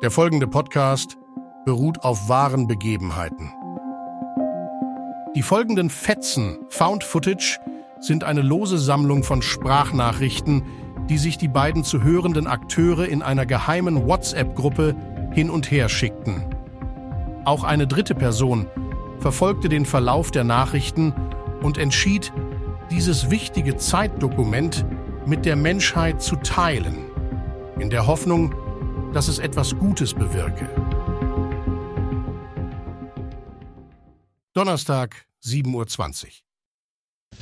Der 0.00 0.12
folgende 0.12 0.46
Podcast 0.46 1.18
beruht 1.64 2.04
auf 2.04 2.28
wahren 2.28 2.68
Begebenheiten. 2.68 3.52
Die 5.34 5.42
folgenden 5.42 5.90
Fetzen 5.90 6.56
Found 6.68 7.02
Footage 7.02 7.58
sind 7.98 8.22
eine 8.22 8.42
lose 8.42 8.78
Sammlung 8.78 9.24
von 9.24 9.42
Sprachnachrichten, 9.42 10.62
die 11.08 11.18
sich 11.18 11.36
die 11.36 11.48
beiden 11.48 11.82
zu 11.82 12.04
hörenden 12.04 12.46
Akteure 12.46 13.08
in 13.08 13.22
einer 13.22 13.44
geheimen 13.44 14.06
WhatsApp-Gruppe 14.06 14.94
hin 15.32 15.50
und 15.50 15.68
her 15.72 15.88
schickten. 15.88 16.44
Auch 17.44 17.64
eine 17.64 17.88
dritte 17.88 18.14
Person 18.14 18.68
verfolgte 19.18 19.68
den 19.68 19.84
Verlauf 19.84 20.30
der 20.30 20.44
Nachrichten 20.44 21.12
und 21.60 21.76
entschied, 21.76 22.32
dieses 22.92 23.30
wichtige 23.30 23.76
Zeitdokument 23.76 24.86
mit 25.26 25.44
der 25.44 25.56
Menschheit 25.56 26.22
zu 26.22 26.36
teilen, 26.36 26.98
in 27.80 27.90
der 27.90 28.06
Hoffnung, 28.06 28.54
dass 29.12 29.28
es 29.28 29.38
etwas 29.38 29.76
Gutes 29.76 30.14
bewirke. 30.14 30.68
Donnerstag, 34.52 35.26
7.20 35.44 35.74
Uhr. 35.74 35.86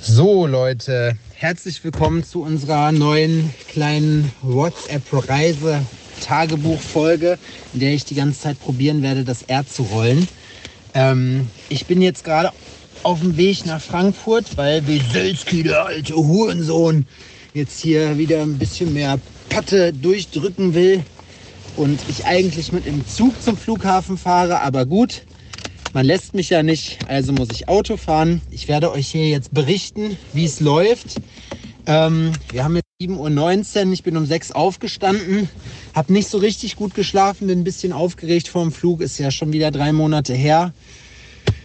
So 0.01 0.47
Leute, 0.47 1.19
herzlich 1.35 1.83
willkommen 1.83 2.23
zu 2.23 2.43
unserer 2.43 2.93
neuen 2.93 3.53
kleinen 3.69 4.31
WhatsApp-Reise-Tagebuch-Folge, 4.43 7.39
in 7.73 7.81
der 7.81 7.95
ich 7.95 8.05
die 8.05 8.15
ganze 8.15 8.39
Zeit 8.41 8.61
probieren 8.61 9.03
werde, 9.03 9.25
das 9.25 9.43
R 9.43 9.67
zu 9.67 9.83
rollen. 9.85 10.29
Ähm, 10.95 11.49
ich 11.69 11.87
bin 11.87 12.01
jetzt 12.03 12.23
gerade 12.25 12.53
auf 13.03 13.19
dem 13.21 13.37
Weg 13.37 13.67
nach 13.67 13.81
Frankfurt, 13.81 14.57
weil 14.57 14.87
Weselski, 14.87 15.65
der 15.65 15.87
alte 15.87 16.15
Hurensohn, 16.15 17.07
jetzt 17.55 17.81
hier 17.81 18.19
wieder 18.19 18.43
ein 18.43 18.59
bisschen 18.59 18.93
mehr 18.93 19.19
Patte 19.49 19.93
durchdrücken 19.93 20.75
will 20.75 21.05
und 21.77 22.01
ich 22.09 22.25
eigentlich 22.25 22.73
mit 22.73 22.87
dem 22.87 23.07
Zug 23.07 23.41
zum 23.43 23.57
Flughafen 23.57 24.17
fahre, 24.17 24.61
aber 24.61 24.87
gut, 24.87 25.23
man 25.93 26.05
lässt 26.05 26.35
mich 26.35 26.51
ja 26.51 26.63
nicht, 26.63 26.99
also 27.09 27.33
muss 27.33 27.49
ich 27.53 27.69
Auto 27.69 27.97
fahren. 27.97 28.43
Ich 28.51 28.69
werde 28.69 28.91
euch 28.93 29.09
hier 29.09 29.29
jetzt 29.29 29.55
berichten, 29.55 30.19
wie 30.33 30.45
es 30.45 30.61
läuft. 30.61 31.17
Ähm, 31.87 32.33
wir 32.51 32.65
haben 32.65 32.77
jetzt 32.77 32.89
7.19 33.01 33.87
Uhr, 33.87 33.93
ich 33.93 34.03
bin 34.03 34.17
um 34.17 34.27
6 34.27 34.51
Uhr 34.51 34.57
aufgestanden, 34.57 35.49
habe 35.95 36.13
nicht 36.13 36.29
so 36.29 36.39
richtig 36.39 36.77
gut 36.77 36.95
geschlafen, 36.95 37.47
bin 37.47 37.61
ein 37.61 37.65
bisschen 37.65 37.93
aufgeregt 37.93 38.49
vor 38.49 38.63
dem 38.63 38.73
Flug, 38.73 39.01
ist 39.01 39.19
ja 39.19 39.31
schon 39.31 39.53
wieder 39.53 39.71
drei 39.71 39.93
Monate 39.93 40.35
her. 40.35 40.73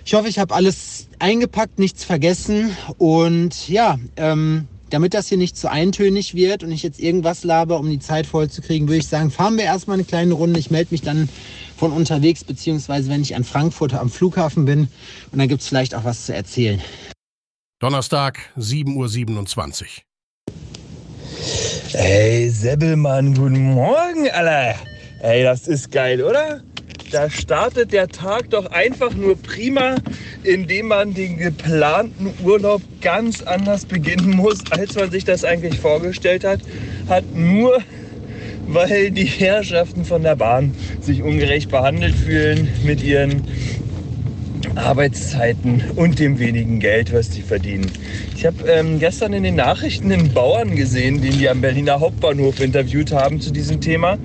Ich 0.06 0.14
hoffe, 0.14 0.28
ich 0.28 0.40
habe 0.40 0.54
alles 0.54 1.08
eingepackt, 1.20 1.80
nichts 1.80 2.04
vergessen 2.04 2.76
und 2.98 3.68
ja, 3.68 4.00
ähm, 4.18 4.68
damit 4.92 5.14
das 5.14 5.28
hier 5.30 5.38
nicht 5.38 5.58
zu 5.58 5.72
eintönig 5.72 6.36
wird 6.36 6.64
und 6.64 6.72
ich 6.72 6.84
jetzt 6.84 7.00
irgendwas 7.00 7.44
laber, 7.44 7.80
um 7.80 7.90
die 7.90 8.00
Zeit 8.00 8.28
voll 8.28 8.50
zu 8.50 8.62
kriegen, 8.62 8.88
würde 8.88 9.00
ich 9.00 9.08
sagen, 9.08 9.32
fahren 9.32 9.58
wir 9.58 9.64
erstmal 9.64 9.96
eine 9.96 10.04
kleine 10.04 10.34
Runde. 10.34 10.60
Ich 10.60 10.70
melde 10.70 10.90
mich 10.92 11.02
dann 11.02 11.30
von 11.78 11.92
unterwegs, 11.92 12.44
beziehungsweise 12.44 13.10
wenn 13.10 13.22
ich 13.22 13.36
an 13.36 13.44
Frankfurt 13.44 13.94
am 13.94 14.10
Flughafen 14.10 14.66
bin. 14.66 14.90
Und 15.32 15.40
dann 15.40 15.48
gibt 15.48 15.62
es 15.62 15.68
vielleicht 15.68 15.96
auch 15.96 16.04
was 16.04 16.26
zu 16.26 16.36
erzählen. 16.36 16.82
Donnerstag, 17.80 18.40
7.27 18.58 19.82
Uhr. 19.82 19.88
Ey, 21.94 22.50
Sebbelmann, 22.50 23.34
guten 23.34 23.74
Morgen, 23.74 24.30
Alter. 24.30 24.76
Ey, 25.22 25.44
das 25.44 25.68
ist 25.68 25.92
geil, 25.92 26.24
oder? 26.24 26.62
Da 27.12 27.30
startet 27.30 27.92
der 27.92 28.08
Tag 28.08 28.52
doch 28.52 28.68
einfach 28.68 29.14
nur 29.14 29.36
prima, 29.36 29.96
indem 30.44 30.88
man 30.88 31.14
den 31.14 31.38
geplanten 31.38 32.34
Urlaub 32.42 32.82
ganz 33.02 33.42
anders 33.42 33.84
beginnen 33.84 34.30
muss, 34.30 34.60
als 34.72 34.96
man 34.96 35.12
sich 35.12 35.26
das 35.26 35.44
eigentlich 35.44 35.78
vorgestellt 35.78 36.46
hat. 36.46 36.62
Hat 37.10 37.26
nur, 37.36 37.80
weil 38.68 39.12
die 39.12 39.26
Herrschaften 39.26 40.06
von 40.06 40.24
der 40.24 40.38
Bahn 40.38 40.74
sich 41.02 41.22
ungerecht 41.22 41.70
behandelt 41.70 42.16
fühlen 42.16 42.70
mit 42.86 43.04
ihren 43.04 43.44
Arbeitszeiten 44.76 45.84
und 45.98 46.18
dem 46.18 46.40
wenigen 46.40 46.80
Geld, 46.80 47.12
was 47.12 47.30
die 47.30 47.42
verdienen. 47.42 47.92
Ich 48.38 48.46
habe 48.46 48.64
ähm, 48.72 49.00
gestern 49.00 49.34
in 49.34 49.44
den 49.44 49.56
Nachrichten 49.56 50.14
einen 50.14 50.34
Bauern 50.34 50.78
gesehen, 50.78 51.22
den 51.22 51.38
die 51.38 51.50
am 51.50 51.60
Berliner 51.60 52.00
Hauptbahnhof 52.00 52.62
interviewt 52.62 53.12
haben 53.12 53.42
zu 53.42 53.52
diesem 53.52 53.82
Thema. 53.82 54.18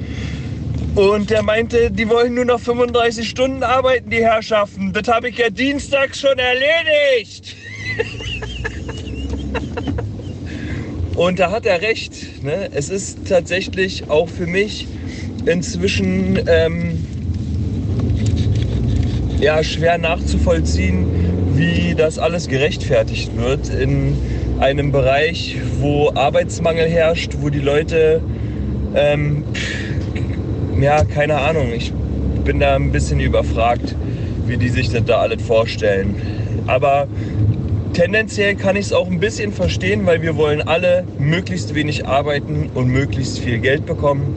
Und 0.96 1.28
der 1.28 1.42
meinte, 1.42 1.90
die 1.90 2.08
wollen 2.08 2.32
nur 2.32 2.46
noch 2.46 2.58
35 2.58 3.28
Stunden 3.28 3.62
arbeiten, 3.62 4.08
die 4.08 4.24
Herrschaften. 4.24 4.94
Das 4.94 5.06
habe 5.08 5.28
ich 5.28 5.36
ja 5.36 5.50
dienstags 5.50 6.20
schon 6.20 6.38
erledigt. 6.38 7.54
Und 11.14 11.38
da 11.38 11.50
hat 11.50 11.66
er 11.66 11.82
recht. 11.82 12.42
Ne? 12.42 12.70
Es 12.72 12.88
ist 12.88 13.28
tatsächlich 13.28 14.08
auch 14.08 14.26
für 14.26 14.46
mich 14.46 14.88
inzwischen 15.44 16.40
ähm, 16.46 17.06
ja, 19.38 19.62
schwer 19.62 19.98
nachzuvollziehen, 19.98 21.56
wie 21.56 21.94
das 21.94 22.18
alles 22.18 22.48
gerechtfertigt 22.48 23.36
wird 23.36 23.68
in 23.68 24.16
einem 24.60 24.92
Bereich, 24.92 25.58
wo 25.78 26.10
Arbeitsmangel 26.14 26.88
herrscht, 26.88 27.32
wo 27.40 27.50
die 27.50 27.60
Leute 27.60 28.22
ähm, 28.94 29.44
ja, 30.80 31.04
keine 31.04 31.36
Ahnung. 31.36 31.72
Ich 31.74 31.92
bin 32.44 32.60
da 32.60 32.76
ein 32.76 32.92
bisschen 32.92 33.20
überfragt, 33.20 33.94
wie 34.46 34.56
die 34.56 34.68
sich 34.68 34.90
das 34.90 35.04
da 35.04 35.18
alles 35.18 35.42
vorstellen. 35.42 36.14
Aber 36.66 37.06
tendenziell 37.92 38.54
kann 38.54 38.76
ich 38.76 38.86
es 38.86 38.92
auch 38.92 39.08
ein 39.08 39.20
bisschen 39.20 39.52
verstehen, 39.52 40.06
weil 40.06 40.22
wir 40.22 40.36
wollen 40.36 40.62
alle 40.62 41.04
möglichst 41.18 41.74
wenig 41.74 42.06
arbeiten 42.06 42.70
und 42.74 42.88
möglichst 42.88 43.38
viel 43.38 43.58
Geld 43.58 43.86
bekommen. 43.86 44.34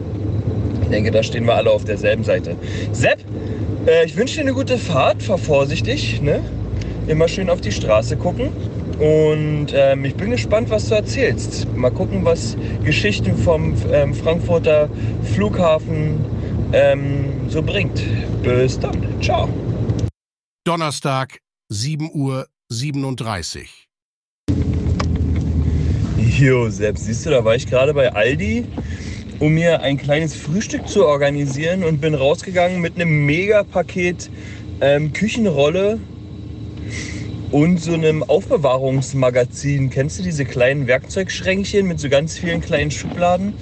Ich 0.83 0.89
denke, 0.89 1.11
da 1.11 1.21
stehen 1.23 1.45
wir 1.45 1.55
alle 1.55 1.69
auf 1.69 1.83
derselben 1.85 2.23
Seite. 2.23 2.55
Sepp, 2.91 3.19
äh, 3.85 4.05
ich 4.05 4.15
wünsche 4.15 4.35
dir 4.35 4.41
eine 4.41 4.53
gute 4.53 4.77
Fahrt. 4.77 5.21
Fahr 5.21 5.37
vorsichtig. 5.37 6.21
Ne? 6.21 6.39
Immer 7.07 7.27
schön 7.27 7.49
auf 7.49 7.61
die 7.61 7.71
Straße 7.71 8.17
gucken. 8.17 8.49
Und 8.99 9.67
ähm, 9.73 10.03
ich 10.03 10.15
bin 10.15 10.31
gespannt, 10.31 10.69
was 10.69 10.89
du 10.89 10.95
erzählst. 10.95 11.73
Mal 11.73 11.89
gucken, 11.89 12.25
was 12.25 12.57
Geschichten 12.83 13.37
vom 13.37 13.73
ähm, 13.93 14.13
Frankfurter 14.13 14.89
Flughafen 15.33 16.25
ähm, 16.73 17.49
so 17.49 17.61
bringt. 17.61 18.03
Bis 18.43 18.77
dann. 18.77 19.21
Ciao. 19.21 19.47
Donnerstag, 20.65 21.39
7.37 21.71 22.11
Uhr. 22.13 22.47
Jo, 26.17 26.69
selbst 26.69 27.05
siehst 27.05 27.25
du, 27.25 27.29
da 27.29 27.43
war 27.45 27.55
ich 27.55 27.67
gerade 27.67 27.93
bei 27.93 28.13
Aldi, 28.13 28.65
um 29.39 29.53
mir 29.53 29.81
ein 29.81 29.97
kleines 29.97 30.35
Frühstück 30.35 30.87
zu 30.89 31.05
organisieren 31.05 31.85
und 31.85 32.01
bin 32.01 32.15
rausgegangen 32.15 32.81
mit 32.81 32.95
einem 32.95 33.25
Megapaket 33.25 34.29
ähm, 34.81 35.13
Küchenrolle 35.13 35.99
und 37.51 37.79
so 37.79 37.93
einem 37.93 38.23
Aufbewahrungsmagazin. 38.23 39.89
Kennst 39.89 40.19
du 40.19 40.23
diese 40.23 40.45
kleinen 40.45 40.87
Werkzeugschränkchen 40.87 41.87
mit 41.87 41.99
so 41.99 42.09
ganz 42.09 42.37
vielen 42.37 42.61
kleinen 42.61 42.91
Schubladen? 42.91 43.53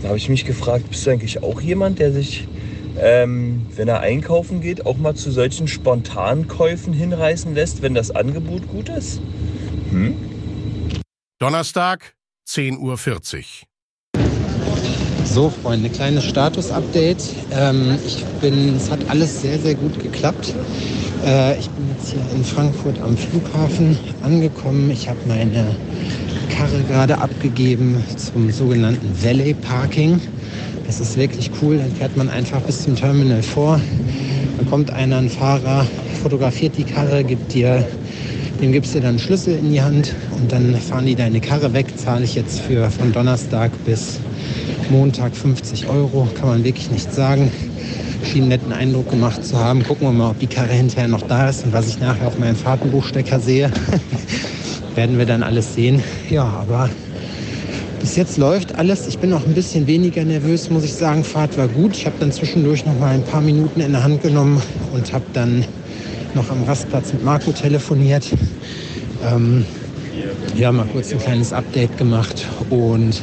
Da 0.00 0.08
habe 0.08 0.18
ich 0.18 0.28
mich 0.28 0.44
gefragt, 0.44 0.88
bist 0.90 1.06
du 1.06 1.10
eigentlich 1.10 1.42
auch 1.42 1.60
jemand, 1.60 1.98
der 1.98 2.12
sich, 2.12 2.46
ähm, 3.00 3.66
wenn 3.74 3.88
er 3.88 4.00
einkaufen 4.00 4.60
geht, 4.60 4.86
auch 4.86 4.96
mal 4.96 5.14
zu 5.14 5.30
solchen 5.30 5.66
Spontankäufen 5.66 6.92
hinreißen 6.92 7.54
lässt, 7.54 7.82
wenn 7.82 7.94
das 7.94 8.10
Angebot 8.10 8.68
gut 8.68 8.88
ist? 8.88 9.20
Hm? 9.90 10.14
Donnerstag, 11.38 12.14
10.40 12.48 12.78
Uhr. 12.78 12.96
So, 15.24 15.50
Freunde, 15.50 15.88
kleines 15.88 16.24
Status-Update. 16.24 17.34
Ähm, 17.50 17.98
ich 18.06 18.24
bin, 18.40 18.76
es 18.76 18.90
hat 18.90 19.00
alles 19.08 19.40
sehr, 19.40 19.58
sehr 19.58 19.74
gut 19.74 19.98
geklappt. 20.00 20.54
Äh, 21.24 21.58
ich 21.58 21.70
bin 21.70 21.88
jetzt 21.96 22.10
hier 22.10 22.20
in 22.34 22.44
Frankfurt 22.44 23.00
am 23.00 23.16
Flughafen 23.16 23.96
angekommen. 24.22 24.90
Ich 24.90 25.08
habe 25.08 25.18
meine 25.26 25.74
Karre 26.50 26.82
gerade 26.86 27.18
abgegeben 27.18 28.02
zum 28.16 28.50
sogenannten 28.50 29.10
Valley 29.22 29.54
Parking. 29.54 30.20
Das 30.86 31.00
ist 31.00 31.16
wirklich 31.16 31.50
cool. 31.62 31.78
Dann 31.78 31.92
fährt 31.92 32.16
man 32.16 32.28
einfach 32.28 32.60
bis 32.60 32.82
zum 32.82 32.94
Terminal 32.96 33.42
vor. 33.42 33.80
Dann 34.58 34.68
kommt 34.68 34.90
einer, 34.90 35.18
ein 35.18 35.30
Fahrer, 35.30 35.86
fotografiert 36.22 36.76
die 36.76 36.84
Karre, 36.84 37.24
gibt 37.24 37.54
dir, 37.54 37.86
dem 38.60 38.72
gibst 38.72 38.94
du 38.94 39.00
dann 39.00 39.18
Schlüssel 39.18 39.56
in 39.56 39.72
die 39.72 39.80
Hand 39.80 40.14
und 40.38 40.52
dann 40.52 40.74
fahren 40.76 41.06
die 41.06 41.14
deine 41.14 41.40
Karre 41.40 41.72
weg. 41.72 41.86
Zahle 41.96 42.24
ich 42.24 42.34
jetzt 42.34 42.60
für 42.60 42.90
von 42.90 43.12
Donnerstag 43.12 43.72
bis 43.86 44.20
Montag 44.90 45.34
50 45.34 45.88
Euro. 45.88 46.28
Kann 46.38 46.48
man 46.48 46.64
wirklich 46.64 46.90
nicht 46.90 47.12
sagen 47.14 47.50
schien 48.24 48.48
netten 48.48 48.72
Eindruck 48.72 49.10
gemacht 49.10 49.44
zu 49.44 49.58
haben. 49.58 49.82
Gucken 49.82 50.08
wir 50.08 50.12
mal, 50.12 50.30
ob 50.30 50.38
die 50.38 50.46
Karre 50.46 50.72
hinterher 50.72 51.08
noch 51.08 51.22
da 51.22 51.48
ist 51.48 51.64
und 51.64 51.72
was 51.72 51.88
ich 51.88 52.00
nachher 52.00 52.26
auf 52.26 52.38
meinem 52.38 52.56
Fahrtenbuchstecker 52.56 53.40
sehe. 53.40 53.70
werden 54.96 55.18
wir 55.18 55.26
dann 55.26 55.42
alles 55.42 55.74
sehen. 55.74 56.02
Ja, 56.30 56.44
aber 56.44 56.88
bis 58.00 58.16
jetzt 58.16 58.36
läuft 58.36 58.76
alles. 58.76 59.06
Ich 59.06 59.18
bin 59.18 59.30
noch 59.30 59.46
ein 59.46 59.54
bisschen 59.54 59.86
weniger 59.86 60.24
nervös, 60.24 60.70
muss 60.70 60.84
ich 60.84 60.94
sagen. 60.94 61.24
Fahrt 61.24 61.56
war 61.56 61.68
gut. 61.68 61.96
Ich 61.96 62.06
habe 62.06 62.16
dann 62.20 62.32
zwischendurch 62.32 62.84
noch 62.84 62.98
mal 62.98 63.14
ein 63.14 63.24
paar 63.24 63.40
Minuten 63.40 63.80
in 63.80 63.92
der 63.92 64.02
Hand 64.02 64.22
genommen 64.22 64.60
und 64.92 65.12
habe 65.12 65.24
dann 65.32 65.64
noch 66.34 66.50
am 66.50 66.64
Rastplatz 66.64 67.12
mit 67.12 67.24
Marco 67.24 67.52
telefoniert. 67.52 68.26
Ähm, 69.26 69.64
wir 70.54 70.66
haben 70.66 70.76
mal 70.76 70.86
kurz 70.86 71.12
ein 71.12 71.18
kleines 71.18 71.52
Update 71.52 71.96
gemacht 71.96 72.46
und 72.70 73.22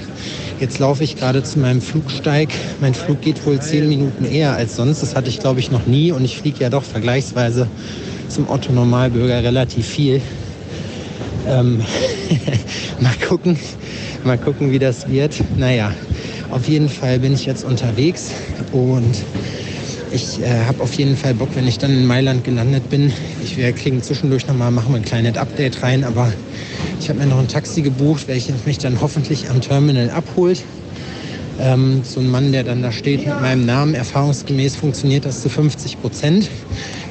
Jetzt 0.62 0.78
laufe 0.78 1.04
ich 1.04 1.16
gerade 1.16 1.42
zu 1.42 1.58
meinem 1.58 1.82
Flugsteig. 1.82 2.50
Mein 2.82 2.94
Flug 2.94 3.20
geht 3.20 3.44
wohl 3.48 3.60
zehn 3.60 3.90
Minuten 3.90 4.26
eher 4.26 4.54
als 4.54 4.76
sonst. 4.76 5.02
Das 5.02 5.16
hatte 5.16 5.28
ich, 5.28 5.40
glaube 5.40 5.60
ich, 5.60 5.72
noch 5.72 5.88
nie. 5.88 6.12
Und 6.12 6.24
ich 6.24 6.38
fliege 6.38 6.60
ja 6.60 6.70
doch 6.70 6.84
vergleichsweise 6.84 7.68
zum 8.30 8.48
Otto 8.48 8.72
Normalbürger 8.72 9.44
relativ 9.44 9.88
viel. 9.88 10.22
Ähm, 11.48 11.84
mal 13.00 13.16
gucken, 13.28 13.58
mal 14.24 14.38
gucken, 14.38 14.72
wie 14.72 14.78
das 14.78 15.10
wird. 15.10 15.36
Naja, 15.58 15.96
auf 16.52 16.70
jeden 16.70 16.90
Fall 16.90 17.18
bin 17.18 17.34
ich 17.34 17.48
jetzt 17.48 17.66
unterwegs 17.66 18.30
und 18.72 19.16
ich 20.12 20.42
äh, 20.42 20.66
habe 20.68 20.84
auf 20.84 20.94
jeden 20.94 21.18
Fall 21.18 21.34
Bock, 21.34 21.50
wenn 21.56 21.68
ich 21.68 21.80
dann 21.80 21.90
in 21.90 22.06
Mailand 22.06 22.44
gelandet 22.44 22.88
bin. 22.88 23.12
Ich 23.44 23.58
werde 23.58 23.74
kriegen 23.74 24.04
zwischendurch 24.04 24.46
nochmal, 24.46 24.70
machen 24.70 24.94
wir 24.94 24.98
ein 24.98 25.06
kleines 25.06 25.38
Update 25.38 25.82
rein, 25.82 26.04
aber 26.04 26.32
ich 27.02 27.10
habe 27.10 27.18
mir 27.18 27.26
noch 27.26 27.40
ein 27.40 27.48
Taxi 27.48 27.82
gebucht, 27.82 28.28
welches 28.28 28.68
mich 28.68 28.78
dann 28.78 29.02
hoffentlich 29.02 29.50
am 29.50 29.60
Terminal 29.60 30.12
abholt. 30.12 30.64
Ähm, 31.60 32.02
so 32.04 32.20
ein 32.20 32.30
Mann, 32.30 32.52
der 32.52 32.64
dann 32.64 32.84
da 32.84 32.92
steht 32.92 33.26
mit 33.26 33.42
meinem 33.42 33.66
Namen. 33.66 33.96
Erfahrungsgemäß 33.96 34.76
funktioniert 34.76 35.26
das 35.26 35.42
zu 35.42 35.50
50 35.50 36.00
Prozent. 36.00 36.48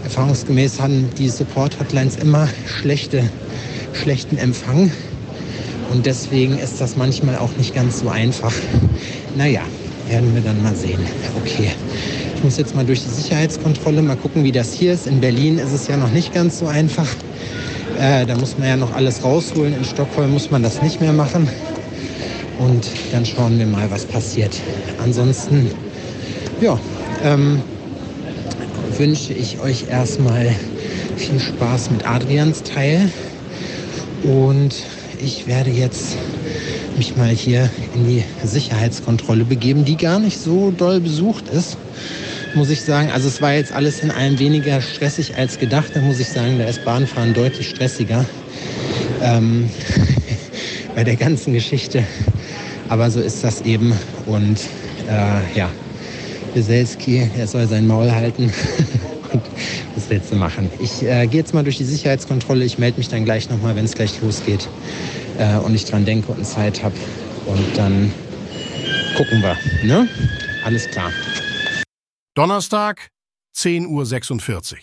Erfahrungsgemäß 0.05 0.81
haben 0.81 1.09
die 1.19 1.29
Support-Hotlines 1.29 2.17
immer 2.19 2.49
schlechte, 2.67 3.29
schlechten 3.93 4.39
Empfang. 4.39 4.93
Und 5.91 6.07
deswegen 6.07 6.57
ist 6.57 6.81
das 6.81 6.97
manchmal 6.97 7.39
auch 7.39 7.57
nicht 7.57 7.75
ganz 7.75 7.99
so 7.99 8.11
einfach. 8.11 8.55
Naja, 9.37 9.63
werden 10.09 10.33
wir 10.37 10.43
dann 10.43 10.63
mal 10.63 10.77
sehen. 10.77 11.01
Okay. 11.43 11.71
Ich 12.37 12.45
muss 12.45 12.57
jetzt 12.59 12.77
mal 12.77 12.87
durch 12.87 13.03
die 13.03 13.11
Sicherheitskontrolle, 13.11 14.03
mal 14.03 14.17
gucken, 14.17 14.45
wie 14.45 14.53
das 14.53 14.73
hier 14.73 14.93
ist. 14.93 15.09
In 15.09 15.21
Berlin 15.21 15.59
ist 15.59 15.73
es 15.73 15.89
ja 15.89 15.97
noch 15.97 16.13
nicht 16.13 16.33
ganz 16.33 16.61
so 16.61 16.69
einfach. 16.69 17.09
Äh, 18.01 18.25
da 18.25 18.35
muss 18.35 18.57
man 18.57 18.67
ja 18.67 18.77
noch 18.79 18.95
alles 18.95 19.23
rausholen. 19.23 19.75
In 19.77 19.85
Stockholm 19.85 20.33
muss 20.33 20.51
man 20.51 20.63
das 20.63 20.81
nicht 20.81 21.03
mehr 21.03 21.13
machen. 21.13 21.47
Und 22.59 22.87
dann 23.13 23.27
schauen 23.27 23.59
wir 23.59 23.67
mal, 23.67 23.91
was 23.91 24.07
passiert. 24.07 24.59
Ansonsten, 25.05 25.71
ja, 26.63 26.79
ähm, 27.23 27.61
wünsche 28.97 29.35
ich 29.35 29.61
euch 29.61 29.89
erstmal 29.91 30.55
viel 31.19 31.39
Spaß 31.39 31.91
mit 31.91 32.09
Adrians 32.09 32.63
Teil. 32.63 33.11
Und 34.23 34.75
ich 35.19 35.47
werde 35.47 35.71
jetzt 35.71 36.17
mich 36.97 37.17
mal 37.17 37.29
hier 37.29 37.69
in 37.95 38.07
die 38.07 38.25
Sicherheitskontrolle 38.43 39.45
begeben, 39.45 39.85
die 39.85 39.99
gar 39.99 40.19
nicht 40.19 40.41
so 40.41 40.71
doll 40.71 41.01
besucht 41.01 41.49
ist 41.49 41.77
muss 42.55 42.71
ich 42.71 42.83
sagen. 42.83 43.11
Also 43.11 43.29
es 43.29 43.41
war 43.41 43.55
jetzt 43.55 43.73
alles 43.73 44.01
in 44.01 44.11
allem 44.11 44.39
weniger 44.39 44.81
stressig 44.81 45.37
als 45.37 45.59
gedacht. 45.59 45.91
Da 45.95 46.01
muss 46.01 46.21
ich 46.21 46.29
sagen, 46.29 46.59
da 46.59 46.65
ist 46.65 46.85
Bahnfahren 46.85 47.35
deutlich 47.35 47.69
stressiger 47.69 48.25
ähm, 49.23 49.71
bei 50.95 51.05
der 51.05 51.17
ganzen 51.17 51.53
Geschichte. 51.53 52.05
Aber 52.89 53.11
so 53.11 53.21
ist 53.21 53.45
das 53.45 53.63
eben. 53.63 53.93
Und 54.27 54.59
äh, 55.09 55.59
ja, 55.59 55.71
Weselski, 56.55 57.31
er 57.39 57.47
soll 57.47 57.67
sein 57.69 57.87
Maul 57.87 58.11
halten. 58.11 58.53
und 59.33 59.43
das 59.95 60.29
du 60.29 60.37
machen. 60.37 60.71
Ich 60.81 61.03
äh, 61.03 61.27
gehe 61.27 61.41
jetzt 61.41 61.55
mal 61.55 61.63
durch 61.63 61.77
die 61.77 61.85
Sicherheitskontrolle. 61.85 62.65
Ich 62.65 62.79
melde 62.79 62.99
mich 62.99 63.09
dann 63.09 63.25
gleich 63.25 63.49
nochmal, 63.49 63.77
wenn 63.77 63.85
es 63.85 63.93
gleich 63.93 64.21
losgeht 64.23 64.69
äh, 65.39 65.57
und 65.57 65.75
ich 65.75 65.85
dran 65.85 66.05
denke 66.05 66.33
und 66.33 66.45
Zeit 66.45 66.83
habe. 66.83 66.95
Und 67.47 67.77
dann 67.77 68.13
gucken 69.17 69.41
wir. 69.43 69.57
Ne? 69.83 70.09
Alles 70.65 70.89
klar. 70.91 71.11
Donnerstag, 72.37 73.11
10.46 73.57 73.89
Uhr. 73.89 74.79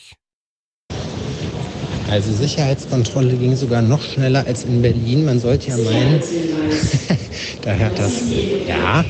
Also 2.09 2.33
Sicherheitskontrolle 2.33 3.38
ging 3.38 3.55
sogar 3.55 3.81
noch 3.81 4.01
schneller 4.01 4.45
als 4.45 4.65
in 4.65 4.81
Berlin. 4.81 5.23
Man 5.23 5.39
sollte 5.39 5.69
ja 5.69 5.77
meinen, 5.77 6.21
da 7.61 7.73
hört 7.73 7.97
das. 7.97 8.21
Ja, 8.67 9.05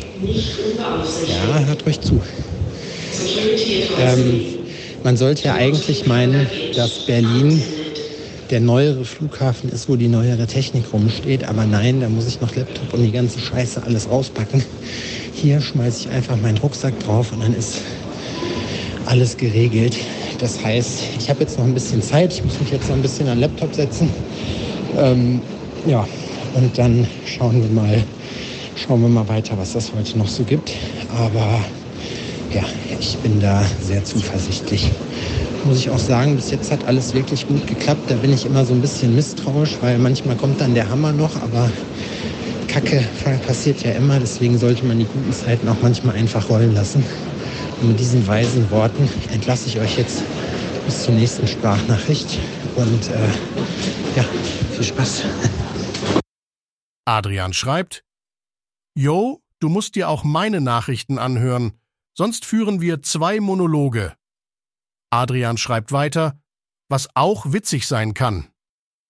ja, 1.28 1.60
hört 1.66 1.88
euch 1.88 2.00
zu. 2.00 2.22
Ähm, 4.00 4.42
man 5.04 5.18
sollte 5.18 5.46
ja 5.46 5.56
eigentlich 5.56 6.06
meinen, 6.06 6.48
dass 6.76 7.08
Berlin 7.08 7.62
der 8.52 8.60
neuere 8.60 9.04
Flughafen 9.04 9.72
ist, 9.72 9.90
wo 9.90 9.96
die 9.96 10.08
neuere 10.08 10.46
Technik 10.46 10.94
rumsteht. 10.94 11.44
Aber 11.44 11.66
nein, 11.66 12.02
da 12.02 12.10
muss 12.10 12.28
ich 12.28 12.40
noch 12.40 12.56
Laptop 12.56 12.94
und 12.94 13.04
die 13.04 13.12
ganze 13.12 13.40
Scheiße 13.40 13.82
alles 13.84 14.10
rauspacken. 14.10 14.64
Hier 15.34 15.60
schmeiße 15.60 16.02
ich 16.02 16.10
einfach 16.10 16.38
meinen 16.38 16.58
Rucksack 16.58 17.00
drauf 17.00 17.32
und 17.32 17.42
dann 17.42 17.56
ist 17.56 17.82
alles 19.08 19.38
geregelt. 19.38 19.98
Das 20.40 20.64
heißt, 20.64 21.00
ich 21.20 21.30
habe 21.30 21.42
jetzt 21.42 21.58
noch 21.58 21.66
ein 21.66 21.74
bisschen 21.74 22.02
Zeit. 22.02 22.34
Ich 22.34 22.44
muss 22.44 22.60
mich 22.60 22.72
jetzt 22.72 22.90
noch 22.90 22.96
ein 22.96 23.02
bisschen 23.02 23.28
an 23.28 23.36
den 23.36 23.42
Laptop 23.42 23.74
setzen. 23.74 24.10
Ähm, 24.98 25.42
ja, 25.86 26.08
und 26.54 26.78
dann 26.78 27.08
schauen 27.26 27.62
wir 27.62 27.70
mal, 27.70 28.04
schauen 28.76 29.02
wir 29.02 29.10
mal 29.10 29.28
weiter, 29.28 29.58
was 29.58 29.74
das 29.74 29.92
heute 29.98 30.18
noch 30.18 30.28
so 30.28 30.44
gibt. 30.44 30.72
Aber 31.10 31.60
ja, 32.54 32.64
ich 33.00 33.18
bin 33.18 33.40
da 33.40 33.64
sehr 33.82 34.04
zuversichtlich. 34.04 34.90
Muss 35.66 35.80
ich 35.80 35.90
auch 35.90 36.00
sagen, 36.00 36.36
bis 36.36 36.52
jetzt 36.52 36.72
hat 36.72 36.86
alles 36.86 37.14
wirklich 37.14 37.48
gut 37.48 37.66
geklappt. 37.68 38.10
Da 38.10 38.16
bin 38.16 38.34
ich 38.34 38.46
immer 38.46 38.64
so 38.64 38.74
ein 38.74 38.82
bisschen 38.82 39.16
misstrauisch, 39.16 39.78
weil 39.82 39.98
manchmal 39.98 40.36
kommt 40.36 40.62
dann 40.62 40.74
der 40.74 40.90
Hammer 40.90 41.12
noch, 41.12 41.36
aber 41.42 41.70
Kacke 42.68 43.04
passiert 43.46 43.84
ja 43.84 43.92
immer. 43.92 44.20
Deswegen 44.20 44.58
sollte 44.58 44.86
man 44.86 45.00
die 45.00 45.06
guten 45.06 45.34
Zeiten 45.34 45.68
auch 45.68 45.78
manchmal 45.82 46.16
einfach 46.16 46.50
rollen 46.50 46.74
lassen. 46.74 47.04
Und 47.82 47.90
mit 47.90 48.00
diesen 48.00 48.26
weisen 48.28 48.70
Worten 48.72 49.10
entlasse 49.32 49.68
ich 49.68 49.80
euch 49.80 49.98
jetzt 49.98 50.24
bis 50.86 51.04
zur 51.04 51.14
nächsten 51.14 51.48
Sprachnachricht. 51.48 52.40
Und 52.76 53.10
äh, 53.10 53.30
ja, 54.16 54.24
viel 54.74 54.84
Spaß. 54.84 55.24
Adrian 57.06 57.54
schreibt, 57.54 58.04
Jo, 58.96 59.42
du 59.60 59.70
musst 59.70 59.96
dir 59.96 60.10
auch 60.10 60.24
meine 60.24 60.60
Nachrichten 60.60 61.20
anhören, 61.20 61.80
sonst 62.14 62.46
führen 62.46 62.82
wir 62.82 63.02
zwei 63.02 63.40
Monologe. 63.40 64.16
Adrian 65.10 65.58
schreibt 65.58 65.92
weiter, 65.92 66.40
was 66.90 67.08
auch 67.16 67.52
witzig 67.54 67.88
sein 67.88 68.14
kann. 68.14 68.48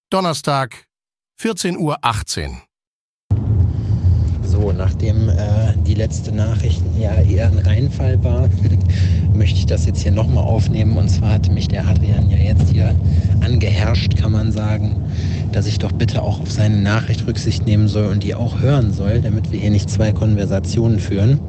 Donnerstag, 0.10 0.88
14.18 1.40 1.78
Uhr. 1.78 2.67
So, 4.60 4.72
nachdem 4.72 5.30
äh, 5.30 5.34
die 5.86 5.94
letzte 5.94 6.32
Nachricht 6.32 6.82
ja 7.00 7.14
eher 7.22 7.46
ein 7.46 7.60
Reinfall 7.60 8.24
war, 8.24 8.50
möchte 9.36 9.60
ich 9.60 9.68
das 9.68 9.86
jetzt 9.86 10.02
hier 10.02 10.12
nochmal 10.12 10.46
aufnehmen. 10.46 10.98
Und 10.98 11.10
zwar 11.10 11.34
hatte 11.34 11.52
mich 11.52 11.68
der 11.68 11.88
Adrian 11.88 12.28
ja 12.32 12.38
jetzt 12.38 12.72
hier 12.72 12.96
angeherrscht, 13.42 14.18
kann 14.18 14.32
man 14.32 14.52
sagen, 14.52 14.96
dass 15.52 15.68
ich 15.68 15.78
doch 15.78 15.92
bitte 15.92 16.24
auch 16.24 16.42
auf 16.42 16.52
seine 16.52 16.78
Nachricht 16.78 17.28
Rücksicht 17.28 17.68
nehmen 17.68 17.88
soll 17.88 18.08
und 18.08 18.24
die 18.24 18.34
auch 18.34 18.60
hören 18.60 18.94
soll, 18.94 19.22
damit 19.22 19.52
wir 19.52 19.60
hier 19.60 19.70
nicht 19.70 19.92
zwei 19.92 20.12
Konversationen 20.12 21.00
führen. 21.00 21.40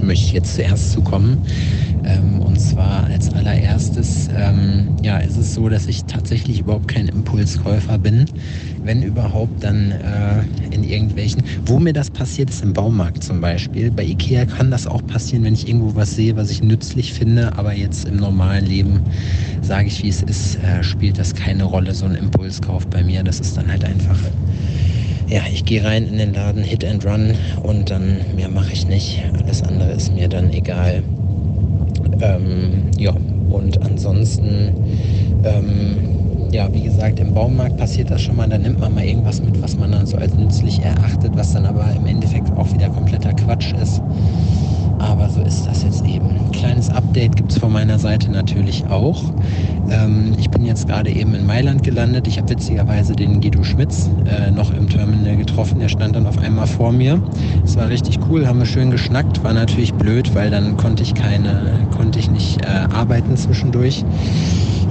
Möchte 0.00 0.26
ich 0.26 0.32
jetzt 0.32 0.54
zuerst 0.54 0.92
zukommen. 0.92 1.38
Ähm, 2.04 2.40
und 2.40 2.60
zwar 2.60 3.04
als 3.04 3.32
allererstes, 3.32 4.28
ähm, 4.32 4.90
ja, 5.02 5.18
ist 5.18 5.36
es 5.36 5.54
so, 5.54 5.68
dass 5.68 5.88
ich 5.88 6.04
tatsächlich 6.04 6.60
überhaupt 6.60 6.86
kein 6.86 7.08
Impulskäufer 7.08 7.98
bin. 7.98 8.26
Wenn 8.82 9.02
überhaupt, 9.02 9.64
dann 9.64 9.90
äh, 9.90 10.44
in 10.70 10.84
irgendwelchen. 10.84 11.42
Wo 11.64 11.80
mir 11.80 11.92
das 11.92 12.10
passiert, 12.10 12.50
ist 12.50 12.62
im 12.62 12.72
Baumarkt 12.72 13.24
zum 13.24 13.40
Beispiel. 13.40 13.90
Bei 13.90 14.04
Ikea 14.04 14.46
kann 14.46 14.70
das 14.70 14.86
auch 14.86 15.04
passieren, 15.04 15.44
wenn 15.44 15.54
ich 15.54 15.66
irgendwo 15.66 15.96
was 15.96 16.14
sehe, 16.14 16.36
was 16.36 16.50
ich 16.50 16.62
nützlich 16.62 17.12
finde. 17.12 17.58
Aber 17.58 17.72
jetzt 17.72 18.04
im 18.04 18.16
normalen 18.16 18.64
Leben, 18.64 19.02
sage 19.62 19.88
ich, 19.88 20.02
wie 20.02 20.08
es 20.08 20.22
ist, 20.22 20.56
äh, 20.62 20.84
spielt 20.84 21.18
das 21.18 21.34
keine 21.34 21.64
Rolle, 21.64 21.94
so 21.94 22.06
ein 22.06 22.14
Impulskauf 22.14 22.86
bei 22.86 23.02
mir. 23.02 23.24
Das 23.24 23.40
ist 23.40 23.56
dann 23.56 23.68
halt 23.68 23.84
einfach 23.84 24.18
ja, 25.28 25.42
ich 25.52 25.64
gehe 25.64 25.84
rein 25.84 26.06
in 26.06 26.18
den 26.18 26.34
Laden, 26.34 26.62
Hit 26.62 26.84
and 26.84 27.04
Run 27.04 27.34
und 27.62 27.90
dann 27.90 28.18
mehr 28.36 28.48
mache 28.48 28.72
ich 28.72 28.86
nicht. 28.86 29.22
Alles 29.42 29.62
andere 29.62 29.92
ist 29.92 30.14
mir 30.14 30.28
dann 30.28 30.50
egal. 30.52 31.02
Ähm, 32.20 32.90
ja, 32.96 33.12
und 33.50 33.82
ansonsten, 33.82 34.72
ähm, 35.44 35.96
ja, 36.52 36.72
wie 36.72 36.82
gesagt, 36.82 37.18
im 37.18 37.34
Baumarkt 37.34 37.76
passiert 37.76 38.10
das 38.10 38.22
schon 38.22 38.36
mal, 38.36 38.48
da 38.48 38.56
nimmt 38.56 38.78
man 38.78 38.94
mal 38.94 39.04
irgendwas 39.04 39.42
mit, 39.42 39.60
was 39.60 39.76
man 39.76 39.92
dann 39.92 40.06
so 40.06 40.16
als 40.16 40.34
nützlich 40.34 40.80
erachtet, 40.80 41.32
was 41.34 41.52
dann 41.52 41.66
aber 41.66 41.84
im 41.96 42.06
Endeffekt 42.06 42.50
auch 42.56 42.72
wieder 42.72 42.88
kompletter 42.88 43.32
Quatsch 43.32 43.72
ist. 43.82 44.00
Aber 44.98 45.28
so 45.28 45.40
ist 45.42 45.66
das 45.66 45.82
jetzt 45.82 46.04
eben. 46.06 46.30
Ein 46.30 46.50
kleines 46.52 46.90
Update 46.90 47.36
gibt 47.36 47.52
es 47.52 47.58
von 47.58 47.72
meiner 47.72 47.98
Seite 47.98 48.30
natürlich 48.30 48.84
auch. 48.86 49.22
Ähm, 49.90 50.34
ich 50.38 50.50
bin 50.50 50.64
jetzt 50.64 50.88
gerade 50.88 51.10
eben 51.10 51.34
in 51.34 51.46
Mailand 51.46 51.82
gelandet. 51.82 52.26
Ich 52.26 52.38
habe 52.38 52.48
witzigerweise 52.48 53.14
den 53.14 53.40
Guido 53.40 53.62
Schmitz 53.62 54.10
äh, 54.24 54.50
noch 54.50 54.72
im 54.72 54.88
Terminal 54.88 55.36
getroffen. 55.36 55.78
Der 55.80 55.88
stand 55.88 56.16
dann 56.16 56.26
auf 56.26 56.38
einmal 56.38 56.66
vor 56.66 56.92
mir. 56.92 57.20
Es 57.64 57.76
war 57.76 57.88
richtig 57.88 58.18
cool, 58.28 58.46
haben 58.46 58.58
wir 58.58 58.66
schön 58.66 58.90
geschnackt. 58.90 59.44
War 59.44 59.52
natürlich 59.52 59.92
blöd, 59.94 60.34
weil 60.34 60.50
dann 60.50 60.76
konnte 60.76 61.02
ich 61.02 61.14
keine, 61.14 61.62
konnte 61.96 62.18
ich 62.18 62.30
nicht 62.30 62.62
äh, 62.62 62.68
arbeiten 62.92 63.36
zwischendurch. 63.36 64.04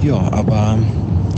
Ja, 0.02 0.32
aber 0.32 0.78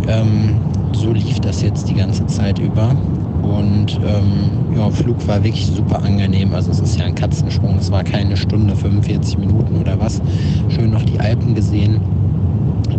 ähm, 0.08 0.56
so 0.92 1.12
lief 1.12 1.40
das 1.40 1.62
jetzt 1.62 1.88
die 1.88 1.94
ganze 1.94 2.26
Zeit 2.26 2.58
über. 2.58 2.94
Und 3.42 3.99
ähm, 4.04 4.76
ja, 4.76 4.90
Flug 4.90 5.26
war 5.26 5.42
wirklich 5.42 5.66
super 5.66 6.02
angenehm. 6.02 6.54
Also 6.54 6.71
es 6.71 6.80
ist 6.80 6.99
ja 6.99 7.07
ein 7.07 7.14
Katzensprung. 7.14 7.76
Es 7.78 7.90
war 7.90 8.04
keine 8.04 8.37
Stunde, 8.37 8.75
45 8.75 9.38
Minuten 9.38 9.76
oder 9.76 9.99
was. 10.00 10.21
Schön 10.68 10.90
noch 10.90 11.02
die 11.02 11.18
Alpen 11.21 11.54
gesehen. 11.54 12.00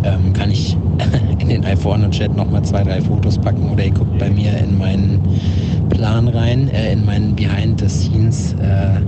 Ähm, 0.02 0.32
kann 0.32 0.50
ich 0.50 0.76
in 1.38 1.48
den 1.48 1.64
iPhone-Chat 1.64 2.36
nochmal 2.36 2.62
zwei, 2.62 2.82
drei 2.82 3.00
Fotos 3.00 3.38
packen 3.38 3.70
oder 3.70 3.84
ihr 3.84 3.92
guckt 3.92 4.18
bei 4.18 4.30
mir 4.30 4.56
in 4.58 4.78
meinen 4.78 5.20
Plan 5.90 6.28
rein, 6.28 6.68
äh, 6.68 6.92
in 6.92 7.04
meinen 7.04 7.34
Behind 7.34 7.78
the 7.80 7.88
Scenes 7.88 8.54
äh, 8.54 9.00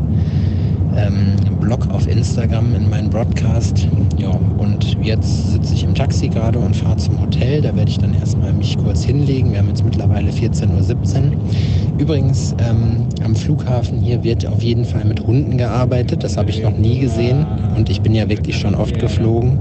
ähm, 0.96 1.36
Blog 1.60 1.88
auf 1.90 2.06
Instagram, 2.06 2.74
in 2.74 2.90
meinen 2.90 3.10
Broadcast. 3.10 3.88
Ja, 4.18 4.30
und 4.58 4.96
jetzt 5.02 5.52
sitze 5.52 5.74
ich 5.74 5.84
im 5.84 5.94
Taxi 5.94 6.28
gerade 6.28 6.58
und 6.58 6.76
fahre 6.76 6.96
zum 6.96 7.20
Hotel. 7.20 7.62
Da 7.62 7.74
werde 7.74 7.90
ich 7.90 7.98
dann 7.98 8.14
erstmal 8.14 8.52
mich 8.52 8.76
kurz 8.78 9.04
hinlegen. 9.04 9.52
Wir 9.52 9.58
haben 9.58 9.68
jetzt 9.68 9.84
mittlerweile 9.84 10.30
14.17 10.30 10.68
Uhr. 10.70 11.32
Übrigens, 11.98 12.54
ähm, 12.58 13.06
am 13.24 13.36
Flughafen 13.36 14.00
hier 14.00 14.22
wird 14.22 14.46
auf 14.46 14.62
jeden 14.62 14.84
Fall 14.84 15.04
mit 15.04 15.20
Hunden 15.26 15.56
gearbeitet. 15.56 16.24
Das 16.24 16.36
habe 16.36 16.50
ich 16.50 16.62
noch 16.62 16.76
nie 16.76 16.98
gesehen 16.98 17.46
und 17.76 17.88
ich 17.88 18.00
bin 18.00 18.14
ja 18.14 18.28
wirklich 18.28 18.56
schon 18.56 18.74
oft 18.74 18.98
geflogen. 18.98 19.58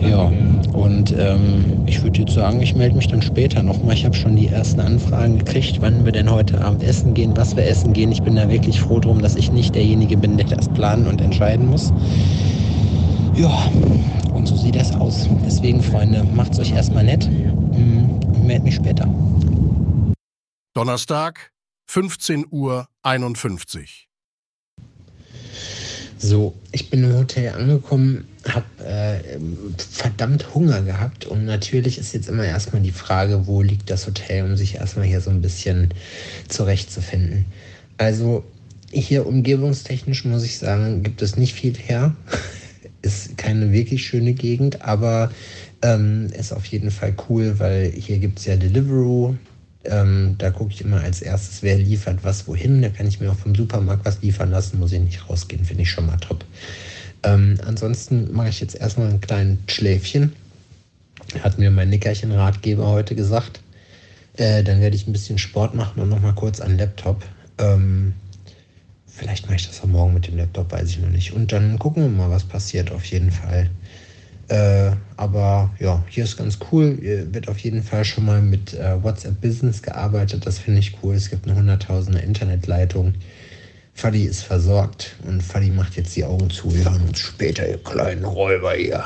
Ja, 0.00 0.32
und 0.72 1.14
ähm, 1.16 1.82
ich 1.86 2.02
würde 2.02 2.20
jetzt 2.20 2.32
sagen, 2.32 2.60
ich 2.60 2.74
melde 2.74 2.96
mich 2.96 3.08
dann 3.08 3.22
später 3.22 3.62
nochmal. 3.62 3.94
Ich 3.94 4.04
habe 4.04 4.14
schon 4.14 4.36
die 4.36 4.48
ersten 4.48 4.80
Anfragen 4.80 5.38
gekriegt, 5.38 5.80
wann 5.80 6.04
wir 6.04 6.12
denn 6.12 6.30
heute 6.30 6.62
Abend 6.62 6.82
essen 6.82 7.14
gehen, 7.14 7.36
was 7.36 7.56
wir 7.56 7.66
essen 7.66 7.92
gehen. 7.92 8.10
Ich 8.10 8.22
bin 8.22 8.36
da 8.36 8.50
wirklich 8.50 8.80
froh 8.80 8.98
drum, 8.98 9.22
dass 9.22 9.36
ich 9.36 9.52
nicht 9.52 9.74
derjenige 9.74 10.16
bin, 10.16 10.36
der 10.36 10.46
das 10.46 10.68
planen 10.68 11.06
und 11.06 11.20
entscheiden 11.20 11.68
muss. 11.68 11.92
Ja, 13.36 13.70
und 14.32 14.46
so 14.46 14.56
sieht 14.56 14.76
das 14.76 14.94
aus. 14.94 15.28
Deswegen, 15.44 15.82
Freunde, 15.82 16.24
macht's 16.34 16.58
euch 16.58 16.72
erstmal 16.72 17.04
nett. 17.04 17.28
Mm, 17.28 18.20
ich 18.32 18.42
melde 18.42 18.64
mich 18.64 18.74
später. 18.74 19.08
Donnerstag, 20.74 21.52
15.51 21.90 22.44
Uhr. 22.50 22.86
So, 26.18 26.54
ich 26.72 26.88
bin 26.88 27.04
im 27.04 27.14
Hotel 27.14 27.52
angekommen, 27.52 28.26
habe 28.48 28.64
äh, 28.84 29.38
verdammt 29.76 30.54
Hunger 30.54 30.82
gehabt 30.82 31.26
und 31.26 31.44
natürlich 31.44 31.98
ist 31.98 32.14
jetzt 32.14 32.28
immer 32.28 32.44
erstmal 32.44 32.80
die 32.80 32.92
Frage, 32.92 33.46
wo 33.46 33.60
liegt 33.60 33.90
das 33.90 34.06
Hotel, 34.06 34.44
um 34.44 34.56
sich 34.56 34.76
erstmal 34.76 35.06
hier 35.06 35.20
so 35.20 35.30
ein 35.30 35.42
bisschen 35.42 35.92
zurechtzufinden. 36.48 37.44
Also 37.98 38.44
hier 38.90 39.26
umgebungstechnisch 39.26 40.24
muss 40.24 40.44
ich 40.44 40.58
sagen, 40.58 41.02
gibt 41.02 41.20
es 41.20 41.36
nicht 41.36 41.54
viel 41.54 41.76
her. 41.76 42.14
ist 43.02 43.36
keine 43.36 43.72
wirklich 43.72 44.06
schöne 44.06 44.32
Gegend, 44.32 44.82
aber 44.82 45.30
ähm, 45.82 46.28
ist 46.36 46.52
auf 46.52 46.64
jeden 46.66 46.90
Fall 46.90 47.14
cool, 47.28 47.58
weil 47.58 47.90
hier 47.90 48.18
gibt 48.18 48.38
es 48.38 48.46
ja 48.46 48.56
Deliveroo, 48.56 49.36
ähm, 49.88 50.36
da 50.38 50.50
gucke 50.50 50.72
ich 50.72 50.80
immer 50.80 51.00
als 51.00 51.22
erstes, 51.22 51.62
wer 51.62 51.76
liefert 51.76 52.18
was 52.22 52.46
wohin. 52.46 52.82
Da 52.82 52.88
kann 52.88 53.06
ich 53.06 53.20
mir 53.20 53.30
auch 53.30 53.36
vom 53.36 53.54
Supermarkt 53.54 54.04
was 54.04 54.22
liefern 54.22 54.50
lassen, 54.50 54.78
muss 54.78 54.92
ich 54.92 55.00
nicht 55.00 55.28
rausgehen, 55.28 55.64
finde 55.64 55.82
ich 55.82 55.90
schon 55.90 56.06
mal 56.06 56.16
top. 56.16 56.44
Ähm, 57.22 57.58
ansonsten 57.64 58.32
mache 58.32 58.48
ich 58.48 58.60
jetzt 58.60 58.76
erstmal 58.76 59.08
ein 59.08 59.20
kleines 59.20 59.58
Schläfchen. 59.68 60.32
Hat 61.42 61.58
mir 61.58 61.70
mein 61.70 61.90
Nickerchen-Ratgeber 61.90 62.86
heute 62.86 63.14
gesagt. 63.14 63.60
Äh, 64.36 64.62
dann 64.62 64.80
werde 64.80 64.96
ich 64.96 65.06
ein 65.06 65.12
bisschen 65.12 65.38
Sport 65.38 65.74
machen 65.74 66.02
und 66.02 66.08
nochmal 66.08 66.34
kurz 66.34 66.60
an 66.60 66.78
Laptop. 66.78 67.24
Ähm, 67.58 68.14
vielleicht 69.06 69.46
mache 69.46 69.56
ich 69.56 69.66
das 69.66 69.80
auch 69.80 69.86
morgen 69.86 70.14
mit 70.14 70.26
dem 70.26 70.36
Laptop, 70.36 70.70
weiß 70.70 70.88
ich 70.90 70.98
noch 70.98 71.08
nicht. 71.08 71.32
Und 71.32 71.52
dann 71.52 71.78
gucken 71.78 72.02
wir 72.02 72.10
mal, 72.10 72.30
was 72.30 72.44
passiert 72.44 72.92
auf 72.92 73.04
jeden 73.06 73.30
Fall. 73.30 73.70
Äh, 74.48 74.92
aber 75.16 75.70
ja, 75.80 76.04
hier 76.08 76.24
ist 76.24 76.36
ganz 76.36 76.58
cool. 76.70 76.98
Hier 77.00 77.32
wird 77.34 77.48
auf 77.48 77.58
jeden 77.58 77.82
Fall 77.82 78.04
schon 78.04 78.24
mal 78.24 78.40
mit 78.40 78.74
äh, 78.74 79.02
WhatsApp 79.02 79.40
Business 79.40 79.82
gearbeitet. 79.82 80.46
Das 80.46 80.58
finde 80.58 80.80
ich 80.80 80.96
cool. 81.02 81.14
Es 81.14 81.30
gibt 81.30 81.46
eine 81.46 81.56
hunderttausende 81.56 82.20
Internetleitung. 82.20 83.14
Fadi 83.94 84.24
ist 84.24 84.42
versorgt 84.42 85.16
und 85.26 85.42
Fadi 85.42 85.70
macht 85.70 85.96
jetzt 85.96 86.14
die 86.16 86.24
Augen 86.24 86.50
zu. 86.50 86.72
Wir 86.72 86.84
hören 86.84 87.08
uns 87.08 87.18
später, 87.18 87.68
ihr 87.68 87.82
kleinen 87.82 88.24
Räuber 88.24 88.74
hier. 88.74 89.04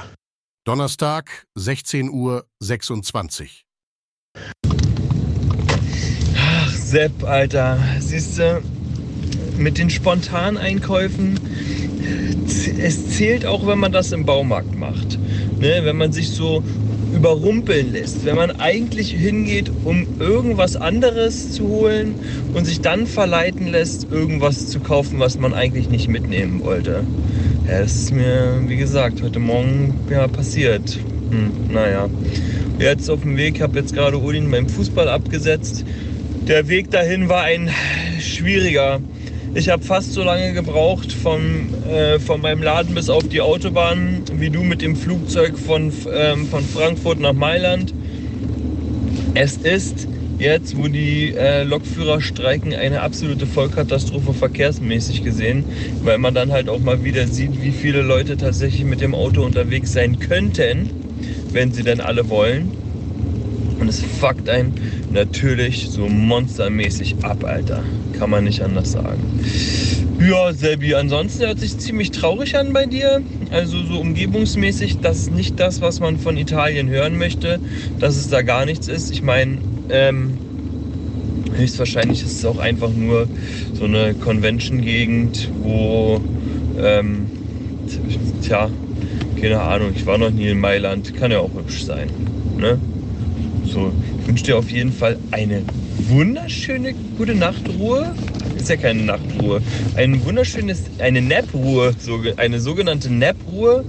Donnerstag, 0.64 1.46
16 1.54 2.10
Uhr 2.10 2.44
26. 2.58 3.64
Ach, 6.36 6.74
Sepp, 6.74 7.24
Alter. 7.24 7.78
Siehst 8.00 8.38
du, 8.38 8.62
mit 9.60 9.78
den 9.78 9.90
Spontaneinkäufen, 9.90 11.38
es 12.78 13.16
zählt 13.16 13.46
auch, 13.46 13.66
wenn 13.66 13.78
man 13.78 13.92
das 13.92 14.12
im 14.12 14.24
Baumarkt 14.24 14.74
macht. 14.76 15.18
Ne? 15.60 15.80
Wenn 15.84 15.96
man 15.96 16.12
sich 16.12 16.30
so 16.30 16.62
überrumpeln 17.14 17.92
lässt, 17.92 18.24
wenn 18.24 18.36
man 18.36 18.50
eigentlich 18.60 19.10
hingeht, 19.10 19.70
um 19.84 20.06
irgendwas 20.18 20.76
anderes 20.76 21.52
zu 21.52 21.68
holen 21.68 22.14
und 22.54 22.64
sich 22.64 22.80
dann 22.80 23.06
verleiten 23.06 23.66
lässt, 23.66 24.10
irgendwas 24.10 24.68
zu 24.68 24.80
kaufen, 24.80 25.18
was 25.18 25.38
man 25.38 25.52
eigentlich 25.52 25.90
nicht 25.90 26.08
mitnehmen 26.08 26.62
wollte. 26.62 27.04
Ja, 27.68 27.80
das 27.80 27.94
ist 27.94 28.12
mir, 28.12 28.62
wie 28.66 28.76
gesagt, 28.76 29.22
heute 29.22 29.38
Morgen 29.38 29.94
ja, 30.10 30.28
passiert. 30.28 30.98
Hm, 31.30 31.72
naja, 31.72 32.08
jetzt 32.78 33.10
auf 33.10 33.20
dem 33.20 33.36
Weg, 33.36 33.60
habe 33.60 33.78
jetzt 33.78 33.94
gerade 33.94 34.20
Odin 34.20 34.50
beim 34.50 34.68
Fußball 34.68 35.08
abgesetzt. 35.08 35.84
Der 36.48 36.68
Weg 36.68 36.90
dahin 36.90 37.28
war 37.28 37.42
ein 37.42 37.70
schwieriger. 38.18 39.00
Ich 39.52 39.68
habe 39.68 39.82
fast 39.82 40.12
so 40.12 40.22
lange 40.22 40.52
gebraucht 40.52 41.10
von, 41.10 41.74
äh, 41.90 42.20
von 42.20 42.40
meinem 42.40 42.62
Laden 42.62 42.94
bis 42.94 43.10
auf 43.10 43.26
die 43.26 43.40
Autobahn 43.40 44.22
wie 44.32 44.48
du 44.48 44.62
mit 44.62 44.80
dem 44.80 44.94
Flugzeug 44.94 45.58
von, 45.58 45.92
ähm, 46.12 46.46
von 46.46 46.62
Frankfurt 46.62 47.18
nach 47.18 47.32
Mailand. 47.32 47.92
Es 49.34 49.56
ist 49.56 50.06
jetzt, 50.38 50.78
wo 50.78 50.86
die 50.86 51.34
äh, 51.34 51.64
Lokführer 51.64 52.20
streiken, 52.20 52.72
eine 52.74 53.02
absolute 53.02 53.48
Vollkatastrophe 53.48 54.34
verkehrsmäßig 54.34 55.24
gesehen, 55.24 55.64
weil 56.04 56.18
man 56.18 56.32
dann 56.32 56.52
halt 56.52 56.68
auch 56.68 56.78
mal 56.78 57.02
wieder 57.02 57.26
sieht, 57.26 57.60
wie 57.60 57.72
viele 57.72 58.02
Leute 58.02 58.36
tatsächlich 58.36 58.84
mit 58.84 59.00
dem 59.00 59.16
Auto 59.16 59.42
unterwegs 59.42 59.92
sein 59.92 60.20
könnten, 60.20 60.90
wenn 61.52 61.72
sie 61.72 61.82
denn 61.82 62.00
alle 62.00 62.28
wollen. 62.28 62.89
Und 63.80 63.88
es 63.88 64.02
fuckt 64.02 64.48
einen 64.48 64.74
natürlich 65.12 65.88
so 65.88 66.06
monstermäßig 66.06 67.16
ab, 67.22 67.44
Alter. 67.44 67.82
Kann 68.18 68.30
man 68.30 68.44
nicht 68.44 68.62
anders 68.62 68.92
sagen. 68.92 69.20
Ja, 70.20 70.52
Selbi, 70.52 70.94
ansonsten 70.94 71.46
hört 71.46 71.60
sich 71.60 71.78
ziemlich 71.78 72.10
traurig 72.10 72.56
an 72.58 72.74
bei 72.74 72.84
dir. 72.84 73.22
Also 73.50 73.82
so 73.82 73.98
umgebungsmäßig, 74.00 74.98
das 75.00 75.20
ist 75.20 75.32
nicht 75.32 75.58
das, 75.58 75.80
was 75.80 75.98
man 75.98 76.18
von 76.18 76.36
Italien 76.36 76.90
hören 76.90 77.16
möchte, 77.16 77.58
dass 77.98 78.16
es 78.16 78.28
da 78.28 78.42
gar 78.42 78.66
nichts 78.66 78.86
ist. 78.86 79.10
Ich 79.10 79.22
meine, 79.22 79.58
ähm, 79.88 80.36
höchstwahrscheinlich 81.56 82.22
ist 82.22 82.32
es 82.32 82.44
auch 82.44 82.58
einfach 82.58 82.90
nur 82.90 83.28
so 83.72 83.84
eine 83.84 84.12
Convention-Gegend, 84.12 85.48
wo, 85.62 86.20
ähm, 86.78 87.26
tja, 88.42 88.68
keine 89.40 89.60
Ahnung, 89.62 89.92
ich 89.96 90.04
war 90.04 90.18
noch 90.18 90.30
nie 90.30 90.48
in 90.48 90.60
Mailand, 90.60 91.14
kann 91.16 91.30
ja 91.30 91.38
auch 91.38 91.54
hübsch 91.54 91.84
sein. 91.84 92.10
Ne? 92.58 92.78
So, 93.70 93.92
ich 94.20 94.26
wünsche 94.26 94.44
dir 94.44 94.58
auf 94.58 94.68
jeden 94.68 94.92
Fall 94.92 95.16
eine 95.30 95.62
wunderschöne 96.08 96.92
gute 97.16 97.36
Nachtruhe. 97.36 98.14
Ist 98.56 98.68
ja 98.68 98.76
keine 98.76 99.02
Nachtruhe. 99.02 99.62
Ein 99.94 100.24
wunderschönes, 100.24 100.82
eine 100.98 101.22
Nap-Ruhe, 101.22 101.94
so, 101.98 102.20
eine 102.36 102.60
sogenannte 102.60 103.12
Nap-Ruhe. 103.12 103.84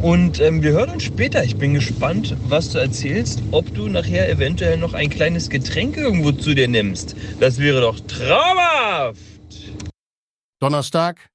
Und 0.00 0.40
ähm, 0.40 0.62
wir 0.62 0.72
hören 0.72 0.90
uns 0.90 1.02
später. 1.02 1.44
Ich 1.44 1.56
bin 1.56 1.74
gespannt, 1.74 2.34
was 2.48 2.70
du 2.70 2.78
erzählst, 2.78 3.42
ob 3.50 3.74
du 3.74 3.88
nachher 3.88 4.30
eventuell 4.30 4.78
noch 4.78 4.94
ein 4.94 5.10
kleines 5.10 5.50
Getränk 5.50 5.98
irgendwo 5.98 6.32
zu 6.32 6.54
dir 6.54 6.68
nimmst. 6.68 7.14
Das 7.40 7.58
wäre 7.58 7.82
doch 7.82 8.00
traumhaft! 8.00 9.20
Donnerstag, 10.60 11.28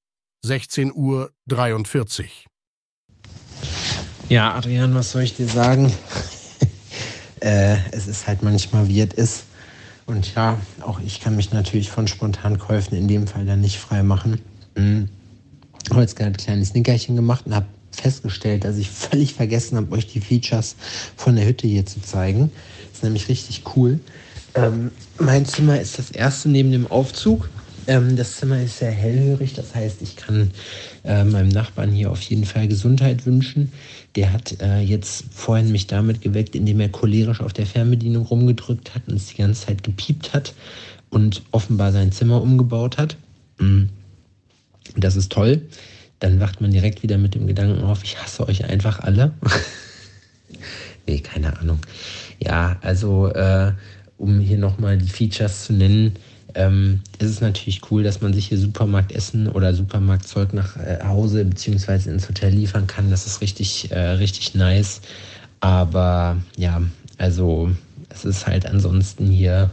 16 0.44 0.92
Uhr 0.92 1.30
43. 1.46 2.46
Ja, 4.28 4.54
Adrian, 4.54 4.94
was 4.94 5.12
soll 5.12 5.22
ich 5.22 5.36
dir 5.36 5.46
sagen? 5.46 5.92
Äh, 7.40 7.76
es 7.92 8.06
ist 8.06 8.26
halt 8.26 8.42
manchmal, 8.42 8.88
wie 8.88 9.00
es 9.00 9.14
ist. 9.14 9.44
Und 10.06 10.34
ja, 10.34 10.58
auch 10.80 11.00
ich 11.00 11.20
kann 11.20 11.36
mich 11.36 11.52
natürlich 11.52 11.90
von 11.90 12.08
Spontankäufen 12.08 12.96
in 12.96 13.08
dem 13.08 13.26
Fall 13.26 13.46
dann 13.46 13.60
nicht 13.60 13.78
frei 13.78 14.02
machen. 14.02 14.40
Mhm. 14.74 15.08
Ich 15.84 15.90
habe 15.90 16.02
jetzt 16.02 16.16
gerade 16.16 16.30
ein 16.30 16.36
kleines 16.36 16.74
Nickerchen 16.74 17.16
gemacht 17.16 17.46
und 17.46 17.54
habe 17.54 17.66
festgestellt, 17.90 18.64
dass 18.64 18.76
ich 18.76 18.90
völlig 18.90 19.34
vergessen 19.34 19.76
habe, 19.76 19.92
euch 19.92 20.06
die 20.06 20.20
Features 20.20 20.76
von 21.16 21.36
der 21.36 21.46
Hütte 21.46 21.66
hier 21.66 21.86
zu 21.86 22.00
zeigen. 22.00 22.50
Das 22.88 22.98
ist 22.98 23.04
nämlich 23.04 23.28
richtig 23.28 23.62
cool. 23.76 24.00
Ähm, 24.54 24.90
mein 25.18 25.46
Zimmer 25.46 25.80
ist 25.80 25.98
das 25.98 26.10
erste 26.10 26.48
neben 26.48 26.72
dem 26.72 26.86
Aufzug. 26.88 27.48
Ähm, 27.90 28.14
das 28.14 28.36
Zimmer 28.36 28.62
ist 28.62 28.78
sehr 28.78 28.92
hellhörig, 28.92 29.54
das 29.54 29.74
heißt, 29.74 30.00
ich 30.00 30.14
kann 30.14 30.52
äh, 31.02 31.24
meinem 31.24 31.48
Nachbarn 31.48 31.90
hier 31.90 32.12
auf 32.12 32.22
jeden 32.22 32.44
Fall 32.44 32.68
Gesundheit 32.68 33.26
wünschen. 33.26 33.72
Der 34.14 34.32
hat 34.32 34.62
äh, 34.62 34.78
jetzt 34.78 35.24
vorhin 35.32 35.72
mich 35.72 35.88
damit 35.88 36.20
geweckt, 36.20 36.54
indem 36.54 36.78
er 36.78 36.88
cholerisch 36.88 37.40
auf 37.40 37.52
der 37.52 37.66
Fernbedienung 37.66 38.26
rumgedrückt 38.26 38.94
hat 38.94 39.02
und 39.08 39.16
es 39.16 39.26
die 39.26 39.38
ganze 39.38 39.66
Zeit 39.66 39.82
gepiept 39.82 40.32
hat 40.32 40.54
und 41.08 41.42
offenbar 41.50 41.90
sein 41.90 42.12
Zimmer 42.12 42.40
umgebaut 42.40 42.96
hat. 42.96 43.16
Mm. 43.58 43.86
Das 44.96 45.16
ist 45.16 45.32
toll. 45.32 45.62
Dann 46.20 46.38
wacht 46.38 46.60
man 46.60 46.70
direkt 46.70 47.02
wieder 47.02 47.18
mit 47.18 47.34
dem 47.34 47.48
Gedanken 47.48 47.82
auf, 47.82 48.04
ich 48.04 48.22
hasse 48.22 48.46
euch 48.46 48.64
einfach 48.66 49.00
alle. 49.00 49.32
nee, 51.08 51.18
keine 51.18 51.58
Ahnung. 51.58 51.80
Ja, 52.38 52.78
also 52.82 53.26
äh, 53.32 53.72
um 54.16 54.38
hier 54.38 54.58
nochmal 54.58 54.96
die 54.96 55.08
Features 55.08 55.64
zu 55.64 55.72
nennen, 55.72 56.14
ähm, 56.54 57.00
ist 57.18 57.30
es 57.30 57.40
natürlich 57.40 57.80
cool, 57.90 58.02
dass 58.02 58.20
man 58.20 58.32
sich 58.32 58.48
hier 58.48 58.58
Supermarktessen 58.58 59.48
oder 59.48 59.74
Supermarktzeug 59.74 60.52
nach 60.52 60.76
äh, 60.76 60.98
Hause 61.04 61.44
bzw. 61.44 62.10
ins 62.10 62.28
Hotel 62.28 62.52
liefern 62.52 62.86
kann. 62.86 63.10
Das 63.10 63.26
ist 63.26 63.40
richtig, 63.40 63.90
äh, 63.90 63.98
richtig 63.98 64.54
nice. 64.54 65.00
Aber 65.60 66.36
ja, 66.56 66.82
also 67.18 67.70
es 68.08 68.24
ist 68.24 68.46
halt 68.46 68.66
ansonsten 68.66 69.26
hier 69.26 69.70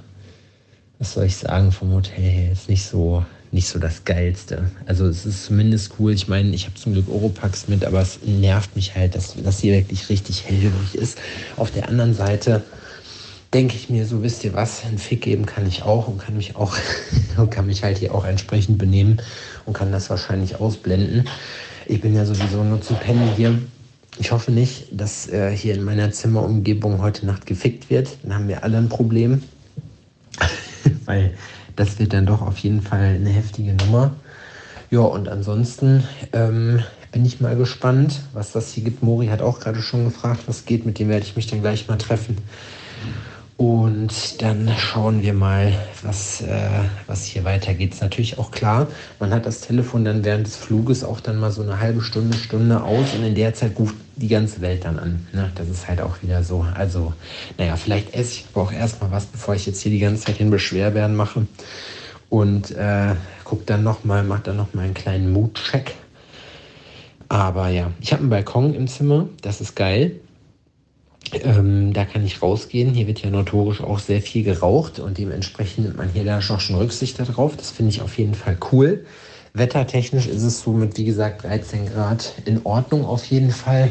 was 1.00 1.14
soll 1.14 1.26
ich 1.26 1.36
sagen, 1.36 1.72
vom 1.72 1.94
Hotel 1.94 2.24
her 2.24 2.52
ist 2.52 2.70
nicht 2.70 2.84
so, 2.84 3.24
nicht 3.52 3.68
so 3.68 3.80
das 3.80 4.04
Geilste. 4.04 4.72
Also 4.86 5.06
es 5.06 5.26
ist 5.26 5.46
zumindest 5.46 5.94
cool. 6.00 6.14
Ich 6.14 6.28
meine, 6.28 6.50
ich 6.50 6.66
habe 6.66 6.76
zum 6.76 6.94
Glück 6.94 7.10
Oropax 7.10 7.68
mit, 7.68 7.86
aber 7.86 8.02
es 8.02 8.20
nervt 8.26 8.76
mich 8.76 8.96
halt, 8.96 9.16
dass 9.16 9.36
das 9.44 9.60
hier 9.60 9.74
wirklich 9.74 10.10
richtig 10.10 10.46
hellhörig 10.46 10.96
ist. 10.96 11.20
Auf 11.56 11.72
der 11.72 11.88
anderen 11.88 12.14
Seite 12.14 12.64
denke 13.54 13.76
ich 13.76 13.90
mir, 13.90 14.06
so 14.06 14.24
wisst 14.24 14.44
ihr 14.44 14.54
was, 14.54 14.84
einen 14.84 14.98
Fick 14.98 15.22
geben 15.22 15.46
kann 15.46 15.66
ich 15.66 15.84
auch 15.84 16.08
und 16.08 16.20
kann 16.20 16.36
mich 16.36 16.56
auch 16.56 16.76
kann 17.50 17.66
mich 17.66 17.84
halt 17.84 17.98
hier 17.98 18.14
auch 18.14 18.26
entsprechend 18.26 18.78
benehmen 18.78 19.22
und 19.66 19.74
kann 19.74 19.92
das 19.92 20.10
wahrscheinlich 20.10 20.60
ausblenden. 20.60 21.28
Ich 21.86 22.02
bin 22.02 22.16
ja 22.16 22.26
sowieso 22.26 22.64
nur 22.64 22.82
zu 22.82 22.94
pennen 22.96 23.30
hier. 23.36 23.58
Ich 24.20 24.32
hoffe 24.32 24.52
nicht, 24.52 24.88
dass 24.92 25.30
äh, 25.30 25.56
hier 25.56 25.76
in 25.76 25.84
meiner 25.84 26.12
Zimmerumgebung 26.12 27.02
heute 27.02 27.26
Nacht 27.26 27.46
gefickt 27.46 27.90
wird. 27.90 28.18
Dann 28.24 28.34
haben 28.34 28.48
wir 28.48 28.64
alle 28.64 28.78
ein 28.78 28.90
Problem. 28.90 29.44
Weil 31.06 31.36
das 31.76 32.00
wird 32.00 32.14
dann 32.14 32.26
doch 32.26 32.42
auf 32.42 32.58
jeden 32.58 32.82
Fall 32.82 33.16
eine 33.16 33.30
heftige 33.30 33.74
Nummer. 33.74 34.16
Ja, 34.90 35.02
und 35.02 35.30
ansonsten 35.30 36.04
ähm, 36.34 36.82
bin 37.12 37.26
ich 37.26 37.40
mal 37.40 37.56
gespannt, 37.56 38.22
was 38.34 38.52
das 38.52 38.72
hier 38.72 38.84
gibt. 38.84 39.04
Mori 39.04 39.28
hat 39.28 39.42
auch 39.42 39.60
gerade 39.60 39.82
schon 39.82 40.06
gefragt, 40.06 40.42
was 40.48 40.66
geht. 40.66 40.86
Mit 40.86 40.98
dem 41.00 41.10
werde 41.10 41.26
ich 41.26 41.36
mich 41.36 41.48
dann 41.48 41.62
gleich 41.62 41.88
mal 41.88 41.98
treffen. 41.98 42.38
Und 43.58 44.44
dann 44.44 44.72
schauen 44.78 45.24
wir 45.24 45.34
mal, 45.34 45.74
was, 46.04 46.42
äh, 46.42 46.70
was 47.08 47.26
hier 47.26 47.44
weitergeht. 47.44 47.96
Ist 47.96 48.04
natürlich 48.04 48.38
auch 48.38 48.52
klar, 48.52 48.86
man 49.20 49.34
hat 49.34 49.48
das 49.48 49.62
Telefon 49.62 50.06
dann 50.06 50.24
während 50.24 50.46
des 50.46 50.56
Fluges 50.56 51.04
auch 51.04 51.20
dann 51.20 51.40
mal 51.40 51.52
so 51.52 51.64
eine 51.64 51.80
halbe 51.80 52.02
Stunde, 52.02 52.38
Stunde 52.38 52.84
aus 52.84 53.16
und 53.16 53.24
in 53.24 53.34
der 53.34 53.56
Zeit 53.56 53.72
ruft 53.80 53.96
die 54.16 54.28
ganze 54.28 54.62
Welt 54.62 54.86
dann 54.86 55.00
an. 55.00 55.26
Ne? 55.34 55.52
Das 55.56 55.70
ist 55.70 55.88
halt 55.88 56.02
auch 56.02 56.22
wieder 56.22 56.44
so. 56.44 56.68
Also, 56.76 57.14
naja, 57.58 57.76
vielleicht 57.78 58.14
esse 58.14 58.34
ich 58.34 58.46
aber 58.54 58.62
auch 58.62 58.72
erstmal 58.72 59.10
was, 59.10 59.26
bevor 59.26 59.56
ich 59.56 59.66
jetzt 59.66 59.82
hier 59.82 59.92
die 59.92 60.00
ganze 60.00 60.26
Zeit 60.26 60.40
den 60.40 60.52
Beschwerbeeren 60.52 61.16
mache. 61.16 61.48
Und 62.30 62.72
äh, 62.72 63.16
guck 63.44 63.66
dann 63.66 63.82
nochmal, 63.84 64.24
mach 64.24 64.42
dann 64.42 64.58
nochmal 64.58 64.86
einen 64.86 64.94
kleinen 64.94 65.34
Mood-Check. 65.34 65.96
Aber 67.28 67.70
ja, 67.70 67.90
ich 68.02 68.14
habe 68.14 68.22
einen 68.22 68.30
Balkon 68.30 68.76
im 68.76 68.88
Zimmer, 68.88 69.28
das 69.42 69.62
ist 69.62 69.76
geil. 69.76 70.20
Ähm, 71.34 71.94
da 71.94 72.06
kann 72.06 72.26
ich 72.26 72.42
rausgehen. 72.42 72.94
Hier 72.94 73.08
wird 73.08 73.22
ja 73.22 73.30
notorisch 73.30 73.82
auch 73.82 74.00
sehr 74.00 74.22
viel 74.22 74.44
geraucht 74.44 75.00
und 75.00 75.18
dementsprechend 75.18 75.86
nimmt 75.86 75.98
man 75.98 76.10
hier 76.10 76.24
da 76.24 76.42
schon 76.42 76.76
Rücksicht 76.76 77.20
darauf. 77.20 77.56
Das 77.56 77.72
finde 77.72 77.92
ich 77.92 78.02
auf 78.02 78.18
jeden 78.18 78.34
Fall 78.34 78.58
cool. 78.72 79.06
Wettertechnisch 79.54 80.28
ist 80.28 80.44
es 80.44 80.62
so 80.62 80.72
mit, 80.72 80.98
wie 80.98 81.06
gesagt, 81.06 81.44
13 81.44 81.88
Grad 81.88 82.34
in 82.46 82.62
Ordnung 82.66 83.06
auf 83.06 83.26
jeden 83.26 83.52
Fall. 83.52 83.90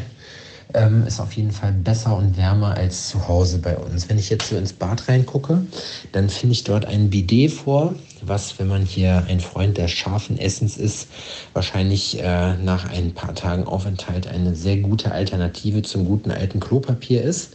Ähm, 0.73 1.07
ist 1.07 1.21
auf 1.21 1.31
jeden 1.33 1.51
Fall 1.51 1.71
besser 1.71 2.17
und 2.17 2.35
wärmer 2.35 2.75
als 2.75 3.07
zu 3.07 3.27
Hause 3.27 3.59
bei 3.59 3.77
uns. 3.77 4.09
Wenn 4.09 4.17
ich 4.17 4.29
jetzt 4.29 4.49
so 4.49 4.57
ins 4.57 4.73
Bad 4.73 5.07
reingucke, 5.07 5.65
dann 6.11 6.29
finde 6.29 6.53
ich 6.53 6.65
dort 6.65 6.85
ein 6.85 7.09
Bidet 7.09 7.51
vor, 7.53 7.95
was, 8.21 8.59
wenn 8.59 8.67
man 8.67 8.83
hier 8.83 9.23
ein 9.29 9.39
Freund 9.39 9.77
des 9.77 9.91
scharfen 9.91 10.37
Essens 10.37 10.75
ist, 10.75 11.07
wahrscheinlich 11.53 12.19
äh, 12.19 12.57
nach 12.57 12.89
ein 12.89 13.13
paar 13.13 13.33
Tagen 13.33 13.63
Aufenthalt 13.63 14.27
eine 14.27 14.55
sehr 14.55 14.77
gute 14.77 15.11
Alternative 15.11 15.83
zum 15.83 16.05
guten 16.05 16.31
alten 16.31 16.59
Klopapier 16.59 17.23
ist. 17.23 17.53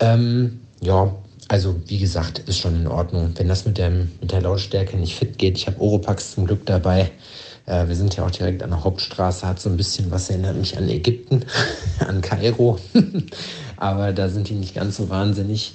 Ähm, 0.00 0.60
ja, 0.80 1.14
also 1.48 1.76
wie 1.86 1.98
gesagt, 1.98 2.40
ist 2.40 2.58
schon 2.58 2.74
in 2.74 2.86
Ordnung. 2.88 3.34
Wenn 3.36 3.48
das 3.48 3.66
mit, 3.66 3.78
dem, 3.78 4.10
mit 4.20 4.32
der 4.32 4.40
Lautstärke 4.40 4.96
nicht 4.96 5.14
fit 5.14 5.38
geht, 5.38 5.58
ich 5.58 5.66
habe 5.66 5.80
Oropax 5.80 6.32
zum 6.32 6.46
Glück 6.46 6.66
dabei. 6.66 7.10
Äh, 7.66 7.88
wir 7.88 7.96
sind 7.96 8.16
ja 8.16 8.26
auch 8.26 8.30
direkt 8.30 8.62
an 8.62 8.70
der 8.70 8.84
Hauptstraße, 8.84 9.46
hat 9.46 9.60
so 9.60 9.70
ein 9.70 9.76
bisschen 9.76 10.10
was 10.10 10.30
erinnert 10.30 10.56
mich 10.56 10.76
an 10.76 10.88
Ägypten, 10.88 11.44
an 12.06 12.20
Kairo. 12.20 12.78
Aber 13.76 14.12
da 14.12 14.28
sind 14.28 14.48
die 14.48 14.54
nicht 14.54 14.74
ganz 14.74 14.96
so 14.96 15.08
wahnsinnig. 15.08 15.74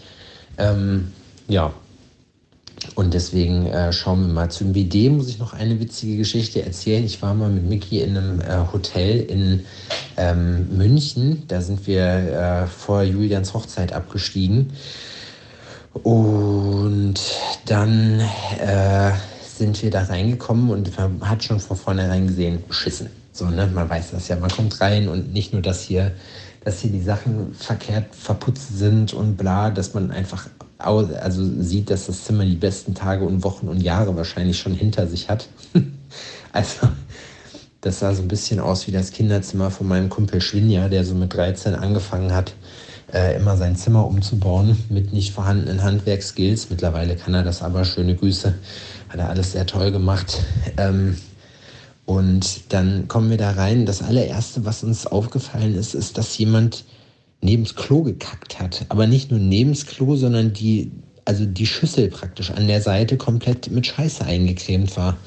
Ähm, 0.57 1.11
ja. 1.47 1.73
Und 2.95 3.13
deswegen 3.13 3.65
äh, 3.65 3.91
schauen 3.91 4.27
wir 4.27 4.33
mal. 4.33 4.49
Zum 4.49 4.71
BD 4.71 5.09
muss 5.09 5.27
ich 5.29 5.39
noch 5.39 5.53
eine 5.53 5.79
witzige 5.79 6.17
Geschichte 6.17 6.63
erzählen. 6.63 7.03
Ich 7.03 7.21
war 7.21 7.33
mal 7.33 7.49
mit 7.49 7.67
Mickey 7.67 8.01
in 8.01 8.15
einem 8.15 8.41
äh, 8.41 8.71
Hotel 8.71 9.19
in 9.21 9.65
ähm, 10.15 10.77
München. 10.77 11.43
Da 11.47 11.61
sind 11.61 11.85
wir 11.87 12.03
äh, 12.03 12.67
vor 12.67 13.03
Julians 13.03 13.53
Hochzeit 13.53 13.93
abgestiegen. 13.93 14.71
Und 16.03 17.15
dann 17.65 18.19
äh, 18.59 19.11
sind 19.57 19.81
wir 19.81 19.91
da 19.91 20.03
reingekommen 20.03 20.69
und 20.69 20.97
man 20.97 21.29
hat 21.29 21.43
schon 21.43 21.59
von 21.59 21.77
vornherein 21.77 22.27
gesehen, 22.27 22.63
beschissen. 22.67 23.09
So, 23.31 23.45
ne? 23.45 23.67
Man 23.67 23.89
weiß 23.89 24.11
das 24.11 24.27
ja. 24.27 24.35
Man 24.35 24.49
kommt 24.49 24.79
rein 24.81 25.07
und 25.07 25.33
nicht 25.33 25.53
nur, 25.53 25.61
dass 25.61 25.83
hier, 25.83 26.11
dass 26.63 26.79
hier 26.79 26.91
die 26.91 27.01
Sachen 27.01 27.53
verkehrt 27.53 28.15
verputzt 28.15 28.77
sind 28.77 29.13
und 29.13 29.37
bla, 29.37 29.69
dass 29.69 29.93
man 29.93 30.11
einfach 30.11 30.47
also 30.79 31.61
sieht, 31.61 31.89
dass 31.89 32.05
das 32.05 32.23
Zimmer 32.23 32.45
die 32.45 32.55
besten 32.55 32.93
Tage 32.93 33.25
und 33.25 33.43
Wochen 33.43 33.67
und 33.67 33.81
Jahre 33.81 34.15
wahrscheinlich 34.15 34.59
schon 34.59 34.73
hinter 34.73 35.07
sich 35.07 35.29
hat. 35.29 35.47
also 36.51 36.87
das 37.81 37.99
sah 37.99 38.13
so 38.13 38.21
ein 38.21 38.27
bisschen 38.27 38.59
aus 38.59 38.87
wie 38.87 38.91
das 38.91 39.11
Kinderzimmer 39.11 39.71
von 39.71 39.87
meinem 39.87 40.09
Kumpel 40.09 40.41
Schwinja, 40.41 40.89
der 40.89 41.03
so 41.03 41.15
mit 41.15 41.33
13 41.33 41.75
angefangen 41.75 42.33
hat, 42.33 42.53
äh, 43.13 43.35
immer 43.35 43.55
sein 43.55 43.75
Zimmer 43.75 44.05
umzubauen 44.05 44.77
mit 44.89 45.13
nicht 45.13 45.33
vorhandenen 45.33 45.83
Handwerkskills. 45.83 46.69
Mittlerweile 46.69 47.15
kann 47.15 47.33
er 47.33 47.43
das 47.43 47.61
aber. 47.61 47.85
Schöne 47.85 48.15
Grüße. 48.15 48.55
Hat 49.09 49.19
er 49.19 49.29
alles 49.29 49.53
sehr 49.53 49.65
toll 49.65 49.91
gemacht. 49.91 50.39
Ähm, 50.77 51.17
und 52.05 52.73
dann 52.73 53.07
kommen 53.07 53.29
wir 53.29 53.37
da 53.37 53.51
rein. 53.51 53.85
Das 53.85 54.01
allererste, 54.01 54.65
was 54.65 54.83
uns 54.83 55.05
aufgefallen 55.05 55.75
ist, 55.75 55.93
ist, 55.93 56.17
dass 56.17 56.37
jemand 56.37 56.85
neben's 57.41 57.75
Klo 57.75 58.03
gekackt 58.03 58.59
hat. 58.59 58.85
Aber 58.89 59.07
nicht 59.07 59.29
nur 59.31 59.39
neben's 59.39 59.85
Klo, 59.85 60.15
sondern 60.15 60.53
die, 60.53 60.91
also 61.25 61.45
die 61.45 61.65
Schüssel 61.65 62.09
praktisch 62.09 62.51
an 62.51 62.67
der 62.67 62.81
Seite 62.81 63.17
komplett 63.17 63.69
mit 63.71 63.87
Scheiße 63.87 64.25
eingecremt 64.25 64.95
war. 64.97 65.17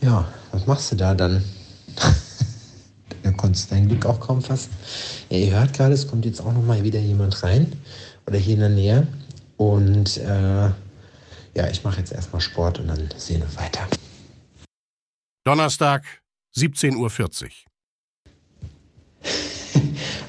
Ja, 0.00 0.26
was 0.50 0.66
machst 0.66 0.90
du 0.90 0.96
da 0.96 1.14
dann? 1.14 1.44
da 3.22 3.30
konntest 3.32 3.70
du 3.70 3.74
dein 3.76 3.88
Glück 3.88 4.04
auch 4.04 4.18
kaum 4.18 4.42
fassen. 4.42 4.70
Ja, 5.30 5.38
ihr 5.38 5.52
hört 5.52 5.72
gerade, 5.72 5.94
es 5.94 6.08
kommt 6.08 6.24
jetzt 6.24 6.40
auch 6.40 6.52
noch 6.52 6.64
mal 6.64 6.82
wieder 6.82 6.98
jemand 6.98 7.42
rein 7.42 7.72
oder 8.26 8.38
hier 8.38 8.54
in 8.54 8.60
der 8.60 8.68
Nähe. 8.70 9.06
Und 9.56 10.16
äh, 10.16 10.70
ja, 11.54 11.68
ich 11.68 11.84
mache 11.84 11.98
jetzt 11.98 12.12
erstmal 12.12 12.40
Sport 12.40 12.80
und 12.80 12.88
dann 12.88 13.08
sehen 13.16 13.40
wir 13.40 13.62
weiter. 13.62 13.86
Donnerstag, 15.44 16.04
17.40 16.56 16.96
Uhr. 16.96 17.50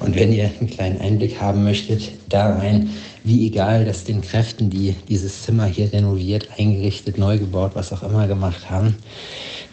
und 0.00 0.16
wenn 0.16 0.32
ihr 0.32 0.44
einen 0.44 0.68
kleinen 0.68 1.00
Einblick 1.00 1.40
haben 1.40 1.64
möchtet, 1.64 2.12
da 2.28 2.56
rein, 2.56 2.90
wie 3.22 3.46
egal 3.46 3.84
das 3.84 4.04
den 4.04 4.20
Kräften, 4.20 4.68
die 4.70 4.94
dieses 5.08 5.42
Zimmer 5.42 5.64
hier 5.64 5.92
renoviert, 5.92 6.48
eingerichtet, 6.58 7.16
neu 7.16 7.38
gebaut, 7.38 7.72
was 7.74 7.92
auch 7.92 8.02
immer 8.02 8.26
gemacht 8.26 8.68
haben, 8.68 8.96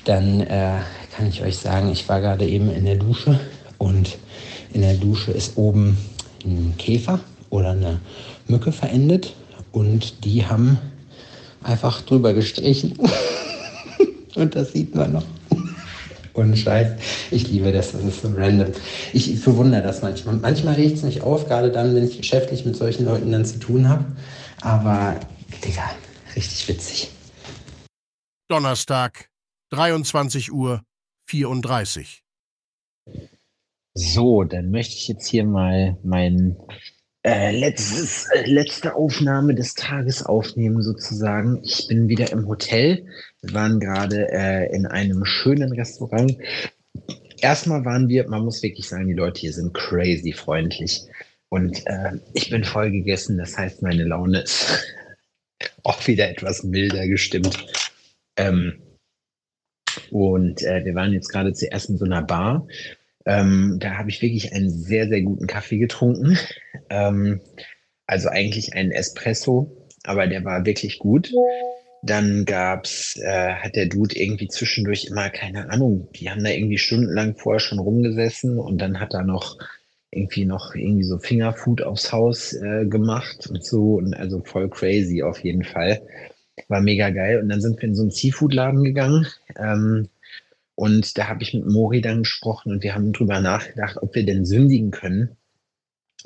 dann 0.06 0.42
äh, 0.42 0.80
kann 1.16 1.28
ich 1.28 1.42
euch 1.42 1.58
sagen, 1.58 1.92
ich 1.92 2.08
war 2.08 2.22
gerade 2.22 2.48
eben 2.48 2.72
in 2.72 2.86
der 2.86 2.96
Dusche 2.96 3.40
und 3.78 4.18
in 4.74 4.82
der 4.82 4.94
Dusche 4.94 5.32
ist 5.32 5.58
oben 5.58 5.98
ein 6.46 6.76
Käfer 6.78 7.20
oder 7.50 7.72
eine 7.72 8.00
Mücke 8.48 8.72
verendet 8.72 9.36
und 9.72 10.24
die 10.24 10.46
haben 10.46 10.78
einfach 11.64 12.02
drüber 12.02 12.34
gestrichen. 12.34 12.98
Und 14.36 14.56
das 14.56 14.72
sieht 14.72 14.96
man 14.96 15.14
noch. 15.14 15.26
Und 16.34 16.58
Scheiß. 16.58 16.94
Ich 17.32 17.50
liebe 17.50 17.72
das, 17.72 17.92
das 17.92 18.04
ist 18.04 18.22
so 18.22 18.30
random. 18.30 18.72
Ich 19.12 19.38
verwundere 19.40 19.82
das 19.82 20.02
manchmal. 20.02 20.36
Manchmal 20.36 20.76
regt 20.76 20.98
es 20.98 21.04
mich 21.04 21.22
auf, 21.22 21.48
gerade 21.48 21.72
dann, 21.72 21.94
wenn 21.94 22.08
ich 22.08 22.18
geschäftlich 22.18 22.66
mit 22.66 22.78
solchen 22.78 23.06
Leuten 23.06 23.32
dann 23.32 23.46
zu 23.46 23.60
tun 23.60 23.90
habe. 23.90 24.06
Aber, 24.62 25.20
Digga, 25.64 25.92
richtig 26.36 26.68
witzig. 26.70 27.12
Donnerstag, 28.48 29.30
23 29.72 30.52
Uhr 30.52 30.84
34. 31.28 32.24
So, 33.94 34.44
dann 34.44 34.72
möchte 34.72 34.96
ich 34.96 35.08
jetzt 35.10 35.28
hier 35.28 35.44
mal 35.44 35.98
meinen 36.04 36.56
äh, 37.24 37.52
letztes, 37.52 38.26
äh, 38.32 38.50
letzte 38.50 38.96
Aufnahme 38.96 39.54
des 39.54 39.76
Tages 39.76 40.24
aufnehmen 40.24 40.82
sozusagen. 40.82 41.60
Ich 41.64 41.88
bin 41.88 42.08
wieder 42.08 42.32
im 42.32 42.48
Hotel. 42.48 43.06
Wir 43.42 43.54
waren 43.54 43.80
gerade 43.80 44.28
äh, 44.32 44.76
in 44.76 44.88
einem 44.88 45.24
schönen 45.24 45.72
Restaurant. 45.72 46.36
Erstmal 47.40 47.86
waren 47.86 48.10
wir, 48.10 48.28
man 48.28 48.44
muss 48.44 48.64
wirklich 48.64 48.88
sagen, 48.88 49.08
die 49.08 49.14
Leute 49.14 49.42
hier 49.42 49.54
sind 49.54 49.74
crazy 49.74 50.34
freundlich. 50.34 51.02
Und 51.50 51.86
äh, 51.86 52.14
ich 52.34 52.50
bin 52.50 52.64
voll 52.64 52.90
gegessen, 52.90 53.38
das 53.38 53.56
heißt, 53.56 53.84
meine 53.84 54.06
Laune 54.06 54.42
ist 54.42 54.84
auch 55.84 56.08
wieder 56.08 56.28
etwas 56.28 56.64
milder 56.64 57.08
gestimmt. 57.08 57.68
Ähm, 58.36 58.82
und 60.10 60.62
wir 60.62 60.96
waren 60.96 61.12
jetzt 61.12 61.28
gerade 61.28 61.52
zuerst 61.54 61.90
in 61.90 61.98
so 61.98 62.06
einer 62.06 62.22
Bar 62.22 62.66
ähm, 63.26 63.78
da 63.80 63.98
habe 63.98 64.10
ich 64.10 64.22
wirklich 64.22 64.54
einen 64.54 64.70
sehr, 64.70 65.08
sehr 65.08 65.22
guten 65.22 65.48
Kaffee 65.48 65.78
getrunken. 65.78 66.38
Ähm, 66.90 67.40
also 68.06 68.30
eigentlich 68.30 68.74
einen 68.74 68.92
Espresso, 68.92 69.88
aber 70.04 70.28
der 70.28 70.44
war 70.44 70.66
wirklich 70.66 71.00
gut. 71.00 71.32
Dann 72.04 72.46
gab's, 72.46 73.18
äh, 73.18 73.54
hat 73.54 73.76
der 73.76 73.86
Dude 73.86 74.18
irgendwie 74.18 74.48
zwischendurch 74.48 75.06
immer, 75.06 75.30
keine 75.30 75.70
Ahnung, 75.70 76.10
die 76.16 76.30
haben 76.30 76.44
da 76.44 76.50
irgendwie 76.50 76.80
stundenlang 76.80 77.36
vorher 77.36 77.60
schon 77.60 77.80
rumgesessen 77.80 78.60
und 78.60 78.80
dann 78.80 79.00
hat 79.00 79.14
er 79.14 79.24
noch 79.24 79.58
irgendwie 80.10 80.46
noch 80.46 80.76
irgendwie 80.76 81.04
so 81.04 81.20
Fingerfood 81.20 81.84
aufs 81.84 82.12
Haus 82.12 82.54
äh, 82.54 82.86
gemacht 82.86 83.48
und 83.48 83.64
so 83.64 83.96
und 83.96 84.14
also 84.14 84.42
voll 84.44 84.70
crazy 84.70 85.24
auf 85.24 85.40
jeden 85.40 85.64
Fall. 85.64 86.02
War 86.68 86.82
mega 86.82 87.10
geil. 87.10 87.40
Und 87.40 87.50
dann 87.50 87.62
sind 87.62 87.82
wir 87.82 87.88
in 87.88 87.96
so 87.96 88.02
einen 88.02 88.12
Seafood-Laden 88.12 88.84
gegangen. 88.84 89.26
Ähm, 89.58 90.10
und 90.82 91.16
da 91.20 91.28
habe 91.28 91.44
ich 91.44 91.54
mit 91.54 91.68
Mori 91.68 92.02
dann 92.02 92.24
gesprochen 92.24 92.72
und 92.72 92.82
wir 92.82 92.96
haben 92.96 93.14
drüber 93.14 93.40
nachgedacht, 93.40 93.98
ob 94.02 94.16
wir 94.16 94.26
denn 94.26 94.46
sündigen 94.46 94.90
können 94.90 95.38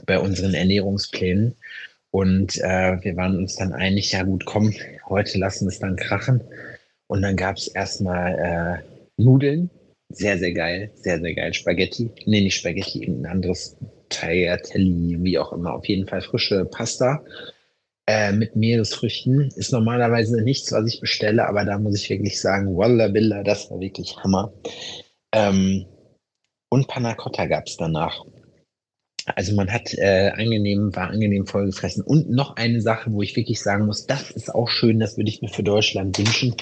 bei 0.05 0.17
unseren 0.17 0.53
Ernährungsplänen. 0.53 1.55
Und 2.09 2.57
äh, 2.59 3.03
wir 3.03 3.17
waren 3.17 3.35
uns 3.37 3.57
dann 3.57 3.73
einig, 3.73 4.13
ja 4.13 4.23
gut, 4.23 4.45
komm, 4.45 4.73
heute 5.09 5.39
lassen 5.39 5.65
wir 5.65 5.73
es 5.73 5.79
dann 5.79 5.97
krachen. 5.97 6.39
Und 7.07 7.21
dann 7.21 7.35
gab 7.35 7.57
es 7.57 7.67
erstmal 7.67 8.39
äh, 8.39 9.21
Nudeln, 9.21 9.69
sehr, 10.07 10.37
sehr 10.37 10.53
geil, 10.53 10.89
sehr, 10.95 11.19
sehr 11.19 11.35
geil. 11.35 11.53
Spaghetti, 11.53 12.09
nee, 12.25 12.39
nicht 12.39 12.55
Spaghetti, 12.55 13.03
ein 13.03 13.25
anderes 13.25 13.75
Tagliatelle, 14.07 15.21
wie 15.21 15.37
auch 15.37 15.51
immer. 15.51 15.73
Auf 15.73 15.85
jeden 15.85 16.07
Fall 16.07 16.21
frische 16.21 16.63
Pasta 16.63 17.21
äh, 18.07 18.31
mit 18.31 18.55
Meeresfrüchten. 18.55 19.51
Ist 19.55 19.71
normalerweise 19.71 20.41
nichts, 20.41 20.71
was 20.71 20.87
ich 20.93 20.99
bestelle, 20.99 21.47
aber 21.47 21.65
da 21.65 21.77
muss 21.79 21.95
ich 21.95 22.09
wirklich 22.09 22.39
sagen, 22.39 22.77
Walla 22.77 23.07
Billa, 23.07 23.43
das 23.43 23.69
war 23.71 23.79
wirklich 23.79 24.17
Hammer. 24.17 24.53
Ähm, 25.31 25.85
und 26.69 26.87
Panna 26.87 27.13
Cotta 27.15 27.45
gab 27.45 27.67
es 27.67 27.77
danach. 27.77 28.23
Also 29.25 29.55
man 29.55 29.71
hat 29.71 29.93
äh, 29.95 30.31
angenehm, 30.35 30.95
war 30.95 31.09
angenehm 31.09 31.47
vollgefressen. 31.47 32.03
Und 32.03 32.29
noch 32.29 32.57
eine 32.57 32.81
Sache, 32.81 33.11
wo 33.11 33.21
ich 33.21 33.35
wirklich 33.35 33.61
sagen 33.61 33.85
muss, 33.85 34.05
das 34.05 34.29
ist 34.31 34.53
auch 34.53 34.69
schön, 34.69 34.99
das 34.99 35.17
würde 35.17 35.29
ich 35.29 35.41
mir 35.41 35.49
für 35.49 35.63
Deutschland 35.63 36.17
wünschen 36.17 36.55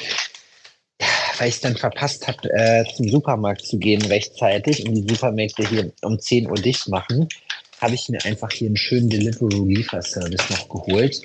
weil 1.38 1.50
ich 1.50 1.56
es 1.56 1.62
dann 1.62 1.76
verpasst 1.76 2.28
habe, 2.28 2.50
äh, 2.54 2.86
zum 2.96 3.10
Supermarkt 3.10 3.66
zu 3.66 3.78
gehen 3.78 4.02
rechtzeitig 4.06 4.88
und 4.88 4.96
die 4.96 5.14
Supermärkte 5.14 5.68
hier 5.68 5.92
um 6.02 6.20
10 6.20 6.50
Uhr 6.50 6.56
dicht 6.56 6.88
machen, 6.90 7.28
habe 7.84 7.96
ich 7.96 8.10
mir 8.10 8.24
einfach 8.26 8.52
hier 8.52 8.68
einen 8.68 8.78
schönen 8.78 9.10
Deliveroo-Lieferservice 9.10 10.50
noch 10.50 10.70
geholt, 10.70 11.22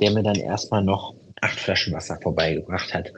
der 0.00 0.10
mir 0.10 0.22
dann 0.22 0.36
erstmal 0.36 0.82
noch 0.82 1.14
acht 1.40 1.60
Flaschen 1.60 1.92
Wasser 1.92 2.18
vorbeigebracht 2.20 2.92
hat. 2.94 3.12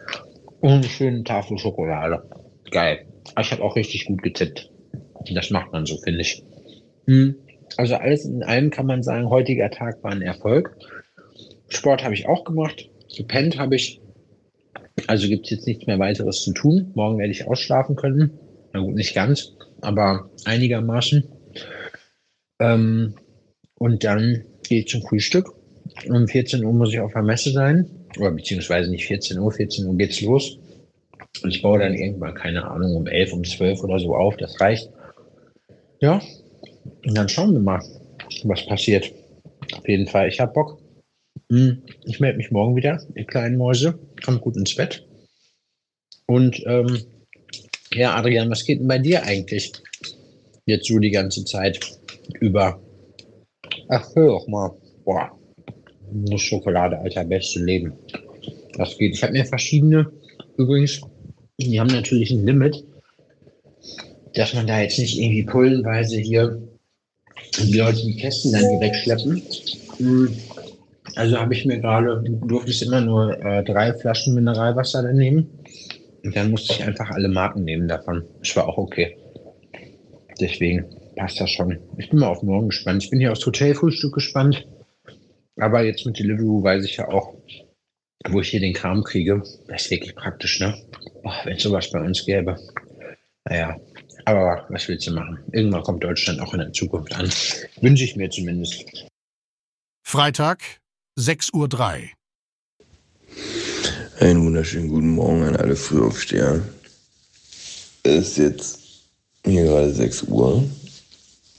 Und 0.61 0.71
eine 0.71 0.85
schöne 0.85 1.25
Tafel 1.25 1.57
Schokolade. 1.57 2.23
Geil. 2.71 3.07
Ich 3.41 3.53
habe 3.53 3.63
auch 3.63 3.77
richtig 3.77 4.07
gut 4.07 4.23
getippt. 4.23 4.71
Das 5.33 5.51
macht 5.51 5.73
man 5.73 5.87
so, 5.87 5.97
finde 5.99 6.21
ich. 6.21 6.43
Hm. 7.07 7.37
Also 7.77 7.95
alles 7.95 8.25
in 8.25 8.43
allem 8.43 8.71
kann 8.71 8.87
man 8.87 9.03
sagen, 9.03 9.31
heutiger 9.31 9.71
Tag 9.71 10.03
war 10.03 10.11
ein 10.11 10.23
Erfolg. 10.23 10.77
Sport 11.69 12.05
habe 12.05 12.15
ich 12.15 12.27
auch 12.27 12.45
gemacht. 12.45 12.91
Gepennt 13.17 13.59
habe 13.59 13.77
ich 13.77 14.01
also 15.07 15.29
gibt 15.29 15.47
es 15.47 15.51
jetzt 15.51 15.67
nichts 15.67 15.87
mehr 15.87 15.99
weiteres 15.99 16.43
zu 16.43 16.53
tun. 16.53 16.91
Morgen 16.95 17.19
werde 17.19 17.33
ich 17.33 17.47
ausschlafen 17.47 17.97
können. 17.97 18.39
Na 18.73 18.81
gut, 18.81 18.95
nicht 18.95 19.15
ganz, 19.15 19.57
aber 19.81 20.31
einigermaßen. 20.45 21.25
Ähm, 22.61 23.15
und 23.75 24.05
dann 24.05 24.45
gehe 24.69 24.81
ich 24.81 24.89
zum 24.89 25.03
Frühstück. 25.03 25.53
Um 26.07 26.29
14 26.29 26.65
Uhr 26.65 26.73
muss 26.73 26.93
ich 26.93 27.01
auf 27.01 27.13
der 27.13 27.23
Messe 27.23 27.51
sein. 27.51 27.91
Oder 28.19 28.31
beziehungsweise 28.31 28.91
nicht 28.91 29.07
14 29.07 29.39
Uhr, 29.39 29.51
14 29.51 29.87
Uhr 29.87 29.97
geht's 29.97 30.21
los. 30.21 30.59
Und 31.43 31.51
ich 31.51 31.63
baue 31.63 31.79
dann 31.79 31.95
irgendwann, 31.95 32.35
keine 32.35 32.71
Ahnung, 32.71 32.97
um 32.97 33.07
11, 33.07 33.33
um 33.33 33.45
12 33.45 33.83
oder 33.83 33.99
so 33.99 34.15
auf. 34.15 34.37
Das 34.37 34.61
reicht. 34.61 34.91
Ja. 36.01 36.21
Und 37.05 37.17
dann 37.17 37.29
schauen 37.29 37.53
wir 37.53 37.61
mal, 37.61 37.83
was 38.45 38.67
passiert. 38.67 39.13
Auf 39.73 39.89
jeden 39.89 40.07
Fall, 40.07 40.29
ich 40.29 40.41
habe 40.41 40.53
Bock. 40.53 40.79
Hm, 41.51 41.83
ich 42.05 42.21
melde 42.21 42.39
mich 42.39 42.51
morgen 42.51 42.77
wieder, 42.77 43.03
ihr 43.15 43.25
kleinen 43.25 43.57
Mäuse. 43.57 43.99
Kommt 44.25 44.41
gut 44.41 44.57
ins 44.57 44.75
Bett. 44.75 45.07
Und 46.27 46.63
ähm, 46.67 47.01
ja, 47.93 48.15
Adrian, 48.15 48.51
was 48.51 48.65
geht 48.65 48.81
denn 48.81 48.89
bei 48.89 48.99
dir 48.99 49.25
eigentlich 49.25 49.73
jetzt 50.67 50.87
so 50.87 50.99
die 50.99 51.11
ganze 51.11 51.45
Zeit 51.45 51.81
über? 52.41 52.81
Ach, 53.89 54.09
hör 54.15 54.29
doch 54.29 54.49
mal. 54.49 54.71
Boah, 55.05 55.31
Nuss 56.13 56.43
Schokolade, 56.43 56.99
alter, 56.99 57.25
beste 57.25 57.65
Leben. 57.65 57.93
Das 58.77 58.97
geht. 58.97 59.15
Ich 59.15 59.23
habe 59.23 59.33
mir 59.33 59.45
verschiedene, 59.45 60.11
übrigens, 60.57 61.01
die 61.59 61.79
haben 61.81 61.89
natürlich 61.89 62.31
ein 62.31 62.47
Limit, 62.47 62.85
dass 64.35 64.55
man 64.55 64.67
da 64.67 64.81
jetzt 64.81 64.99
nicht 64.99 65.19
irgendwie 65.19 65.45
pullenweise 65.45 66.19
hier 66.19 66.61
die 67.59 67.79
Leute 67.79 68.01
die 68.03 68.17
Kästen 68.17 68.53
dann 68.53 68.69
hier 68.69 68.81
wegschleppen. 68.81 69.43
Hm. 69.99 70.37
Also 71.17 71.39
habe 71.39 71.55
ich 71.55 71.65
mir 71.65 71.81
gerade, 71.81 72.23
durfte 72.47 72.71
ich 72.71 72.83
immer 72.83 73.01
nur 73.01 73.37
äh, 73.45 73.65
drei 73.65 73.93
Flaschen 73.93 74.35
Mineralwasser 74.35 75.03
dann 75.03 75.17
nehmen. 75.17 75.51
Und 76.25 76.37
dann 76.37 76.51
musste 76.51 76.75
ich 76.75 76.85
einfach 76.85 77.11
alle 77.11 77.29
Marken 77.29 77.65
nehmen 77.65 77.89
davon. 77.89 78.25
Das 78.39 78.55
war 78.57 78.69
auch 78.69 78.79
okay. 78.79 79.17
Deswegen 80.41 80.85
passt 81.21 81.39
das 81.39 81.51
schon. 81.51 81.79
Ich 81.99 82.09
bin 82.09 82.19
mal 82.19 82.29
auf 82.29 82.43
morgen 82.43 82.71
gespannt. 82.71 83.05
Ich 83.05 83.11
bin 83.11 83.21
hier 83.21 83.31
aufs 83.31 83.45
Hotelfrühstück 83.45 84.15
gespannt. 84.15 84.67
Aber 85.57 85.85
jetzt 85.85 86.07
mit 86.07 86.19
Deliveroo 86.19 86.63
weiß 86.63 86.83
ich 86.87 86.97
ja 86.97 87.09
auch, 87.09 87.35
wo 88.27 88.41
ich 88.41 88.49
hier 88.49 88.61
den 88.61 88.73
Kram 88.73 89.05
kriege. 89.05 89.43
Das 89.69 89.83
ist 89.83 89.91
wirklich 89.91 90.17
praktisch, 90.17 90.61
ne? 90.61 90.75
Wenn 91.45 91.57
es 91.59 91.63
sowas 91.63 91.91
bei 91.91 92.01
uns 92.01 92.25
gäbe. 92.25 92.59
Naja, 93.45 93.77
aber 94.25 94.65
was 94.71 94.89
willst 94.89 95.07
du 95.09 95.13
machen? 95.13 95.41
Irgendwann 95.53 95.83
kommt 95.83 96.03
Deutschland 96.03 96.41
auch 96.41 96.55
in 96.55 96.61
der 96.61 96.73
Zukunft 96.73 97.15
an. 97.15 97.31
Wünsche 97.83 98.05
ich 98.05 98.17
mir 98.17 98.31
zumindest. 98.31 98.87
Freitag, 100.03 100.63
6.03 101.19 101.53
Uhr. 101.53 102.09
Einen 104.21 104.47
wunderschönen 104.47 104.89
guten 104.89 105.11
Morgen 105.11 105.43
an 105.43 105.57
alle 105.57 105.77
Frühaufsteher. 105.77 106.63
Es 108.05 108.29
ist 108.29 108.39
jetzt 108.39 108.81
hier 109.45 109.65
gerade 109.65 109.93
6 109.93 110.25
Uhr, 110.25 110.65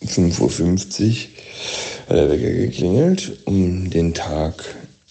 5.50 0.05 0.39
Uhr 0.39 1.15
hat 2.09 2.17
der 2.17 2.29
Wecker 2.29 2.51
geklingelt, 2.51 3.39
um 3.45 3.89
den 3.89 4.13
Tag 4.13 4.63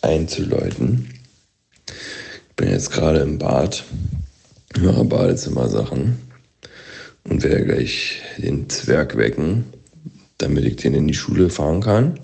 einzuläuten. 0.02 1.08
Ich 1.86 2.56
bin 2.56 2.70
jetzt 2.70 2.90
gerade 2.90 3.20
im 3.20 3.38
Bad, 3.38 3.84
mache 4.80 5.04
Badezimmersachen 5.04 6.18
und 7.24 7.42
werde 7.42 7.64
gleich 7.64 8.20
den 8.38 8.68
Zwerg 8.68 9.16
wecken, 9.16 9.64
damit 10.38 10.64
ich 10.64 10.76
den 10.76 10.94
in 10.94 11.08
die 11.08 11.14
Schule 11.14 11.50
fahren 11.50 11.80
kann 11.80 12.18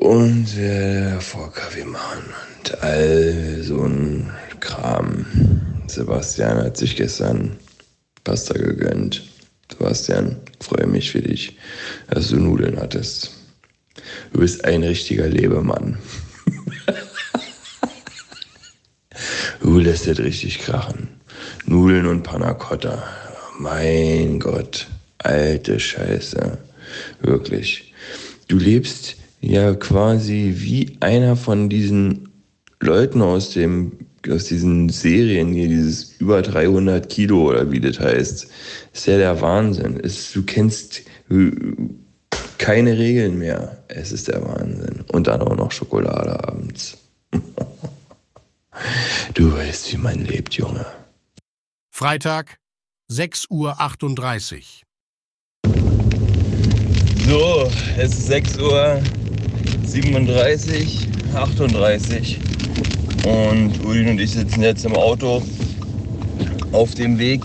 und 0.00 0.56
werde 0.56 1.20
vor 1.20 1.52
Kaffee 1.52 1.84
machen 1.84 2.24
und 2.58 2.82
all 2.82 3.62
so 3.62 3.82
ein 3.82 4.30
Kram. 4.60 5.26
Sebastian 5.86 6.58
hat 6.58 6.76
sich 6.76 6.96
gestern 6.96 7.56
Pasta 8.24 8.54
gegönnt. 8.54 9.22
Sebastian, 9.70 10.36
freue 10.60 10.86
mich 10.86 11.10
für 11.10 11.22
dich, 11.22 11.56
dass 12.08 12.28
du 12.28 12.36
Nudeln 12.36 12.78
hattest. 12.78 13.32
Du 14.32 14.40
bist 14.40 14.64
ein 14.64 14.82
richtiger 14.82 15.28
Lebemann. 15.28 15.98
du 19.60 19.78
lässt 19.78 20.06
das 20.06 20.18
richtig 20.18 20.60
krachen. 20.60 21.08
Nudeln 21.66 22.06
und 22.06 22.22
Panna 22.22 22.54
Cotta. 22.54 23.02
Mein 23.58 24.38
Gott, 24.38 24.86
alte 25.18 25.80
Scheiße. 25.80 26.58
Wirklich. 27.20 27.92
Du 28.48 28.58
lebst 28.58 29.16
ja 29.40 29.74
quasi 29.74 30.54
wie 30.56 30.96
einer 31.00 31.36
von 31.36 31.68
diesen 31.68 32.28
Leuten 32.80 33.22
aus 33.22 33.50
dem 33.50 34.05
aus 34.30 34.44
diesen 34.44 34.88
Serien 34.88 35.52
hier, 35.52 35.68
dieses 35.68 36.14
über 36.18 36.40
300 36.42 37.08
Kilo 37.08 37.50
oder 37.50 37.70
wie 37.70 37.80
das 37.80 38.00
heißt, 38.00 38.48
ist 38.92 39.06
ja 39.06 39.18
der 39.18 39.40
Wahnsinn. 39.40 40.00
Ist, 40.00 40.34
du 40.34 40.42
kennst 40.42 41.02
äh, 41.30 41.52
keine 42.58 42.96
Regeln 42.96 43.38
mehr. 43.38 43.84
Es 43.88 44.12
ist 44.12 44.28
der 44.28 44.42
Wahnsinn. 44.42 45.04
Und 45.12 45.26
dann 45.26 45.42
auch 45.42 45.56
noch 45.56 45.72
Schokolade 45.72 46.42
abends. 46.48 46.96
du 49.34 49.52
weißt, 49.52 49.92
wie 49.92 49.98
man 49.98 50.24
lebt, 50.24 50.54
Junge. 50.54 50.86
Freitag, 51.90 52.58
6.38 53.10 53.50
Uhr. 53.50 53.76
So, 57.26 57.70
es 57.98 58.10
ist 58.10 58.26
6 58.26 58.58
Uhr 58.58 59.02
37, 59.84 61.08
38 61.34 62.38
und 63.26 63.84
Udin 63.84 64.08
und 64.10 64.20
ich 64.20 64.30
sitzen 64.30 64.62
jetzt 64.62 64.84
im 64.84 64.94
Auto 64.94 65.42
auf 66.70 66.94
dem 66.94 67.18
Weg 67.18 67.42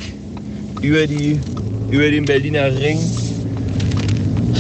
über, 0.82 1.08
die, 1.08 1.40
über 1.90 2.12
den 2.12 2.26
Berliner 2.26 2.72
Ring 2.80 3.00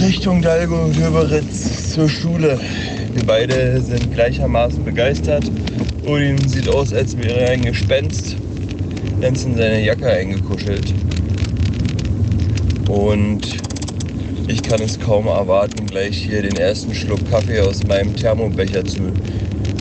Richtung 0.01 0.41
Dalgo 0.41 0.86
und 0.86 0.97
Höberitz 0.97 1.93
zur 1.93 2.10
Schule. 2.10 2.60
Wir 3.13 3.23
beide 3.23 3.79
sind 3.81 4.13
gleichermaßen 4.13 4.84
begeistert. 4.84 5.43
Udin 6.07 6.39
sieht 6.47 6.67
aus, 6.67 6.91
als 6.91 7.15
wäre 7.15 7.41
er 7.41 7.51
ein 7.51 7.62
Gespenst. 7.62 8.36
Ganz 9.19 9.43
in 9.45 9.55
seine 9.55 9.86
Jacke 9.86 10.07
eingekuschelt. 10.07 10.91
Und 12.89 13.41
ich 14.47 14.63
kann 14.63 14.81
es 14.81 14.99
kaum 14.99 15.27
erwarten, 15.27 15.86
gleich 15.86 16.17
hier 16.17 16.41
den 16.41 16.55
ersten 16.55 16.95
Schluck 16.95 17.19
Kaffee 17.29 17.60
aus 17.60 17.86
meinem 17.86 18.15
Thermobecher 18.15 18.84
zu 18.84 19.12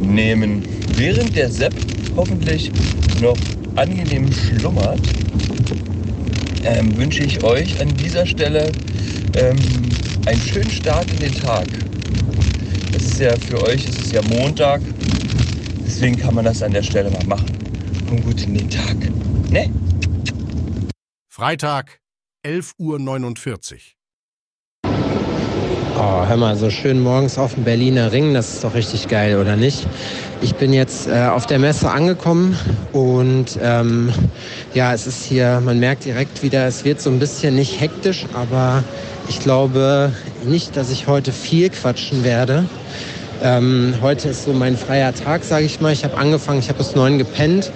nehmen. 0.00 0.62
Während 0.96 1.36
der 1.36 1.50
Sepp 1.50 1.74
hoffentlich 2.16 2.70
noch 3.20 3.36
angenehm 3.76 4.30
schlummert, 4.32 5.00
ähm, 6.64 6.96
wünsche 6.96 7.22
ich 7.22 7.42
euch 7.42 7.80
an 7.80 7.88
dieser 7.96 8.26
Stelle 8.26 8.70
ähm, 9.36 9.58
einen 10.26 10.40
schönen 10.40 10.70
Start 10.70 11.10
in 11.12 11.18
den 11.20 11.34
Tag. 11.34 11.66
Es 12.94 13.04
ist 13.04 13.20
ja 13.20 13.36
für 13.36 13.62
euch, 13.66 13.88
es 13.88 13.98
ist 13.98 14.12
ja 14.12 14.22
Montag. 14.22 14.82
Es 15.86 15.94
Deswegen 15.94 16.16
kann 16.16 16.34
man 16.34 16.44
das 16.44 16.62
an 16.62 16.72
der 16.72 16.82
Stelle 16.82 17.10
mal 17.10 17.24
machen. 17.26 17.46
Kommt 18.08 18.24
gut 18.24 18.42
in 18.42 18.54
den 18.54 18.70
Tag. 18.70 18.96
Ne? 19.50 19.70
Freitag, 21.28 22.00
11.49 22.44 23.74
Uhr. 23.74 23.99
Oh, 26.02 26.26
hör 26.26 26.38
mal, 26.38 26.56
so 26.56 26.70
schön 26.70 26.98
morgens 26.98 27.36
auf 27.36 27.52
dem 27.56 27.64
Berliner 27.64 28.10
Ring, 28.10 28.32
das 28.32 28.54
ist 28.54 28.64
doch 28.64 28.72
richtig 28.72 29.08
geil, 29.08 29.36
oder 29.36 29.54
nicht? 29.54 29.86
Ich 30.40 30.54
bin 30.54 30.72
jetzt 30.72 31.06
äh, 31.06 31.26
auf 31.26 31.44
der 31.44 31.58
Messe 31.58 31.90
angekommen 31.90 32.56
und 32.94 33.58
ähm, 33.62 34.10
ja, 34.72 34.94
es 34.94 35.06
ist 35.06 35.22
hier, 35.26 35.60
man 35.62 35.78
merkt 35.78 36.06
direkt 36.06 36.42
wieder, 36.42 36.66
es 36.66 36.86
wird 36.86 37.02
so 37.02 37.10
ein 37.10 37.18
bisschen 37.18 37.54
nicht 37.54 37.82
hektisch, 37.82 38.24
aber 38.32 38.82
ich 39.28 39.40
glaube 39.40 40.10
nicht, 40.42 40.74
dass 40.74 40.90
ich 40.90 41.06
heute 41.06 41.32
viel 41.32 41.68
quatschen 41.68 42.24
werde. 42.24 42.64
Ähm, 43.42 43.92
heute 44.00 44.30
ist 44.30 44.44
so 44.44 44.54
mein 44.54 44.78
freier 44.78 45.14
Tag, 45.14 45.44
sage 45.44 45.66
ich 45.66 45.82
mal. 45.82 45.92
Ich 45.92 46.04
habe 46.04 46.16
angefangen, 46.16 46.60
ich 46.60 46.70
habe 46.70 46.78
bis 46.78 46.94
neun 46.94 47.18
gepennt, 47.18 47.72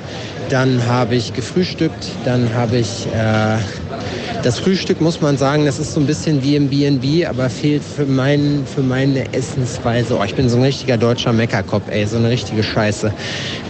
dann 0.48 0.86
habe 0.86 1.14
ich 1.14 1.34
gefrühstückt, 1.34 2.08
dann 2.24 2.54
habe 2.54 2.78
ich 2.78 3.06
äh, 3.06 3.58
das 4.44 4.58
Frühstück 4.58 5.00
muss 5.00 5.22
man 5.22 5.38
sagen, 5.38 5.64
das 5.64 5.78
ist 5.78 5.94
so 5.94 6.00
ein 6.00 6.06
bisschen 6.06 6.42
wie 6.42 6.54
im 6.54 6.68
B&B, 6.68 7.24
aber 7.24 7.48
fehlt 7.48 7.82
für, 7.82 8.04
mein, 8.04 8.64
für 8.66 8.82
meine 8.82 9.32
Essensweise. 9.32 10.18
Oh, 10.18 10.22
ich 10.22 10.34
bin 10.34 10.50
so 10.50 10.58
ein 10.58 10.62
richtiger 10.62 10.98
deutscher 10.98 11.32
Meckerkopf, 11.32 11.84
ey, 11.88 12.06
so 12.06 12.18
eine 12.18 12.28
richtige 12.28 12.62
Scheiße. 12.62 13.10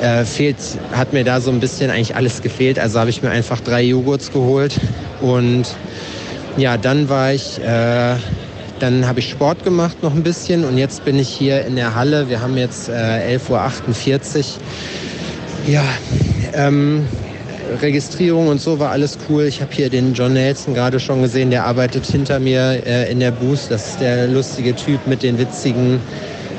Äh, 0.02 0.24
fehlt, 0.24 0.56
hat 0.92 1.12
mir 1.12 1.22
da 1.22 1.40
so 1.40 1.52
ein 1.52 1.60
bisschen 1.60 1.90
eigentlich 1.90 2.16
alles 2.16 2.42
gefehlt. 2.42 2.80
Also 2.80 2.98
habe 2.98 3.08
ich 3.08 3.22
mir 3.22 3.30
einfach 3.30 3.60
drei 3.60 3.82
Joghurts 3.82 4.32
geholt 4.32 4.80
und 5.20 5.64
ja, 6.56 6.76
dann 6.76 7.08
war 7.08 7.32
ich, 7.32 7.60
äh, 7.60 8.16
dann 8.80 9.06
habe 9.06 9.20
ich 9.20 9.30
Sport 9.30 9.62
gemacht 9.62 10.02
noch 10.02 10.12
ein 10.12 10.24
bisschen 10.24 10.64
und 10.64 10.76
jetzt 10.76 11.04
bin 11.04 11.20
ich 11.20 11.28
hier 11.28 11.64
in 11.64 11.76
der 11.76 11.94
Halle. 11.94 12.28
Wir 12.28 12.40
haben 12.40 12.56
jetzt 12.56 12.88
äh, 12.88 13.36
11.48 13.38 14.38
Uhr. 14.38 14.44
Ja, 15.68 15.84
ähm, 16.52 17.06
Registrierung 17.80 18.48
und 18.48 18.60
so 18.60 18.78
war 18.78 18.90
alles 18.90 19.18
cool. 19.28 19.44
Ich 19.44 19.60
habe 19.60 19.72
hier 19.72 19.90
den 19.90 20.14
John 20.14 20.34
Nelson 20.34 20.74
gerade 20.74 21.00
schon 21.00 21.22
gesehen, 21.22 21.50
der 21.50 21.64
arbeitet 21.64 22.06
hinter 22.06 22.38
mir 22.40 22.82
äh, 22.86 23.10
in 23.10 23.20
der 23.20 23.30
Booth. 23.30 23.70
Das 23.70 23.88
ist 23.88 24.00
der 24.00 24.28
lustige 24.28 24.74
Typ 24.74 25.06
mit 25.06 25.22
den 25.22 25.38
witzigen, 25.38 26.00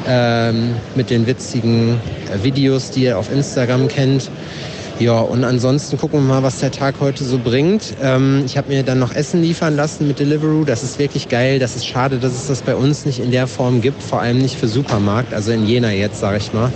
ähm, 0.08 0.76
mit 0.96 1.10
den 1.10 1.28
witzigen 1.28 2.00
äh, 2.34 2.44
Videos, 2.44 2.92
die 2.92 3.04
ihr 3.04 3.18
auf 3.18 3.32
Instagram 3.32 3.88
kennt. 3.88 4.30
Ja, 4.98 5.20
und 5.20 5.44
ansonsten 5.44 5.98
gucken 5.98 6.22
wir 6.22 6.36
mal, 6.36 6.44
was 6.44 6.60
der 6.60 6.72
Tag 6.72 6.96
heute 7.02 7.26
so 7.26 7.38
bringt. 7.38 7.96
Ähm, 8.02 8.44
ich 8.46 8.58
habe 8.58 8.70
mir 8.70 8.82
dann 8.84 9.00
noch 9.00 9.14
Essen 9.14 9.42
liefern 9.42 9.76
lassen 9.76 10.08
mit 10.08 10.20
Deliveroo. 10.20 10.64
Das 10.64 10.84
ist 10.84 11.00
wirklich 11.00 11.28
geil. 11.28 11.60
Das 11.60 11.76
ist 11.76 11.86
schade, 11.86 12.18
dass 12.18 12.32
es 12.32 12.48
das 12.48 12.62
bei 12.62 12.76
uns 12.76 13.06
nicht 13.06 13.20
in 13.20 13.32
der 13.32 13.48
Form 13.48 13.82
gibt, 13.82 14.02
vor 14.02 14.22
allem 14.22 14.38
nicht 14.38 14.56
für 14.58 14.70
Supermarkt, 14.70 15.34
also 15.34 15.52
in 15.52 15.68
Jena 15.68 15.92
jetzt, 15.92 16.22
sage 16.22 16.38
ich 16.38 16.54
mal. 16.54 16.72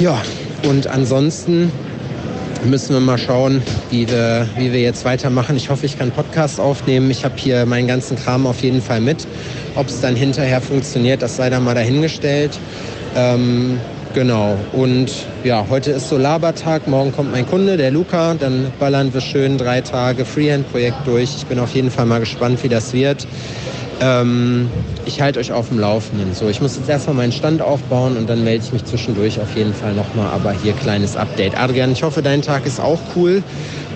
Ja, 0.00 0.20
und 0.64 0.88
ansonsten 0.88 1.70
müssen 2.64 2.94
wir 2.94 3.00
mal 3.00 3.18
schauen, 3.18 3.62
wie 3.90 4.08
wir, 4.08 4.46
wie 4.56 4.72
wir 4.72 4.80
jetzt 4.80 5.04
weitermachen. 5.04 5.56
Ich 5.56 5.70
hoffe, 5.70 5.86
ich 5.86 5.98
kann 5.98 6.10
Podcast 6.10 6.60
aufnehmen. 6.60 7.10
Ich 7.10 7.24
habe 7.24 7.34
hier 7.36 7.66
meinen 7.66 7.86
ganzen 7.86 8.16
Kram 8.16 8.46
auf 8.46 8.62
jeden 8.62 8.82
Fall 8.82 9.00
mit. 9.00 9.26
Ob 9.74 9.88
es 9.88 10.00
dann 10.00 10.16
hinterher 10.16 10.60
funktioniert, 10.60 11.22
das 11.22 11.36
sei 11.36 11.50
dann 11.50 11.64
mal 11.64 11.74
dahingestellt. 11.74 12.58
Ähm, 13.16 13.78
genau. 14.14 14.56
Und 14.72 15.10
ja, 15.44 15.66
heute 15.68 15.92
ist 15.92 16.08
so 16.08 16.18
Labertag. 16.18 16.88
Morgen 16.88 17.12
kommt 17.12 17.32
mein 17.32 17.46
Kunde, 17.46 17.76
der 17.76 17.90
Luca. 17.90 18.34
Dann 18.34 18.72
ballern 18.78 19.12
wir 19.14 19.20
schön 19.20 19.58
drei 19.58 19.80
Tage 19.80 20.24
Freehand-Projekt 20.24 21.06
durch. 21.06 21.36
Ich 21.36 21.46
bin 21.46 21.58
auf 21.58 21.74
jeden 21.74 21.90
Fall 21.90 22.06
mal 22.06 22.20
gespannt, 22.20 22.62
wie 22.62 22.68
das 22.68 22.92
wird. 22.92 23.26
Ähm, 24.00 24.70
ich 25.06 25.20
halte 25.20 25.40
euch 25.40 25.52
auf 25.52 25.68
dem 25.68 25.78
Laufenden. 25.78 26.34
So, 26.34 26.48
ich 26.48 26.60
muss 26.60 26.76
jetzt 26.76 26.88
erstmal 26.88 27.16
meinen 27.16 27.32
Stand 27.32 27.62
aufbauen 27.62 28.16
und 28.16 28.28
dann 28.28 28.44
melde 28.44 28.64
ich 28.64 28.72
mich 28.72 28.84
zwischendurch 28.84 29.40
auf 29.40 29.56
jeden 29.56 29.74
Fall 29.74 29.94
nochmal. 29.94 30.28
Aber 30.28 30.52
hier 30.52 30.72
kleines 30.74 31.16
Update. 31.16 31.58
Adrian, 31.58 31.92
ich 31.92 32.02
hoffe, 32.02 32.22
dein 32.22 32.42
Tag 32.42 32.66
ist 32.66 32.80
auch 32.80 33.00
cool 33.16 33.42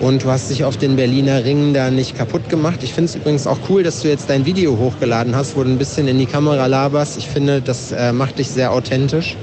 und 0.01 0.23
du 0.23 0.29
hast 0.29 0.49
dich 0.49 0.65
auf 0.65 0.75
den 0.75 0.95
Berliner 0.95 1.45
Ringen 1.45 1.73
da 1.73 1.89
nicht 1.89 2.17
kaputt 2.17 2.49
gemacht. 2.49 2.83
Ich 2.83 2.93
finde 2.93 3.09
es 3.09 3.15
übrigens 3.15 3.47
auch 3.47 3.59
cool, 3.69 3.83
dass 3.83 4.01
du 4.01 4.09
jetzt 4.09 4.29
dein 4.29 4.45
Video 4.45 4.77
hochgeladen 4.77 5.35
hast, 5.35 5.55
wo 5.55 5.63
du 5.63 5.69
ein 5.69 5.77
bisschen 5.77 6.07
in 6.07 6.19
die 6.19 6.25
Kamera 6.25 6.65
laberst. 6.65 7.17
Ich 7.17 7.27
finde, 7.27 7.61
das 7.61 7.91
äh, 7.91 8.11
macht 8.11 8.39
dich 8.39 8.49
sehr 8.49 8.71
authentisch. 8.71 9.37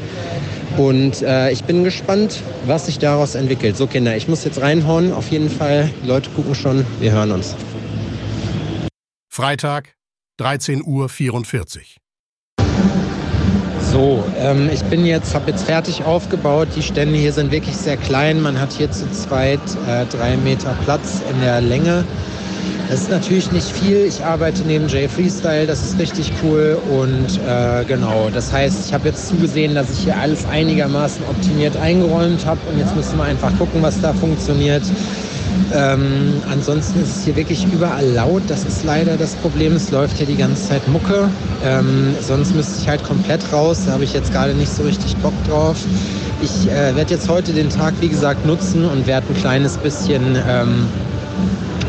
Und 0.76 1.22
äh, 1.22 1.50
ich 1.50 1.64
bin 1.64 1.84
gespannt, 1.84 2.42
was 2.66 2.86
sich 2.86 2.98
daraus 2.98 3.34
entwickelt. 3.34 3.76
So, 3.76 3.86
Kinder, 3.86 4.16
ich 4.16 4.28
muss 4.28 4.44
jetzt 4.44 4.60
reinhauen. 4.60 5.12
Auf 5.12 5.30
jeden 5.30 5.50
Fall. 5.50 5.90
Die 6.02 6.08
Leute 6.08 6.30
gucken 6.30 6.54
schon. 6.54 6.86
Wir 7.00 7.12
hören 7.12 7.32
uns. 7.32 7.56
Freitag, 9.28 9.94
13.44 10.40 10.82
Uhr. 10.86 11.06
So, 13.92 14.24
ähm, 14.38 14.70
ich 14.72 14.82
bin 14.84 15.04
jetzt, 15.04 15.34
habe 15.34 15.50
jetzt 15.50 15.64
fertig 15.64 16.04
aufgebaut. 16.04 16.68
Die 16.76 16.82
Stände 16.82 17.18
hier 17.18 17.32
sind 17.32 17.50
wirklich 17.50 17.76
sehr 17.76 17.96
klein. 17.96 18.40
Man 18.40 18.58
hat 18.58 18.72
hier 18.72 18.90
zu 18.90 19.10
zweit 19.10 19.60
äh, 19.86 20.06
drei 20.06 20.36
Meter 20.38 20.76
Platz 20.84 21.20
in 21.30 21.40
der 21.40 21.60
Länge. 21.60 22.04
Das 22.88 23.02
ist 23.02 23.10
natürlich 23.10 23.52
nicht 23.52 23.68
viel. 23.68 24.04
Ich 24.06 24.24
arbeite 24.24 24.62
neben 24.62 24.88
J 24.88 25.10
Freestyle, 25.10 25.66
das 25.66 25.84
ist 25.84 25.98
richtig 25.98 26.32
cool. 26.42 26.78
Und 26.90 27.40
äh, 27.46 27.84
genau, 27.84 28.30
das 28.32 28.52
heißt, 28.52 28.86
ich 28.86 28.94
habe 28.94 29.08
jetzt 29.08 29.28
zugesehen, 29.28 29.74
dass 29.74 29.90
ich 29.90 30.04
hier 30.04 30.16
alles 30.16 30.46
einigermaßen 30.46 31.22
optimiert 31.28 31.76
eingeräumt 31.76 32.46
habe. 32.46 32.60
Und 32.70 32.78
jetzt 32.78 32.96
müssen 32.96 33.18
wir 33.18 33.24
einfach 33.24 33.56
gucken, 33.58 33.82
was 33.82 34.00
da 34.00 34.12
funktioniert. 34.12 34.82
Ähm, 35.74 36.42
ansonsten 36.50 37.00
ist 37.02 37.16
es 37.16 37.24
hier 37.24 37.36
wirklich 37.36 37.66
überall 37.72 38.06
laut. 38.06 38.42
Das 38.48 38.64
ist 38.64 38.84
leider 38.84 39.16
das 39.16 39.34
Problem. 39.36 39.74
Es 39.74 39.90
läuft 39.90 40.16
hier 40.16 40.26
die 40.26 40.36
ganze 40.36 40.68
Zeit 40.68 40.86
Mucke. 40.88 41.28
Ähm, 41.64 42.14
sonst 42.20 42.54
müsste 42.54 42.82
ich 42.82 42.88
halt 42.88 43.02
komplett 43.04 43.40
raus. 43.52 43.82
Da 43.86 43.92
habe 43.92 44.04
ich 44.04 44.12
jetzt 44.12 44.32
gerade 44.32 44.54
nicht 44.54 44.72
so 44.72 44.82
richtig 44.82 45.16
Bock 45.18 45.34
drauf. 45.48 45.76
Ich 46.42 46.68
äh, 46.68 46.96
werde 46.96 47.14
jetzt 47.14 47.28
heute 47.28 47.52
den 47.52 47.68
Tag, 47.68 47.94
wie 48.00 48.08
gesagt, 48.08 48.46
nutzen 48.46 48.84
und 48.84 49.06
werde 49.06 49.26
ein 49.28 49.36
kleines 49.36 49.76
bisschen, 49.76 50.36
ähm, 50.48 50.88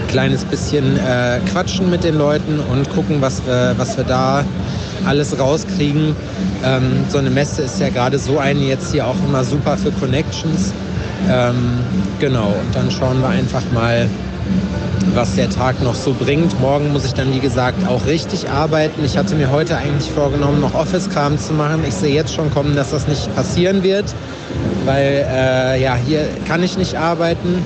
kleines 0.10 0.43
bisschen 0.43 0.97
äh, 0.97 1.39
quatschen 1.51 1.89
mit 1.89 2.03
den 2.03 2.17
Leuten 2.17 2.60
und 2.60 2.89
gucken, 2.89 3.17
was 3.21 3.45
wir, 3.45 3.73
was 3.77 3.95
wir 3.97 4.03
da 4.03 4.43
alles 5.05 5.38
rauskriegen. 5.39 6.15
Ähm, 6.63 7.05
so 7.10 7.17
eine 7.17 7.29
Messe 7.29 7.63
ist 7.63 7.79
ja 7.79 7.89
gerade 7.89 8.19
so 8.19 8.39
eine 8.39 8.60
jetzt 8.60 8.91
hier 8.91 9.07
auch 9.07 9.15
immer 9.27 9.43
super 9.43 9.77
für 9.77 9.91
Connections. 9.91 10.73
Ähm, 11.29 11.79
genau, 12.19 12.47
und 12.47 12.75
dann 12.75 12.89
schauen 12.91 13.21
wir 13.21 13.29
einfach 13.29 13.63
mal, 13.73 14.10
was 15.13 15.36
der 15.36 15.49
Tag 15.49 15.81
noch 15.81 15.95
so 15.95 16.13
bringt. 16.13 16.60
Morgen 16.62 16.91
muss 16.91 17.05
ich 17.05 17.13
dann, 17.13 17.34
wie 17.34 17.39
gesagt, 17.39 17.88
auch 17.88 18.05
richtig 18.05 18.49
arbeiten. 18.49 19.03
Ich 19.03 19.17
hatte 19.17 19.36
mir 19.36 19.51
heute 19.51 19.77
eigentlich 19.77 20.10
vorgenommen, 20.12 20.62
noch 20.62 20.73
Office-Kram 20.73 21.38
zu 21.38 21.53
machen. 21.53 21.84
Ich 21.88 21.93
sehe 21.93 22.13
jetzt 22.13 22.34
schon 22.34 22.51
kommen, 22.51 22.75
dass 22.75 22.91
das 22.91 23.07
nicht 23.07 23.34
passieren 23.36 23.84
wird, 23.84 24.05
weil 24.86 25.25
äh, 25.29 25.81
ja, 25.81 25.95
hier 25.95 26.27
kann 26.47 26.63
ich 26.63 26.77
nicht 26.77 26.95
arbeiten. 26.97 27.63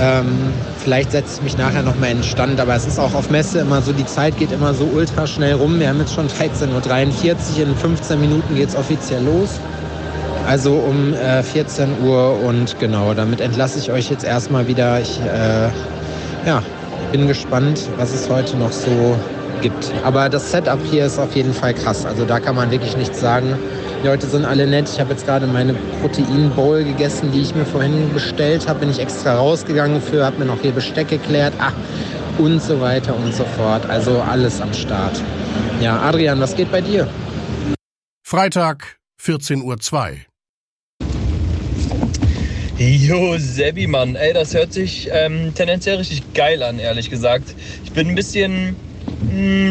Ähm, 0.00 0.52
vielleicht 0.78 1.12
setze 1.12 1.38
ich 1.38 1.42
mich 1.42 1.58
nachher 1.58 1.82
noch 1.82 1.98
mal 1.98 2.10
in 2.10 2.22
Stand, 2.22 2.60
aber 2.60 2.74
es 2.74 2.86
ist 2.86 2.98
auch 2.98 3.14
auf 3.14 3.30
Messe 3.30 3.60
immer 3.60 3.80
so, 3.80 3.92
die 3.92 4.04
Zeit 4.04 4.36
geht 4.36 4.52
immer 4.52 4.74
so 4.74 4.84
ultra 4.84 5.26
schnell 5.26 5.54
rum. 5.54 5.80
Wir 5.80 5.88
haben 5.88 6.00
jetzt 6.00 6.14
schon 6.14 6.28
13.43 6.28 7.60
Uhr, 7.60 7.68
in 7.68 7.76
15 7.76 8.20
Minuten 8.20 8.54
geht 8.54 8.68
es 8.68 8.76
offiziell 8.76 9.24
los. 9.24 9.58
Also 10.46 10.74
um 10.74 11.12
äh, 11.12 11.42
14 11.42 12.02
Uhr 12.04 12.38
und 12.40 12.78
genau, 12.78 13.14
damit 13.14 13.40
entlasse 13.40 13.80
ich 13.80 13.90
euch 13.90 14.10
jetzt 14.10 14.24
erstmal 14.24 14.68
wieder. 14.68 15.00
Ich 15.00 15.20
äh, 15.20 15.68
ja, 16.46 16.62
bin 17.10 17.26
gespannt, 17.26 17.88
was 17.96 18.14
es 18.14 18.30
heute 18.30 18.56
noch 18.56 18.70
so 18.70 19.18
gibt. 19.60 19.92
Aber 20.04 20.28
das 20.28 20.52
Setup 20.52 20.78
hier 20.88 21.06
ist 21.06 21.18
auf 21.18 21.34
jeden 21.34 21.52
Fall 21.52 21.74
krass. 21.74 22.06
Also 22.06 22.24
da 22.24 22.38
kann 22.38 22.54
man 22.54 22.70
wirklich 22.70 22.96
nichts 22.96 23.20
sagen. 23.20 23.58
Die 24.02 24.06
Leute 24.06 24.26
sind 24.28 24.44
alle 24.44 24.68
nett. 24.68 24.88
Ich 24.88 25.00
habe 25.00 25.12
jetzt 25.12 25.26
gerade 25.26 25.48
meine 25.48 25.74
Protein-Bowl 26.00 26.84
gegessen, 26.84 27.32
die 27.32 27.40
ich 27.40 27.54
mir 27.54 27.64
vorhin 27.64 28.12
bestellt 28.14 28.68
habe. 28.68 28.80
Bin 28.80 28.90
ich 28.90 29.00
extra 29.00 29.34
rausgegangen 29.34 30.00
für, 30.00 30.24
habe 30.24 30.38
mir 30.38 30.44
noch 30.44 30.60
hier 30.60 30.72
Besteck 30.72 31.08
geklärt. 31.08 31.54
Ah, 31.58 31.72
und 32.38 32.62
so 32.62 32.80
weiter 32.80 33.16
und 33.16 33.34
so 33.34 33.44
fort. 33.56 33.88
Also 33.88 34.20
alles 34.20 34.60
am 34.60 34.72
Start. 34.72 35.20
Ja, 35.80 36.00
Adrian, 36.02 36.38
was 36.40 36.54
geht 36.54 36.70
bei 36.70 36.82
dir? 36.82 37.08
Freitag, 38.22 38.98
14.02 39.20 39.62
Uhr. 39.64 40.35
Jo, 42.78 43.38
Sebi, 43.38 43.86
Mann. 43.86 44.16
Ey, 44.16 44.34
das 44.34 44.52
hört 44.52 44.70
sich 44.70 45.08
ähm, 45.10 45.54
tendenziell 45.54 45.96
richtig 45.96 46.34
geil 46.34 46.62
an, 46.62 46.78
ehrlich 46.78 47.08
gesagt. 47.08 47.54
Ich 47.84 47.92
bin 47.92 48.08
ein 48.08 48.14
bisschen 48.14 48.76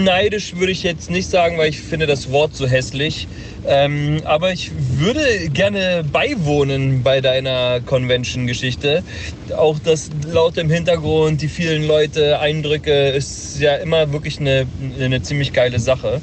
neidisch, 0.03 0.55
würde 0.55 0.71
ich 0.71 0.81
jetzt 0.81 1.11
nicht 1.11 1.29
sagen, 1.29 1.59
weil 1.59 1.69
ich 1.69 1.77
finde 1.77 2.07
das 2.07 2.31
Wort 2.31 2.55
so 2.55 2.65
hässlich. 2.65 3.27
Ähm, 3.67 4.21
aber 4.25 4.53
ich 4.53 4.71
würde 4.99 5.19
gerne 5.51 6.03
beiwohnen 6.11 7.03
bei 7.03 7.21
deiner 7.21 7.79
Convention-Geschichte. 7.81 9.03
Auch 9.55 9.77
das 9.77 10.09
laut 10.25 10.57
im 10.57 10.71
Hintergrund, 10.71 11.41
die 11.41 11.47
vielen 11.47 11.85
Leute, 11.85 12.39
Eindrücke, 12.39 13.09
ist 13.09 13.59
ja 13.59 13.75
immer 13.75 14.11
wirklich 14.13 14.39
eine, 14.39 14.67
eine 14.99 15.21
ziemlich 15.21 15.53
geile 15.53 15.79
Sache. 15.79 16.21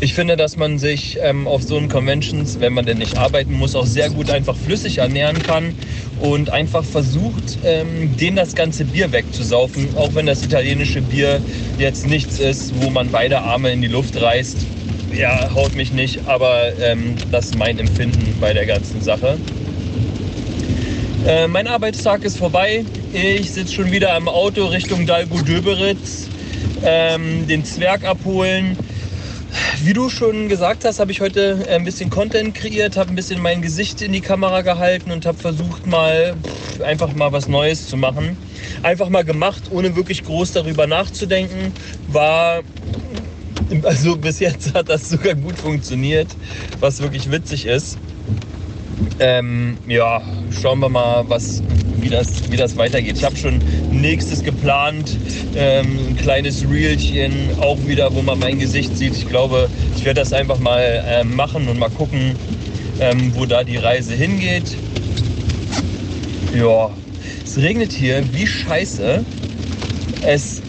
Ich 0.00 0.14
finde, 0.14 0.36
dass 0.36 0.56
man 0.56 0.78
sich 0.78 1.18
ähm, 1.22 1.46
auf 1.46 1.62
so 1.62 1.76
einen 1.76 1.88
Conventions, 1.88 2.60
wenn 2.60 2.72
man 2.72 2.86
denn 2.86 2.98
nicht 2.98 3.16
arbeiten 3.16 3.52
muss, 3.52 3.74
auch 3.74 3.86
sehr 3.86 4.10
gut 4.10 4.30
einfach 4.30 4.56
flüssig 4.56 4.98
ernähren 4.98 5.42
kann 5.42 5.74
und 6.20 6.50
einfach 6.50 6.84
versucht, 6.84 7.58
ähm, 7.64 8.16
denen 8.16 8.36
das 8.36 8.54
ganze 8.54 8.84
Bier 8.84 9.12
wegzusaufen, 9.12 9.88
auch 9.96 10.14
wenn 10.14 10.26
das 10.26 10.44
italienische 10.44 11.02
Bier 11.02 11.40
jetzt 11.78 12.06
nichts 12.06 12.38
ist, 12.38 12.80
wo 12.82 12.90
man 12.90 13.10
beide 13.10 13.40
Arme 13.40 13.70
in 13.72 13.82
die 13.82 13.88
Luft 13.88 14.20
reißt. 14.20 14.66
ja, 15.12 15.50
haut 15.54 15.74
mich 15.74 15.92
nicht, 15.92 16.20
aber 16.26 16.72
ähm, 16.80 17.14
das 17.30 17.46
ist 17.46 17.58
mein 17.58 17.78
Empfinden 17.78 18.36
bei 18.40 18.52
der 18.52 18.66
ganzen 18.66 19.00
Sache. 19.00 19.38
Äh, 21.26 21.48
mein 21.48 21.66
Arbeitstag 21.66 22.24
ist 22.24 22.38
vorbei. 22.38 22.84
Ich 23.12 23.50
sitze 23.50 23.74
schon 23.74 23.90
wieder 23.90 24.16
im 24.16 24.28
Auto 24.28 24.66
Richtung 24.66 25.06
Dalgo-Döberitz, 25.06 26.28
ähm, 26.84 27.46
den 27.46 27.64
Zwerg 27.64 28.04
abholen. 28.04 28.76
Wie 29.82 29.92
du 29.92 30.08
schon 30.10 30.48
gesagt 30.48 30.84
hast, 30.84 31.00
habe 31.00 31.12
ich 31.12 31.20
heute 31.20 31.66
ein 31.70 31.84
bisschen 31.84 32.10
Content 32.10 32.54
kreiert, 32.54 32.96
habe 32.96 33.10
ein 33.10 33.16
bisschen 33.16 33.40
mein 33.40 33.62
Gesicht 33.62 34.02
in 34.02 34.12
die 34.12 34.20
Kamera 34.20 34.62
gehalten 34.62 35.10
und 35.10 35.24
habe 35.24 35.38
versucht 35.38 35.86
mal 35.86 36.34
pff, 36.42 36.82
einfach 36.82 37.14
mal 37.14 37.32
was 37.32 37.48
Neues 37.48 37.88
zu 37.88 37.96
machen. 37.96 38.36
Einfach 38.82 39.08
mal 39.08 39.24
gemacht, 39.24 39.64
ohne 39.70 39.96
wirklich 39.96 40.24
groß 40.24 40.52
darüber 40.52 40.86
nachzudenken. 40.86 41.72
War 42.08 42.62
also 43.82 44.16
bis 44.20 44.40
jetzt 44.40 44.74
hat 44.74 44.88
das 44.88 45.08
sogar 45.08 45.34
gut 45.34 45.58
funktioniert, 45.58 46.28
was 46.80 47.00
wirklich 47.00 47.30
witzig 47.30 47.66
ist. 47.66 47.98
Ähm, 49.20 49.78
ja, 49.86 50.22
schauen 50.60 50.80
wir 50.80 50.88
mal, 50.88 51.24
was, 51.28 51.62
wie, 52.00 52.08
das, 52.08 52.50
wie 52.50 52.56
das 52.56 52.76
weitergeht. 52.76 53.16
Ich 53.16 53.24
habe 53.24 53.36
schon 53.36 53.60
nächstes 53.90 54.42
geplant, 54.42 55.16
ähm, 55.56 55.98
ein 56.10 56.16
kleines 56.16 56.68
Reelchen, 56.68 57.32
auch 57.60 57.78
wieder, 57.86 58.14
wo 58.14 58.22
man 58.22 58.38
mein 58.38 58.58
Gesicht 58.58 58.96
sieht. 58.96 59.14
Ich 59.16 59.28
glaube, 59.28 59.68
ich 59.96 60.04
werde 60.04 60.20
das 60.20 60.32
einfach 60.32 60.58
mal 60.58 61.04
ähm, 61.06 61.34
machen 61.34 61.68
und 61.68 61.78
mal 61.78 61.90
gucken, 61.90 62.34
ähm, 63.00 63.32
wo 63.34 63.46
da 63.46 63.64
die 63.64 63.76
Reise 63.76 64.14
hingeht. 64.14 64.76
Ja, 66.56 66.90
es 67.44 67.56
regnet 67.56 67.92
hier 67.92 68.22
wie 68.32 68.46
scheiße. 68.46 69.24
Es, 70.22 70.62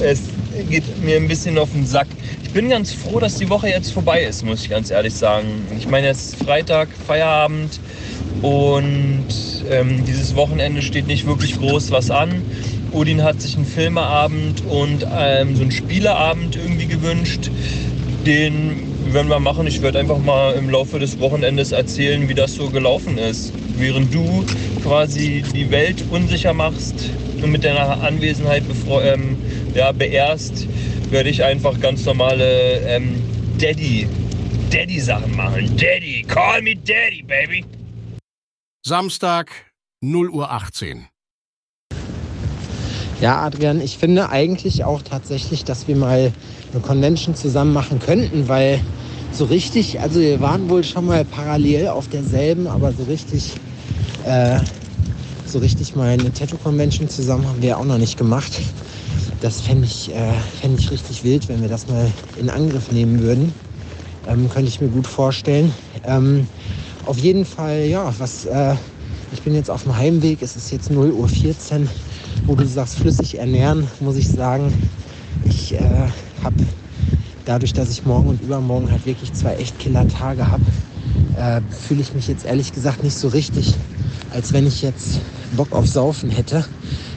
es 0.00 0.22
geht 0.70 1.02
mir 1.02 1.16
ein 1.16 1.28
bisschen 1.28 1.58
auf 1.58 1.70
den 1.72 1.86
Sack. 1.86 2.06
Ich 2.42 2.50
bin 2.52 2.70
ganz 2.70 2.92
froh, 2.92 3.20
dass 3.20 3.34
die 3.36 3.48
Woche 3.50 3.68
jetzt 3.68 3.92
vorbei 3.92 4.22
ist, 4.22 4.44
muss 4.44 4.62
ich 4.62 4.70
ganz 4.70 4.90
ehrlich 4.90 5.14
sagen. 5.14 5.46
Ich 5.76 5.88
meine, 5.88 6.08
es 6.08 6.28
ist 6.28 6.36
Freitag, 6.36 6.88
Feierabend 7.06 7.80
und 8.42 9.26
ähm, 9.70 10.04
dieses 10.04 10.36
Wochenende 10.36 10.82
steht 10.82 11.06
nicht 11.06 11.26
wirklich 11.26 11.58
groß 11.58 11.90
was 11.90 12.10
an. 12.10 12.42
Odin 12.92 13.22
hat 13.22 13.40
sich 13.40 13.56
einen 13.56 13.66
Filmeabend 13.66 14.62
und 14.66 15.06
ähm, 15.14 15.56
so 15.56 15.62
einen 15.62 15.72
Spieleabend 15.72 16.56
irgendwie 16.56 16.86
gewünscht. 16.86 17.50
Den 18.24 18.82
werden 19.12 19.28
wir 19.28 19.38
machen. 19.38 19.66
Ich 19.66 19.82
werde 19.82 19.98
einfach 19.98 20.18
mal 20.18 20.54
im 20.54 20.70
Laufe 20.70 20.98
des 20.98 21.18
Wochenendes 21.20 21.72
erzählen, 21.72 22.28
wie 22.28 22.34
das 22.34 22.54
so 22.54 22.70
gelaufen 22.70 23.18
ist. 23.18 23.52
Während 23.76 24.14
du 24.14 24.44
quasi 24.82 25.44
die 25.54 25.70
Welt 25.70 26.04
unsicher 26.10 26.54
machst 26.54 27.10
und 27.42 27.52
mit 27.52 27.64
deiner 27.64 28.02
Anwesenheit 28.02 28.62
ähm, 29.02 29.36
ja, 29.74 29.92
beehrst, 29.92 30.66
werde 31.10 31.28
ich 31.28 31.44
einfach 31.44 31.78
ganz 31.80 32.04
normale 32.04 32.80
ähm, 32.86 33.22
Daddy, 33.58 34.08
Daddy-Sachen 34.70 35.36
machen. 35.36 35.76
Daddy, 35.76 36.24
call 36.26 36.62
me 36.62 36.74
Daddy, 36.74 37.22
baby. 37.22 37.64
Samstag, 38.86 39.50
0 40.00 40.30
Uhr 40.30 40.52
18. 40.52 41.08
Ja, 43.20 43.42
Adrian, 43.42 43.80
ich 43.80 43.98
finde 43.98 44.28
eigentlich 44.30 44.84
auch 44.84 45.02
tatsächlich, 45.02 45.64
dass 45.64 45.88
wir 45.88 45.96
mal 45.96 46.32
eine 46.72 46.82
Convention 46.82 47.34
zusammen 47.34 47.72
machen 47.72 47.98
könnten, 47.98 48.46
weil 48.46 48.80
so 49.32 49.46
richtig, 49.46 49.98
also 49.98 50.20
wir 50.20 50.40
waren 50.40 50.70
wohl 50.70 50.84
schon 50.84 51.04
mal 51.04 51.24
parallel 51.24 51.88
auf 51.88 52.06
derselben, 52.06 52.68
aber 52.68 52.92
so 52.92 53.02
richtig, 53.02 53.54
äh, 54.24 54.60
so 55.46 55.58
richtig 55.58 55.96
mal 55.96 56.10
eine 56.10 56.32
Tattoo-Convention 56.32 57.08
zusammen 57.08 57.44
haben 57.48 57.62
wir 57.62 57.78
auch 57.78 57.84
noch 57.84 57.98
nicht 57.98 58.16
gemacht. 58.16 58.52
Das 59.40 59.62
fände 59.62 59.86
ich, 59.86 60.14
äh, 60.14 60.32
fänd 60.60 60.78
ich 60.78 60.92
richtig 60.92 61.24
wild, 61.24 61.48
wenn 61.48 61.60
wir 61.60 61.68
das 61.68 61.88
mal 61.88 62.08
in 62.38 62.50
Angriff 62.50 62.92
nehmen 62.92 63.18
würden. 63.18 63.52
Ähm, 64.28 64.48
könnte 64.48 64.68
ich 64.68 64.80
mir 64.80 64.90
gut 64.90 65.08
vorstellen. 65.08 65.74
Ähm, 66.04 66.46
auf 67.06 67.18
jeden 67.18 67.44
Fall, 67.44 67.86
ja, 67.86 68.12
was, 68.18 68.44
äh, 68.44 68.74
ich 69.32 69.42
bin 69.42 69.54
jetzt 69.54 69.70
auf 69.70 69.84
dem 69.84 69.96
Heimweg, 69.96 70.42
es 70.42 70.56
ist 70.56 70.70
jetzt 70.70 70.90
0 70.90 71.10
Uhr 71.12 71.28
14, 71.28 71.88
wo 72.46 72.54
du 72.54 72.66
sagst, 72.66 72.96
flüssig 72.98 73.38
ernähren, 73.38 73.88
muss 74.00 74.16
ich 74.16 74.28
sagen. 74.28 74.72
Ich 75.44 75.74
äh, 75.74 75.80
habe 76.42 76.56
dadurch, 77.44 77.72
dass 77.72 77.90
ich 77.90 78.04
morgen 78.04 78.28
und 78.28 78.42
übermorgen 78.42 78.90
halt 78.90 79.06
wirklich 79.06 79.32
zwei 79.32 79.54
echt 79.54 79.78
Killer-Tage 79.78 80.50
habe, 80.50 80.64
äh, 81.38 81.60
fühle 81.86 82.02
ich 82.02 82.12
mich 82.14 82.28
jetzt 82.28 82.44
ehrlich 82.44 82.72
gesagt 82.72 83.02
nicht 83.02 83.16
so 83.16 83.28
richtig, 83.28 83.74
als 84.32 84.52
wenn 84.52 84.66
ich 84.66 84.82
jetzt 84.82 85.20
Bock 85.56 85.72
auf 85.72 85.86
Saufen 85.86 86.30
hätte 86.30 86.64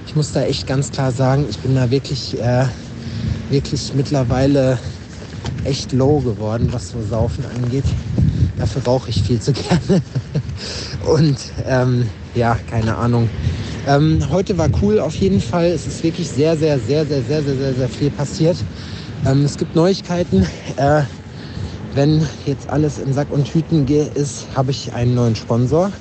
ich 0.10 0.16
muss 0.16 0.32
da 0.32 0.42
echt 0.42 0.66
ganz 0.66 0.92
klar 0.92 1.12
sagen, 1.12 1.46
ich 1.48 1.60
bin 1.60 1.76
da 1.76 1.92
wirklich, 1.92 2.36
äh, 2.42 2.66
wirklich 3.52 3.94
mittlerweile 3.94 4.80
echt 5.66 5.92
low 5.92 6.20
geworden, 6.20 6.70
was 6.72 6.90
so 6.90 6.98
Saufen 7.08 7.46
angeht. 7.56 7.84
Dafür 8.60 8.84
rauche 8.84 9.10
ich 9.10 9.24
viel 9.24 9.40
zu 9.40 9.54
gerne. 9.54 10.02
Und 11.06 11.38
ähm, 11.66 12.08
ja, 12.36 12.58
keine 12.70 12.96
Ahnung. 12.96 13.30
Ähm, 13.88 14.20
heute 14.30 14.58
war 14.58 14.68
cool 14.82 15.00
auf 15.00 15.16
jeden 15.16 15.42
Fall. 15.42 15.68
Es 15.68 15.88
ist 15.88 16.04
wirklich 16.04 16.30
sehr, 16.30 16.56
sehr, 16.58 16.78
sehr, 16.78 17.06
sehr, 17.06 17.24
sehr, 17.24 17.42
sehr, 17.42 17.56
sehr, 17.56 17.74
sehr 17.74 17.90
viel 17.90 18.12
passiert. 18.12 18.58
Ähm, 19.26 19.46
es 19.46 19.58
gibt 19.58 19.76
Neuigkeiten. 19.76 20.46
Äh, 20.76 21.04
wenn 21.96 22.26
jetzt 22.46 22.70
alles 22.70 23.00
in 23.00 23.14
Sack 23.14 23.32
und 23.32 23.46
Tüten 23.46 23.88
ist, 23.88 24.46
habe 24.56 24.72
ich 24.72 24.94
einen 24.94 25.16
neuen 25.16 25.36
Sponsor 25.36 25.92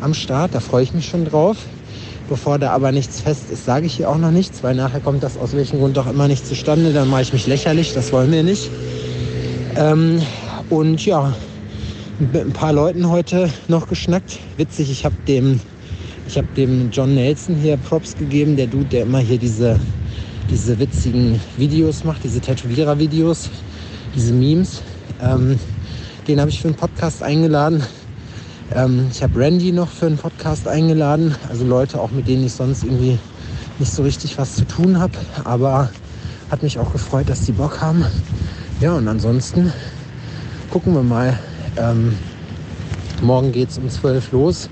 am 0.00 0.12
Start. 0.12 0.54
Da 0.54 0.60
freue 0.60 0.82
ich 0.82 0.92
mich 0.92 1.06
schon 1.06 1.24
drauf. 1.24 1.56
Bevor 2.28 2.58
da 2.58 2.70
aber 2.70 2.92
nichts 2.92 3.20
fest 3.20 3.44
ist, 3.50 3.64
sage 3.64 3.86
ich 3.86 3.94
hier 3.94 4.08
auch 4.08 4.18
noch 4.18 4.30
nichts, 4.30 4.62
weil 4.62 4.74
nachher 4.74 5.00
kommt 5.00 5.22
das 5.22 5.36
aus 5.36 5.54
welchem 5.54 5.78
Grund 5.80 5.98
auch 5.98 6.06
immer 6.06 6.28
nicht 6.28 6.46
zustande. 6.46 6.92
Dann 6.92 7.08
mache 7.08 7.22
ich 7.22 7.32
mich 7.32 7.46
lächerlich, 7.46 7.94
das 7.94 8.12
wollen 8.12 8.30
wir 8.30 8.42
nicht. 8.42 8.70
Ähm, 9.76 10.22
und 10.70 11.04
ja, 11.04 11.34
mit 12.18 12.36
ein 12.36 12.52
paar 12.52 12.72
Leuten 12.72 13.08
heute 13.08 13.48
noch 13.68 13.88
geschnackt. 13.88 14.38
Witzig, 14.56 14.90
ich 14.90 15.04
habe 15.04 15.14
dem, 15.26 15.60
ich 16.26 16.36
hab 16.36 16.54
dem 16.54 16.90
John 16.90 17.14
Nelson 17.14 17.56
hier 17.56 17.76
Props 17.76 18.16
gegeben, 18.16 18.56
der 18.56 18.66
Dude, 18.66 18.86
der 18.86 19.02
immer 19.02 19.18
hier 19.18 19.38
diese, 19.38 19.78
diese 20.50 20.78
witzigen 20.78 21.40
Videos 21.56 22.04
macht, 22.04 22.24
diese 22.24 22.40
Tätowierer-Videos, 22.40 23.50
diese 24.14 24.32
Memes. 24.32 24.82
Ähm, 25.22 25.58
den 26.28 26.40
habe 26.40 26.50
ich 26.50 26.60
für 26.60 26.68
einen 26.68 26.76
Podcast 26.76 27.22
eingeladen. 27.22 27.82
Ähm, 28.74 29.06
ich 29.10 29.22
habe 29.22 29.38
Randy 29.38 29.72
noch 29.72 29.90
für 29.90 30.06
einen 30.06 30.18
Podcast 30.18 30.68
eingeladen, 30.68 31.34
also 31.48 31.64
Leute 31.64 32.00
auch, 32.00 32.10
mit 32.10 32.28
denen 32.28 32.46
ich 32.46 32.52
sonst 32.52 32.84
irgendwie 32.84 33.18
nicht 33.78 33.92
so 33.92 34.02
richtig 34.02 34.38
was 34.38 34.54
zu 34.54 34.66
tun 34.66 34.98
habe, 34.98 35.14
aber 35.44 35.90
hat 36.50 36.62
mich 36.62 36.78
auch 36.78 36.92
gefreut, 36.92 37.28
dass 37.28 37.42
die 37.42 37.52
Bock 37.52 37.80
haben. 37.80 38.04
Ja, 38.80 38.92
und 38.94 39.08
ansonsten 39.08 39.72
gucken 40.70 40.94
wir 40.94 41.02
mal. 41.02 41.38
Ähm, 41.76 42.16
morgen 43.20 43.52
geht 43.52 43.70
es 43.70 43.78
um 43.78 43.88
12 43.88 44.32
los. 44.32 44.68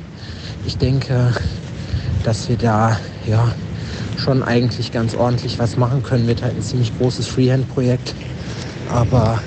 Ich 0.66 0.76
denke, 0.76 1.32
dass 2.24 2.48
wir 2.48 2.56
da 2.56 2.98
ja 3.26 3.52
schon 4.16 4.42
eigentlich 4.42 4.92
ganz 4.92 5.14
ordentlich 5.14 5.58
was 5.58 5.76
machen 5.76 6.02
können. 6.02 6.26
Wird 6.26 6.42
halt 6.42 6.56
ein 6.56 6.62
ziemlich 6.62 6.96
großes 6.98 7.26
Freehand-Projekt. 7.26 8.14
Aber 8.90 9.40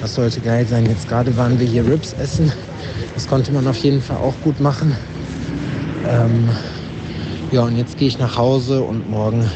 das 0.00 0.14
sollte 0.14 0.40
geil 0.40 0.66
sein. 0.66 0.86
Jetzt 0.86 1.08
gerade 1.08 1.36
waren 1.36 1.58
wir 1.58 1.66
hier 1.66 1.86
Ribs 1.86 2.14
essen 2.14 2.52
das 3.14 3.26
konnte 3.26 3.52
man 3.52 3.66
auf 3.66 3.76
jeden 3.78 4.00
Fall 4.00 4.16
auch 4.16 4.34
gut 4.42 4.60
machen. 4.60 4.96
Ähm, 6.08 6.48
ja, 7.50 7.62
und 7.62 7.76
jetzt 7.76 7.98
gehe 7.98 8.08
ich 8.08 8.18
nach 8.18 8.36
Hause 8.36 8.82
und 8.82 9.08
morgen 9.10 9.50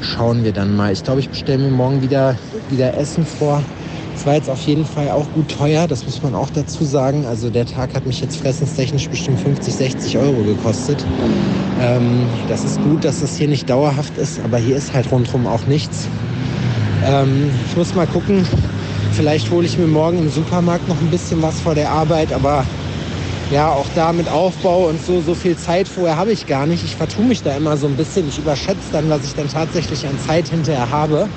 schauen 0.00 0.44
wir 0.44 0.52
dann 0.52 0.76
mal. 0.76 0.92
Ich 0.92 1.02
glaube, 1.02 1.20
ich 1.20 1.28
bestelle 1.28 1.64
mir 1.64 1.70
morgen 1.70 2.02
wieder, 2.02 2.36
wieder 2.70 2.96
Essen 2.96 3.26
vor. 3.26 3.62
War 4.28 4.34
jetzt 4.34 4.50
auf 4.50 4.60
jeden 4.66 4.84
Fall 4.84 5.10
auch 5.10 5.24
gut 5.32 5.48
teuer, 5.50 5.88
das 5.88 6.04
muss 6.04 6.22
man 6.22 6.34
auch 6.34 6.50
dazu 6.50 6.84
sagen. 6.84 7.24
Also 7.24 7.48
der 7.48 7.64
Tag 7.64 7.94
hat 7.94 8.04
mich 8.04 8.20
jetzt 8.20 8.36
fressenstechnisch 8.36 9.08
bestimmt 9.08 9.40
50, 9.40 9.74
60 9.74 10.18
Euro 10.18 10.42
gekostet. 10.42 11.02
Ähm, 11.80 12.26
das 12.46 12.62
ist 12.62 12.78
gut, 12.82 13.04
dass 13.04 13.20
das 13.20 13.36
hier 13.38 13.48
nicht 13.48 13.70
dauerhaft 13.70 14.18
ist, 14.18 14.38
aber 14.44 14.58
hier 14.58 14.76
ist 14.76 14.92
halt 14.92 15.10
rundherum 15.10 15.46
auch 15.46 15.64
nichts. 15.66 16.08
Ähm, 17.06 17.50
ich 17.70 17.76
muss 17.76 17.94
mal 17.94 18.06
gucken, 18.06 18.46
Vielleicht 19.12 19.50
hole 19.50 19.66
ich 19.66 19.78
mir 19.78 19.86
morgen 19.86 20.18
im 20.18 20.30
Supermarkt 20.30 20.86
noch 20.88 21.00
ein 21.00 21.10
bisschen 21.10 21.42
was 21.42 21.58
vor 21.60 21.74
der 21.74 21.90
Arbeit, 21.90 22.30
aber 22.30 22.64
ja, 23.50 23.72
auch 23.72 23.86
da 23.94 24.12
mit 24.12 24.28
Aufbau 24.28 24.88
und 24.88 25.02
so, 25.04 25.22
so 25.22 25.34
viel 25.34 25.56
Zeit 25.56 25.88
vorher 25.88 26.16
habe 26.16 26.32
ich 26.32 26.46
gar 26.46 26.66
nicht. 26.66 26.84
Ich 26.84 26.94
vertue 26.94 27.24
mich 27.24 27.42
da 27.42 27.56
immer 27.56 27.78
so 27.78 27.86
ein 27.86 27.96
bisschen. 27.96 28.28
Ich 28.28 28.38
überschätze 28.38 28.92
dann, 28.92 29.08
was 29.08 29.24
ich 29.24 29.34
dann 29.34 29.48
tatsächlich 29.48 30.06
an 30.06 30.18
Zeit 30.20 30.48
hinterher 30.48 30.90
habe. 30.90 31.28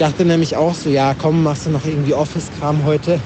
Dachte 0.00 0.24
nämlich 0.24 0.56
auch 0.56 0.74
so, 0.74 0.88
ja, 0.88 1.12
komm, 1.12 1.42
machst 1.42 1.66
du 1.66 1.70
noch 1.70 1.84
irgendwie 1.84 2.14
Office-Kram 2.14 2.84
heute 2.86 3.20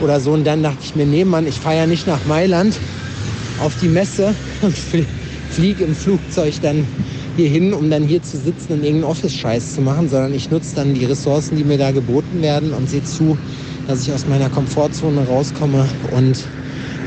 oder 0.00 0.20
so. 0.20 0.30
Und 0.30 0.44
dann 0.44 0.62
dachte 0.62 0.78
ich 0.80 0.94
mir, 0.94 1.04
nee, 1.04 1.24
Mann, 1.24 1.48
ich 1.48 1.56
fahre 1.56 1.78
ja 1.78 1.86
nicht 1.88 2.06
nach 2.06 2.24
Mailand 2.26 2.78
auf 3.60 3.72
die 3.82 3.88
Messe 3.88 4.32
und 4.62 4.76
fliege 5.50 5.82
im 5.82 5.96
Flugzeug 5.96 6.54
dann 6.62 6.86
hier 7.36 7.48
hin, 7.48 7.74
um 7.74 7.90
dann 7.90 8.04
hier 8.04 8.22
zu 8.22 8.38
sitzen 8.38 8.74
und 8.74 8.84
irgendeinen 8.84 9.10
Office-Scheiß 9.10 9.74
zu 9.74 9.80
machen, 9.80 10.08
sondern 10.08 10.32
ich 10.32 10.48
nutze 10.48 10.76
dann 10.76 10.94
die 10.94 11.06
Ressourcen, 11.06 11.56
die 11.56 11.64
mir 11.64 11.76
da 11.76 11.90
geboten 11.90 12.40
werden 12.40 12.72
und 12.72 12.88
sehe 12.88 13.02
zu, 13.02 13.36
dass 13.88 14.02
ich 14.02 14.12
aus 14.12 14.28
meiner 14.28 14.48
Komfortzone 14.48 15.26
rauskomme 15.26 15.88
und 16.12 16.38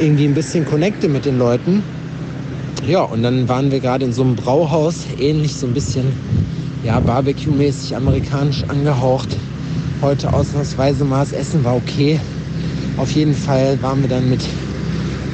irgendwie 0.02 0.26
ein 0.26 0.34
bisschen 0.34 0.66
connecte 0.66 1.08
mit 1.08 1.24
den 1.24 1.40
Leuten. 1.40 1.84
Ja, 2.86 3.04
und 3.04 3.24
dann 3.24 3.48
waren 3.48 3.72
wir 3.72 3.80
gerade 3.80 4.04
in 4.04 4.12
so 4.12 4.24
einem 4.24 4.36
Brauhaus, 4.36 5.06
ähnlich 5.18 5.56
so 5.56 5.68
ein 5.68 5.74
bisschen 5.74 6.12
ja, 6.84 7.00
Barbecue-mäßig 7.00 7.96
amerikanisch 7.96 8.64
angehaucht. 8.68 9.30
heute 10.02 10.32
ausnahmsweise 10.32 11.04
mal 11.04 11.20
das 11.22 11.34
Essen 11.34 11.64
war 11.64 11.76
okay. 11.76 12.20
Auf 12.98 13.12
jeden 13.12 13.34
Fall 13.34 13.78
waren 13.82 14.02
wir 14.02 14.10
dann 14.10 14.30
mit 14.30 14.42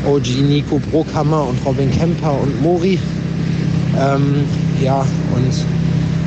OG 0.07 0.27
Nico 0.41 0.79
Brokammer 0.91 1.47
und 1.47 1.63
Robin 1.65 1.91
Kemper 1.91 2.39
und 2.41 2.61
Mori. 2.61 2.99
Ähm, 3.99 4.43
ja, 4.81 5.05
und 5.35 5.53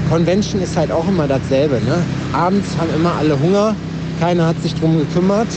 Convention 0.08 0.62
ist 0.62 0.76
halt 0.76 0.90
auch 0.90 1.06
immer 1.08 1.26
dasselbe. 1.26 1.74
Ne? 1.84 2.02
Abends 2.32 2.68
haben 2.78 2.90
immer 2.94 3.14
alle 3.16 3.38
Hunger, 3.38 3.74
keiner 4.20 4.46
hat 4.46 4.60
sich 4.62 4.74
drum 4.74 4.98
gekümmert. 4.98 5.48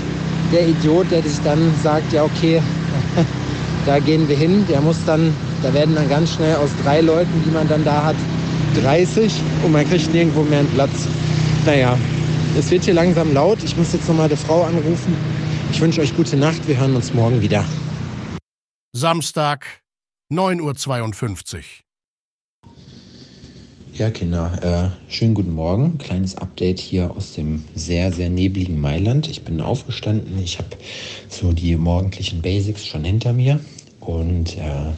Der 0.51 0.67
Idiot, 0.67 1.09
der 1.11 1.21
sich 1.21 1.39
dann 1.43 1.59
sagt, 1.83 2.11
ja 2.11 2.23
okay, 2.23 2.61
da 3.85 3.99
gehen 3.99 4.27
wir 4.27 4.35
hin, 4.35 4.65
der 4.69 4.81
muss 4.81 4.97
dann, 5.05 5.33
da 5.63 5.73
werden 5.73 5.95
dann 5.95 6.09
ganz 6.09 6.31
schnell 6.33 6.55
aus 6.55 6.69
drei 6.83 7.01
Leuten, 7.01 7.43
die 7.45 7.51
man 7.51 7.67
dann 7.67 7.85
da 7.85 8.03
hat, 8.03 8.15
30 8.75 9.31
und 9.63 9.71
man 9.71 9.87
kriegt 9.87 10.13
nirgendwo 10.13 10.43
mehr 10.43 10.59
einen 10.59 10.69
Platz. 10.69 11.07
Naja, 11.65 11.97
es 12.57 12.69
wird 12.71 12.83
hier 12.83 12.93
langsam 12.93 13.33
laut. 13.33 13.63
Ich 13.63 13.77
muss 13.77 13.93
jetzt 13.93 14.07
nochmal 14.07 14.25
eine 14.27 14.37
Frau 14.37 14.63
anrufen. 14.63 15.15
Ich 15.71 15.79
wünsche 15.79 16.01
euch 16.01 16.15
gute 16.15 16.37
Nacht. 16.37 16.67
Wir 16.67 16.77
hören 16.77 16.95
uns 16.95 17.13
morgen 17.13 17.41
wieder. 17.41 17.65
Samstag, 18.93 19.65
9.52 20.31 21.55
Uhr. 21.55 21.63
Ja, 23.93 24.09
Kinder, 24.09 24.93
äh, 25.07 25.11
schönen 25.11 25.33
guten 25.33 25.53
Morgen. 25.53 25.97
Kleines 25.97 26.35
Update 26.37 26.79
hier 26.79 27.11
aus 27.11 27.33
dem 27.33 27.65
sehr, 27.75 28.11
sehr 28.11 28.29
nebligen 28.29 28.79
Mailand. 28.79 29.29
Ich 29.29 29.43
bin 29.43 29.61
aufgestanden. 29.61 30.41
Ich 30.41 30.57
habe 30.57 30.69
so 31.29 31.51
die 31.51 31.75
morgendlichen 31.75 32.41
Basics 32.41 32.85
schon 32.85 33.03
hinter 33.03 33.33
mir. 33.33 33.59
Und 33.99 34.57
äh, 34.57 34.91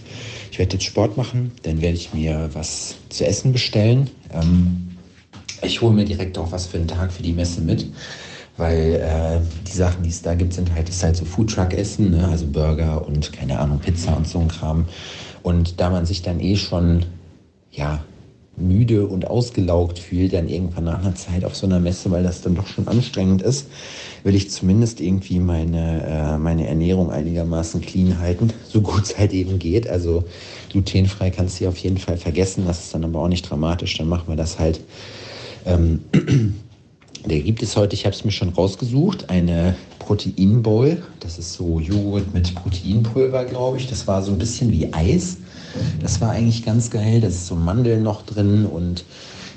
ich 0.54 0.60
werde 0.60 0.74
jetzt 0.74 0.86
Sport 0.86 1.18
machen. 1.18 1.52
Dann 1.64 1.82
werde 1.82 1.96
ich 1.96 2.14
mir 2.14 2.52
was 2.54 2.94
zu 3.10 3.26
essen 3.26 3.54
bestellen. 3.54 4.12
Ähm, 4.32 4.90
ich 5.64 5.82
hole 5.82 5.96
mir 5.96 6.06
direkt 6.06 6.38
auch 6.38 6.52
was 6.52 6.68
für 6.68 6.78
den 6.78 6.88
Tag 6.88 7.12
für 7.12 7.24
die 7.24 7.34
Messe 7.34 7.60
mit. 7.60 7.92
Weil 8.56 9.02
äh, 9.02 9.40
die 9.66 9.76
Sachen, 9.76 10.04
die 10.04 10.10
es 10.10 10.22
da 10.22 10.36
gibt, 10.36 10.54
sind 10.54 10.72
halt, 10.76 10.90
ist 10.90 11.02
halt 11.02 11.16
so 11.16 11.26
Foodtruck-Essen, 11.26 12.12
ne? 12.12 12.28
also 12.28 12.46
Burger 12.46 13.04
und 13.08 13.34
keine 13.34 13.58
Ahnung, 13.58 13.80
Pizza 13.80 14.16
und 14.16 14.28
so 14.28 14.42
ein 14.42 14.48
Kram. 14.48 14.86
Und 15.42 15.80
da 15.80 15.90
man 15.90 16.06
sich 16.06 16.22
dann 16.22 16.40
eh 16.40 16.56
schon, 16.56 17.04
ja, 17.72 18.04
müde 18.56 19.08
und 19.08 19.28
ausgelaugt 19.28 19.98
fühlt, 19.98 20.34
dann 20.34 20.48
irgendwann 20.48 20.84
nach 20.84 21.00
einer 21.00 21.16
Zeit 21.16 21.44
auf 21.44 21.56
so 21.56 21.66
einer 21.66 21.80
Messe, 21.80 22.12
weil 22.12 22.24
das 22.24 22.42
dann 22.42 22.56
doch 22.56 22.68
schon 22.68 22.88
anstrengend 22.88 23.42
ist, 23.42 23.68
will 24.24 24.36
ich 24.36 24.52
zumindest 24.52 25.02
irgendwie 25.02 25.40
meine, 25.40 26.06
äh, 26.06 26.38
meine 26.38 26.68
Ernährung 26.68 27.12
einigermaßen 27.12 27.82
clean 27.82 28.20
halten, 28.20 28.52
so 28.68 28.82
gut 28.82 29.04
es 29.04 29.18
halt 29.18 29.34
eben 29.34 29.58
geht. 29.58 29.90
Also 29.90 30.24
glutenfrei 30.70 31.32
kannst 31.32 31.60
du 31.60 31.68
auf 31.68 31.78
jeden 31.78 31.98
Fall 31.98 32.18
vergessen, 32.18 32.66
das 32.68 32.86
ist 32.86 32.94
dann 32.94 33.04
aber 33.04 33.20
auch 33.20 33.28
nicht 33.28 33.50
dramatisch, 33.50 33.98
dann 33.98 34.08
machen 34.08 34.28
wir 34.28 34.36
das 34.36 34.60
halt. 34.60 34.80
Ähm, 35.66 36.02
der 37.26 37.40
gibt 37.40 37.64
es 37.64 37.76
heute, 37.76 37.96
ich 37.96 38.06
habe 38.06 38.16
es 38.16 38.24
mir 38.24 38.32
schon 38.32 38.50
rausgesucht, 38.50 39.30
eine 39.30 39.76
Proteinbowl. 40.00 41.02
Das 41.22 41.40
ist 41.40 41.54
so 41.54 41.80
Joghurt 41.80 42.34
mit 42.34 42.54
Proteinpulver, 42.54 43.46
glaube 43.46 43.78
ich. 43.78 43.88
Das 43.88 44.06
war 44.08 44.22
so 44.22 44.32
ein 44.32 44.38
bisschen 44.38 44.72
wie 44.72 44.94
Eis. 44.94 45.38
Das 46.02 46.22
war 46.22 46.32
eigentlich 46.32 46.66
ganz 46.66 46.90
geil. 46.90 47.22
Da 47.22 47.28
ist 47.28 47.48
so 47.48 47.56
Mandeln 47.56 48.04
noch 48.04 48.24
drin 48.24 48.66
und 48.66 49.06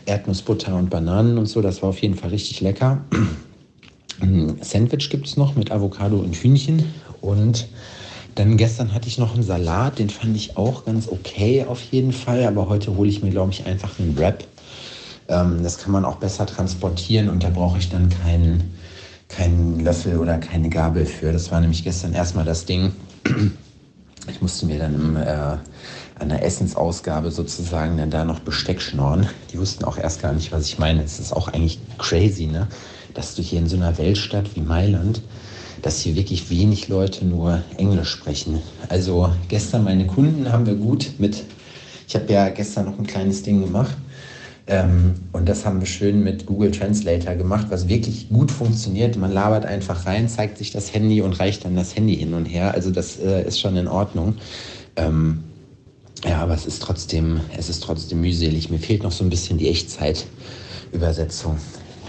Erdnussbutter 0.06 0.74
und 0.76 0.90
Bananen 0.90 1.38
und 1.38 1.46
so. 1.46 1.60
Das 1.60 1.82
war 1.82 1.90
auf 1.90 2.00
jeden 2.00 2.14
Fall 2.14 2.30
richtig 2.30 2.60
lecker. 2.60 3.04
Ein 4.20 4.58
Sandwich 4.62 5.10
gibt 5.10 5.26
es 5.26 5.36
noch 5.36 5.56
mit 5.56 5.70
Avocado 5.70 6.16
und 6.16 6.34
Hühnchen. 6.34 6.84
Und 7.20 7.68
dann 8.34 8.56
gestern 8.56 8.92
hatte 8.92 9.08
ich 9.08 9.18
noch 9.18 9.34
einen 9.34 9.42
Salat, 9.42 9.98
den 9.98 10.10
fand 10.10 10.36
ich 10.36 10.56
auch 10.56 10.84
ganz 10.84 11.08
okay 11.08 11.64
auf 11.68 11.82
jeden 11.82 12.12
Fall. 12.12 12.44
Aber 12.44 12.68
heute 12.68 12.96
hole 12.96 13.08
ich 13.08 13.22
mir, 13.22 13.30
glaube 13.30 13.52
ich, 13.52 13.66
einfach 13.66 13.98
einen 13.98 14.16
Wrap. 14.16 14.44
Ähm, 15.28 15.62
das 15.62 15.78
kann 15.78 15.92
man 15.92 16.04
auch 16.04 16.16
besser 16.16 16.46
transportieren 16.46 17.28
und 17.28 17.42
da 17.42 17.50
brauche 17.50 17.78
ich 17.78 17.88
dann 17.88 18.08
keinen, 18.08 18.74
keinen 19.28 19.80
Löffel 19.80 20.18
oder 20.18 20.38
keine 20.38 20.68
Gabel 20.68 21.04
für. 21.04 21.32
Das 21.32 21.50
war 21.50 21.60
nämlich 21.60 21.82
gestern 21.82 22.12
erstmal 22.12 22.44
das 22.44 22.64
Ding. 22.64 22.92
Ich 24.28 24.42
musste 24.42 24.66
mir 24.66 24.78
dann 24.78 24.94
im, 24.94 25.16
äh, 25.16 25.56
an 26.18 26.30
der 26.30 26.44
Essensausgabe 26.44 27.30
sozusagen 27.30 27.96
dann 27.98 28.10
da 28.10 28.24
noch 28.24 28.40
Besteck 28.40 28.80
schnorren. 28.80 29.28
Die 29.52 29.58
wussten 29.58 29.84
auch 29.84 29.98
erst 29.98 30.22
gar 30.22 30.32
nicht, 30.32 30.50
was 30.52 30.66
ich 30.66 30.78
meine. 30.78 31.02
Es 31.02 31.18
ist 31.18 31.32
auch 31.32 31.48
eigentlich 31.48 31.78
crazy, 31.98 32.46
ne? 32.46 32.68
dass 33.14 33.34
du 33.34 33.42
hier 33.42 33.58
in 33.58 33.66
so 33.66 33.76
einer 33.76 33.96
Weltstadt 33.98 34.54
wie 34.54 34.60
Mailand, 34.60 35.22
dass 35.82 36.00
hier 36.00 36.14
wirklich 36.16 36.50
wenig 36.50 36.88
Leute 36.88 37.24
nur 37.24 37.62
Englisch 37.76 38.10
sprechen. 38.10 38.60
Also 38.88 39.30
gestern 39.48 39.84
meine 39.84 40.06
Kunden 40.06 40.52
haben 40.52 40.66
wir 40.66 40.74
gut 40.74 41.12
mit, 41.18 41.44
ich 42.08 42.14
habe 42.14 42.32
ja 42.32 42.48
gestern 42.48 42.86
noch 42.86 42.98
ein 42.98 43.06
kleines 43.06 43.42
Ding 43.42 43.60
gemacht. 43.60 43.96
Ähm, 44.68 45.14
und 45.32 45.48
das 45.48 45.64
haben 45.64 45.80
wir 45.80 45.86
schön 45.86 46.24
mit 46.24 46.46
Google 46.46 46.72
Translator 46.72 47.36
gemacht, 47.36 47.66
was 47.70 47.88
wirklich 47.88 48.28
gut 48.30 48.50
funktioniert. 48.50 49.16
Man 49.16 49.32
labert 49.32 49.64
einfach 49.64 50.06
rein, 50.06 50.28
zeigt 50.28 50.58
sich 50.58 50.72
das 50.72 50.92
Handy 50.92 51.20
und 51.20 51.38
reicht 51.38 51.64
dann 51.64 51.76
das 51.76 51.94
Handy 51.94 52.16
hin 52.16 52.34
und 52.34 52.46
her. 52.46 52.74
Also 52.74 52.90
das 52.90 53.18
äh, 53.18 53.46
ist 53.46 53.60
schon 53.60 53.76
in 53.76 53.86
Ordnung. 53.86 54.34
Ähm, 54.96 55.44
ja, 56.28 56.42
aber 56.42 56.54
es 56.54 56.66
ist 56.66 56.82
trotzdem, 56.82 57.40
es 57.56 57.68
ist 57.68 57.82
trotzdem 57.82 58.20
mühselig. 58.20 58.70
Mir 58.70 58.78
fehlt 58.78 59.02
noch 59.02 59.12
so 59.12 59.22
ein 59.22 59.30
bisschen 59.30 59.58
die 59.58 59.68
Echtzeitübersetzung, 59.68 61.58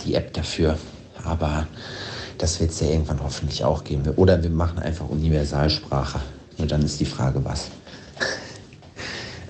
die 0.06 0.16
App 0.16 0.34
dafür. 0.34 0.78
Aber 1.24 1.68
das 2.38 2.60
wird 2.60 2.72
es 2.72 2.80
ja 2.80 2.88
irgendwann 2.88 3.22
hoffentlich 3.24 3.64
auch 3.64 3.84
geben. 3.84 4.04
Oder 4.16 4.42
wir 4.42 4.50
machen 4.50 4.80
einfach 4.80 5.08
Universalsprache. 5.10 6.20
Nur 6.58 6.68
dann 6.68 6.82
ist 6.82 7.00
die 7.00 7.06
Frage, 7.06 7.44
was. 7.46 7.70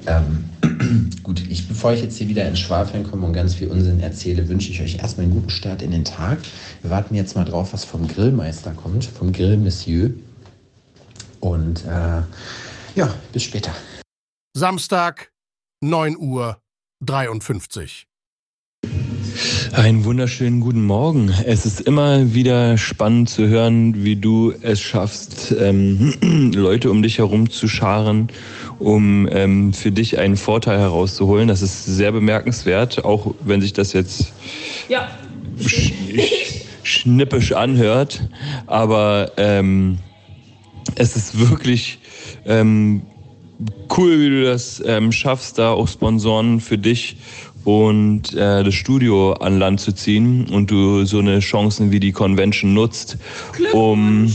ähm, 0.05 0.49
gut, 1.24 1.43
ich, 1.49 1.68
bevor 1.68 1.93
ich 1.93 2.01
jetzt 2.01 2.18
hier 2.18 2.28
wieder 2.28 2.47
ins 2.47 2.59
Schwafeln 2.59 3.09
komme 3.09 3.26
und 3.26 3.34
ganz 3.34 3.55
viel 3.55 3.70
Unsinn 3.70 4.01
erzähle, 4.01 4.49
wünsche 4.49 4.72
ich 4.72 4.82
euch 4.82 4.97
erstmal 4.97 5.26
einen 5.26 5.36
guten 5.36 5.49
Start 5.49 5.82
in 5.82 5.91
den 5.91 6.03
Tag. 6.03 6.39
Wir 6.82 6.91
warten 6.91 7.15
jetzt 7.15 7.36
mal 7.36 7.45
drauf, 7.45 7.72
was 7.72 7.86
vom 7.86 8.07
Grillmeister 8.07 8.72
kommt, 8.72 9.05
vom 9.05 9.32
Grill 9.32 9.57
Monsieur. 9.57 10.11
Und 11.39 11.86
äh, 11.86 12.22
ja, 12.95 13.13
bis 13.32 13.43
später. 13.43 13.72
Samstag, 14.58 15.30
9 15.82 16.18
Uhr 16.18 16.58
53. 17.05 18.08
Einen 19.72 20.03
wunderschönen 20.03 20.62
guten 20.62 20.84
Morgen. 20.84 21.32
Es 21.45 21.68
ist 21.68 21.82
immer 21.82 22.34
wieder 22.34 22.76
spannend 22.80 23.30
zu 23.30 23.47
hören, 23.47 24.03
wie 24.03 24.16
du 24.16 24.51
es 24.64 24.82
schaffst, 24.82 25.51
ähm, 25.60 26.51
Leute 26.55 26.89
um 26.89 27.03
dich 27.03 27.20
herum 27.20 27.51
zu 27.51 27.68
scharen, 27.68 28.30
um 28.80 29.30
ähm, 29.32 29.74
für 29.74 29.91
dich 29.91 30.18
einen 30.18 30.38
Vorteil 30.38 30.80
herauszuholen. 30.80 31.47
Das 31.47 31.62
ist 31.62 31.86
sehr 31.86 32.12
bemerkenswert, 32.12 33.05
auch 33.05 33.36
wenn 33.41 33.62
sich 33.62 33.74
das 33.74 33.93
jetzt 33.93 34.34
ja. 34.89 35.08
sch 35.60 35.93
schnippisch 36.82 37.51
anhört. 37.51 38.28
Aber 38.66 39.34
ähm, 39.38 39.99
es 40.95 41.16
ist 41.16 41.38
wirklich 41.47 41.99
ähm, 42.45 43.03
cool, 43.95 44.20
wie 44.20 44.30
du 44.30 44.43
das 44.43 44.82
ähm, 44.86 45.12
schaffst, 45.12 45.58
da 45.58 45.72
auch 45.72 45.88
Sponsoren 45.88 46.60
für 46.60 46.78
dich 46.78 47.18
und 47.64 48.34
äh, 48.34 48.64
das 48.64 48.74
Studio 48.74 49.34
an 49.34 49.60
Land 49.60 49.82
zu 49.82 49.91
ziehen 49.91 50.47
und 50.49 50.72
du 50.72 51.03
so 51.05 51.20
eine 51.20 51.39
Chancen 51.39 51.91
wie 51.91 51.99
die 51.99 52.12
Convention 52.14 52.74
nutzt, 52.74 53.18
um, 53.74 54.34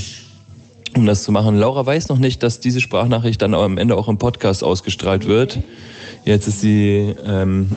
um 0.94 1.06
das 1.06 1.22
zu 1.22 1.32
machen. 1.32 1.56
Laura 1.56 1.86
weiß 1.86 2.08
noch 2.08 2.18
nicht, 2.18 2.42
dass 2.42 2.60
diese 2.60 2.80
Sprachnachricht 2.80 3.40
dann 3.40 3.54
am 3.54 3.78
Ende 3.78 3.96
auch 3.96 4.08
im 4.08 4.18
Podcast 4.18 4.62
ausgestrahlt 4.62 5.26
wird. 5.26 5.60
Jetzt 6.24 6.46
ist 6.46 6.60
sie 6.60 7.14
ähm, 7.26 7.70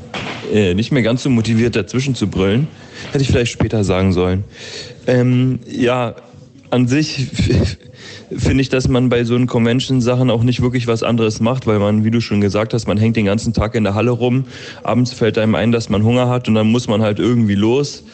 äh, 0.52 0.74
nicht 0.74 0.92
mehr 0.92 1.02
ganz 1.02 1.22
so 1.22 1.30
motiviert, 1.30 1.74
dazwischen 1.74 2.14
zu 2.14 2.28
brüllen. 2.28 2.68
Hätte 3.12 3.22
ich 3.22 3.28
vielleicht 3.28 3.52
später 3.52 3.84
sagen 3.84 4.12
sollen. 4.12 4.44
Ähm, 5.06 5.60
ja, 5.66 6.16
an 6.70 6.86
sich 6.86 7.26
finde 8.36 8.60
ich, 8.60 8.68
dass 8.68 8.88
man 8.88 9.08
bei 9.08 9.24
so 9.24 9.34
einen 9.34 9.46
Convention-Sachen 9.46 10.30
auch 10.30 10.42
nicht 10.42 10.60
wirklich 10.60 10.86
was 10.86 11.02
anderes 11.02 11.40
macht, 11.40 11.66
weil 11.66 11.78
man, 11.78 12.04
wie 12.04 12.10
du 12.10 12.20
schon 12.20 12.40
gesagt 12.40 12.74
hast, 12.74 12.86
man 12.86 12.98
hängt 12.98 13.16
den 13.16 13.24
ganzen 13.24 13.52
Tag 13.52 13.74
in 13.74 13.84
der 13.84 13.94
Halle 13.94 14.10
rum. 14.10 14.44
Abends 14.82 15.12
fällt 15.12 15.38
einem 15.38 15.54
ein, 15.54 15.72
dass 15.72 15.88
man 15.88 16.04
Hunger 16.04 16.28
hat 16.28 16.48
und 16.48 16.54
dann 16.54 16.70
muss 16.70 16.88
man 16.88 17.02
halt 17.02 17.18
irgendwie 17.18 17.54
los. 17.54 18.04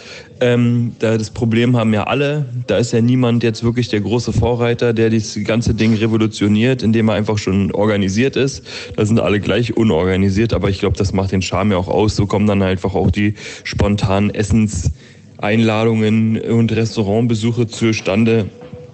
Ähm, 0.41 0.95
da 0.99 1.17
das 1.17 1.31
Problem 1.31 1.77
haben 1.77 1.93
ja 1.95 2.05
alle. 2.05 2.47
Da 2.67 2.79
ist 2.79 2.93
ja 2.93 3.01
niemand 3.01 3.43
jetzt 3.43 3.63
wirklich 3.65 3.89
der 3.89 4.01
große 4.01 4.33
Vorreiter, 4.33 4.93
der 4.93 5.11
das 5.11 5.39
ganze 5.45 5.75
Ding 5.75 5.95
revolutioniert, 5.95 6.83
indem 6.83 7.09
er 7.09 7.15
einfach 7.15 7.39
schon 7.39 7.73
organisiert 7.73 8.37
ist. 8.37 8.65
Da 8.97 9.05
sind 9.07 9.21
alle 9.21 9.41
gleich 9.41 9.77
unorganisiert, 9.77 10.53
aber 10.53 10.71
ich 10.71 10.81
glaube, 10.81 10.97
das 10.97 11.13
macht 11.13 11.33
den 11.33 11.43
Charme 11.43 11.73
ja 11.73 11.79
auch 11.79 11.89
aus. 11.89 12.17
So 12.17 12.27
kommen 12.27 12.47
dann 12.47 12.63
einfach 12.63 12.95
auch 12.95 13.11
die 13.11 13.35
spontanen 13.65 14.31
Essens- 14.31 14.93
Einladungen 15.39 16.41
und 16.41 16.73
Restaurantbesuche 16.73 17.67
zustande, 17.67 18.51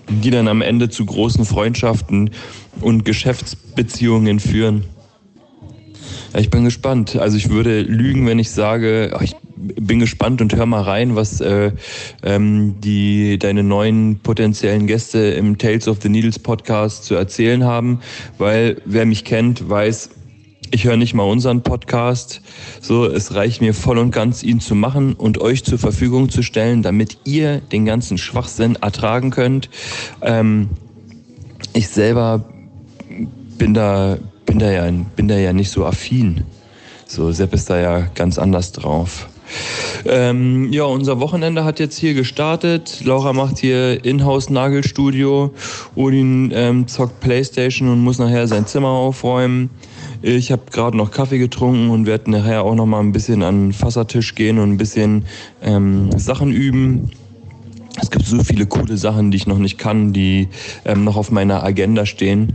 die 0.08 0.30
dann 0.30 0.48
am 0.48 0.62
Ende 0.62 0.88
zu 0.88 1.04
großen 1.06 1.44
Freundschaften 1.44 2.30
und 2.80 3.04
Geschäftsbeziehungen 3.04 4.40
führen. 4.40 4.84
Ja, 6.32 6.40
ich 6.40 6.50
bin 6.50 6.64
gespannt. 6.64 7.16
Also 7.16 7.36
ich 7.36 7.50
würde 7.50 7.82
lügen, 7.82 8.26
wenn 8.26 8.38
ich 8.38 8.50
sage, 8.50 9.16
ich 9.22 9.34
bin 9.56 9.98
gespannt 9.98 10.40
und 10.40 10.54
hör 10.54 10.66
mal 10.66 10.82
rein, 10.82 11.16
was 11.16 11.40
äh, 11.40 11.72
ähm, 12.22 12.76
die 12.80 13.38
deine 13.38 13.62
neuen 13.62 14.20
potenziellen 14.20 14.86
Gäste 14.86 15.18
im 15.18 15.58
Tales 15.58 15.86
of 15.88 15.98
the 16.02 16.08
Needles 16.08 16.38
Podcast 16.38 17.04
zu 17.04 17.14
erzählen 17.14 17.64
haben, 17.64 18.00
weil 18.38 18.80
wer 18.84 19.06
mich 19.06 19.24
kennt, 19.24 19.68
weiß, 19.68 20.10
ich 20.70 20.84
höre 20.84 20.96
nicht 20.96 21.14
mal 21.14 21.24
unseren 21.24 21.62
Podcast. 21.62 22.42
So, 22.80 23.06
es 23.06 23.34
reicht 23.34 23.60
mir 23.60 23.74
voll 23.74 23.98
und 23.98 24.10
ganz, 24.10 24.42
ihn 24.42 24.60
zu 24.60 24.74
machen 24.74 25.14
und 25.14 25.40
euch 25.40 25.64
zur 25.64 25.78
Verfügung 25.78 26.28
zu 26.28 26.42
stellen, 26.42 26.82
damit 26.82 27.18
ihr 27.24 27.60
den 27.60 27.84
ganzen 27.84 28.18
Schwachsinn 28.18 28.76
ertragen 28.76 29.30
könnt. 29.30 29.68
Ähm, 30.22 30.70
ich 31.72 31.88
selber 31.88 32.44
bin 33.58 33.74
da, 33.74 34.18
bin 34.46 34.58
da 34.58 34.70
ja, 34.70 34.90
bin 35.16 35.28
da 35.28 35.36
ja 35.36 35.52
nicht 35.52 35.70
so 35.70 35.84
affin. 35.84 36.44
So, 37.06 37.32
Sepp 37.32 37.54
ist 37.54 37.68
da 37.68 37.80
ja 37.80 38.00
ganz 38.14 38.38
anders 38.38 38.72
drauf. 38.72 39.28
Ähm, 40.06 40.72
ja, 40.72 40.84
unser 40.84 41.20
Wochenende 41.20 41.64
hat 41.64 41.80
jetzt 41.80 41.98
hier 41.98 42.14
gestartet. 42.14 43.00
Laura 43.04 43.32
macht 43.32 43.58
hier 43.58 44.04
Inhouse-Nagelstudio. 44.04 45.52
Odin 45.94 46.52
ähm, 46.54 46.88
zockt 46.88 47.20
Playstation 47.20 47.88
und 47.88 48.00
muss 48.00 48.18
nachher 48.18 48.46
sein 48.46 48.66
Zimmer 48.66 48.88
aufräumen. 48.88 49.70
Ich 50.22 50.52
habe 50.52 50.62
gerade 50.70 50.96
noch 50.96 51.10
Kaffee 51.10 51.38
getrunken 51.38 51.90
und 51.90 52.06
werde 52.06 52.30
nachher 52.30 52.64
auch 52.64 52.74
noch 52.74 52.86
mal 52.86 53.00
ein 53.00 53.12
bisschen 53.12 53.42
an 53.42 53.68
den 53.68 53.72
Fassertisch 53.72 54.34
gehen 54.34 54.58
und 54.58 54.72
ein 54.72 54.76
bisschen 54.76 55.24
ähm, 55.62 56.10
Sachen 56.18 56.50
üben. 56.50 57.10
Es 58.00 58.10
gibt 58.10 58.26
so 58.26 58.42
viele 58.42 58.66
coole 58.66 58.96
Sachen, 58.96 59.30
die 59.30 59.36
ich 59.36 59.46
noch 59.46 59.58
nicht 59.58 59.78
kann, 59.78 60.12
die 60.12 60.48
ähm, 60.84 61.04
noch 61.04 61.16
auf 61.16 61.30
meiner 61.30 61.62
Agenda 61.62 62.06
stehen. 62.06 62.54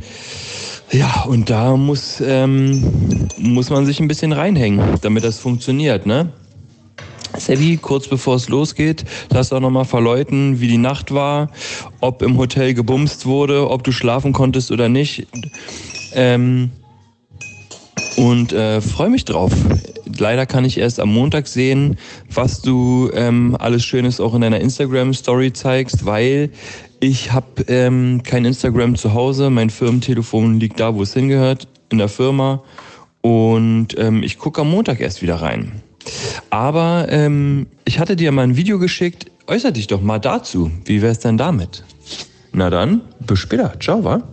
Ja, 0.91 1.24
und 1.28 1.50
da 1.50 1.76
muss, 1.76 2.22
ähm, 2.26 3.28
muss 3.38 3.70
man 3.70 3.86
sich 3.86 4.00
ein 4.00 4.08
bisschen 4.08 4.32
reinhängen, 4.32 4.82
damit 5.02 5.24
das 5.24 5.39
funktioniert, 5.39 6.06
ne? 6.06 6.32
Sevi, 7.38 7.78
kurz 7.78 8.08
bevor 8.08 8.36
es 8.36 8.50
losgeht, 8.50 9.06
lass 9.30 9.50
doch 9.50 9.60
nochmal 9.60 9.86
verläuten, 9.86 10.60
wie 10.62 10.68
die 10.68 10.78
Nacht 10.78 11.14
war, 11.14 11.50
ob 12.02 12.22
im 12.22 12.38
Hotel 12.38 12.74
gebumst 12.74 13.26
wurde, 13.26 13.70
ob 13.70 13.84
du 13.84 13.92
schlafen 13.92 14.34
konntest 14.34 14.72
oder 14.72 14.90
nicht. 14.90 15.28
Ähm, 16.14 16.72
und 18.18 18.54
äh, 18.54 18.82
freue 18.82 19.10
mich 19.10 19.26
drauf. 19.26 19.52
Leider 20.18 20.46
kann 20.46 20.64
ich 20.64 20.78
erst 20.78 21.00
am 21.00 21.14
Montag 21.14 21.48
sehen, 21.48 21.98
was 22.34 22.62
du 22.62 23.10
ähm, 23.14 23.58
alles 23.60 23.84
Schönes 23.84 24.20
auch 24.20 24.34
in 24.34 24.42
deiner 24.42 24.62
Instagram-Story 24.62 25.52
zeigst, 25.52 26.06
weil 26.06 26.50
ich 27.02 27.34
habe 27.34 27.64
ähm, 27.68 28.22
kein 28.24 28.46
Instagram 28.46 28.96
zu 28.96 29.14
Hause. 29.14 29.50
Mein 29.50 29.70
Firmentelefon 29.70 30.60
liegt 30.60 30.80
da, 30.80 30.96
wo 30.96 31.02
es 31.02 31.14
hingehört, 31.14 31.68
in 31.90 31.98
der 31.98 32.08
Firma. 32.08 32.64
Und 33.22 33.98
ähm, 33.98 34.24
ich 34.24 34.38
gucke 34.38 34.62
am 34.62 34.72
Montag 34.72 35.02
erst 35.02 35.22
wieder 35.22 35.36
rein. 35.36 35.82
Aber 36.49 37.08
ähm, 37.10 37.68
ich 37.86 37.99
hatte 37.99 38.16
dir 38.16 38.32
mal 38.32 38.43
ein 38.43 38.56
Video 38.56 38.80
geschickt. 38.80 39.32
Äußer 39.47 39.72
dich 39.72 39.88
doch 39.88 40.01
mal 40.01 40.20
dazu. 40.20 40.72
Wie 40.86 41.01
wär's 41.01 41.20
denn 41.20 41.38
damit? 41.38 41.84
Na 42.51 42.70
dann, 42.70 43.01
bis 43.20 43.39
später. 43.39 43.80
Ciao, 43.80 44.03
wa? 44.03 44.24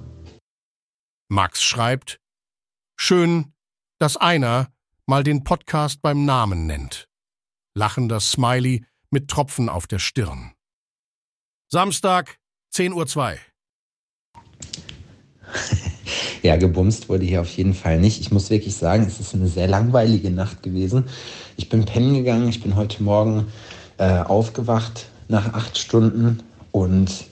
Max 1.28 1.62
schreibt, 1.62 2.20
schön, 2.96 3.52
dass 3.98 4.16
einer 4.16 4.68
mal 5.06 5.24
den 5.24 5.44
Podcast 5.44 6.02
beim 6.02 6.24
Namen 6.24 6.66
nennt. 6.66 7.08
Lachender 7.74 8.20
Smiley 8.20 8.84
mit 9.10 9.28
Tropfen 9.28 9.68
auf 9.68 9.86
der 9.86 9.98
Stirn. 9.98 10.52
Samstag, 11.68 12.38
10.02 12.74 13.32
Uhr. 13.32 13.38
Ja, 16.42 16.56
gebumst 16.56 17.08
wurde 17.08 17.24
hier 17.24 17.40
auf 17.40 17.56
jeden 17.56 17.72
Fall 17.72 18.00
nicht. 18.00 18.20
Ich 18.20 18.32
muss 18.32 18.50
wirklich 18.50 18.74
sagen, 18.74 19.04
es 19.06 19.20
ist 19.20 19.34
eine 19.34 19.46
sehr 19.46 19.68
langweilige 19.68 20.30
Nacht 20.30 20.62
gewesen. 20.62 21.04
Ich 21.56 21.68
bin 21.68 21.84
pennen 21.84 22.14
gegangen, 22.14 22.48
ich 22.48 22.62
bin 22.62 22.74
heute 22.74 23.02
Morgen 23.02 23.46
äh, 23.98 24.18
aufgewacht 24.18 25.06
nach 25.28 25.54
acht 25.54 25.78
Stunden 25.78 26.40
und 26.72 27.26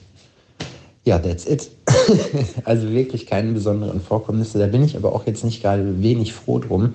ja, 1.03 1.19
that's 1.19 1.45
it. 1.45 1.69
also 2.63 2.89
wirklich 2.91 3.25
keine 3.25 3.51
besonderen 3.51 4.01
Vorkommnisse. 4.01 4.59
Da 4.59 4.67
bin 4.67 4.83
ich 4.83 4.95
aber 4.95 5.13
auch 5.13 5.25
jetzt 5.25 5.43
nicht 5.43 5.61
gerade 5.61 6.01
wenig 6.01 6.31
froh 6.31 6.59
drum. 6.59 6.93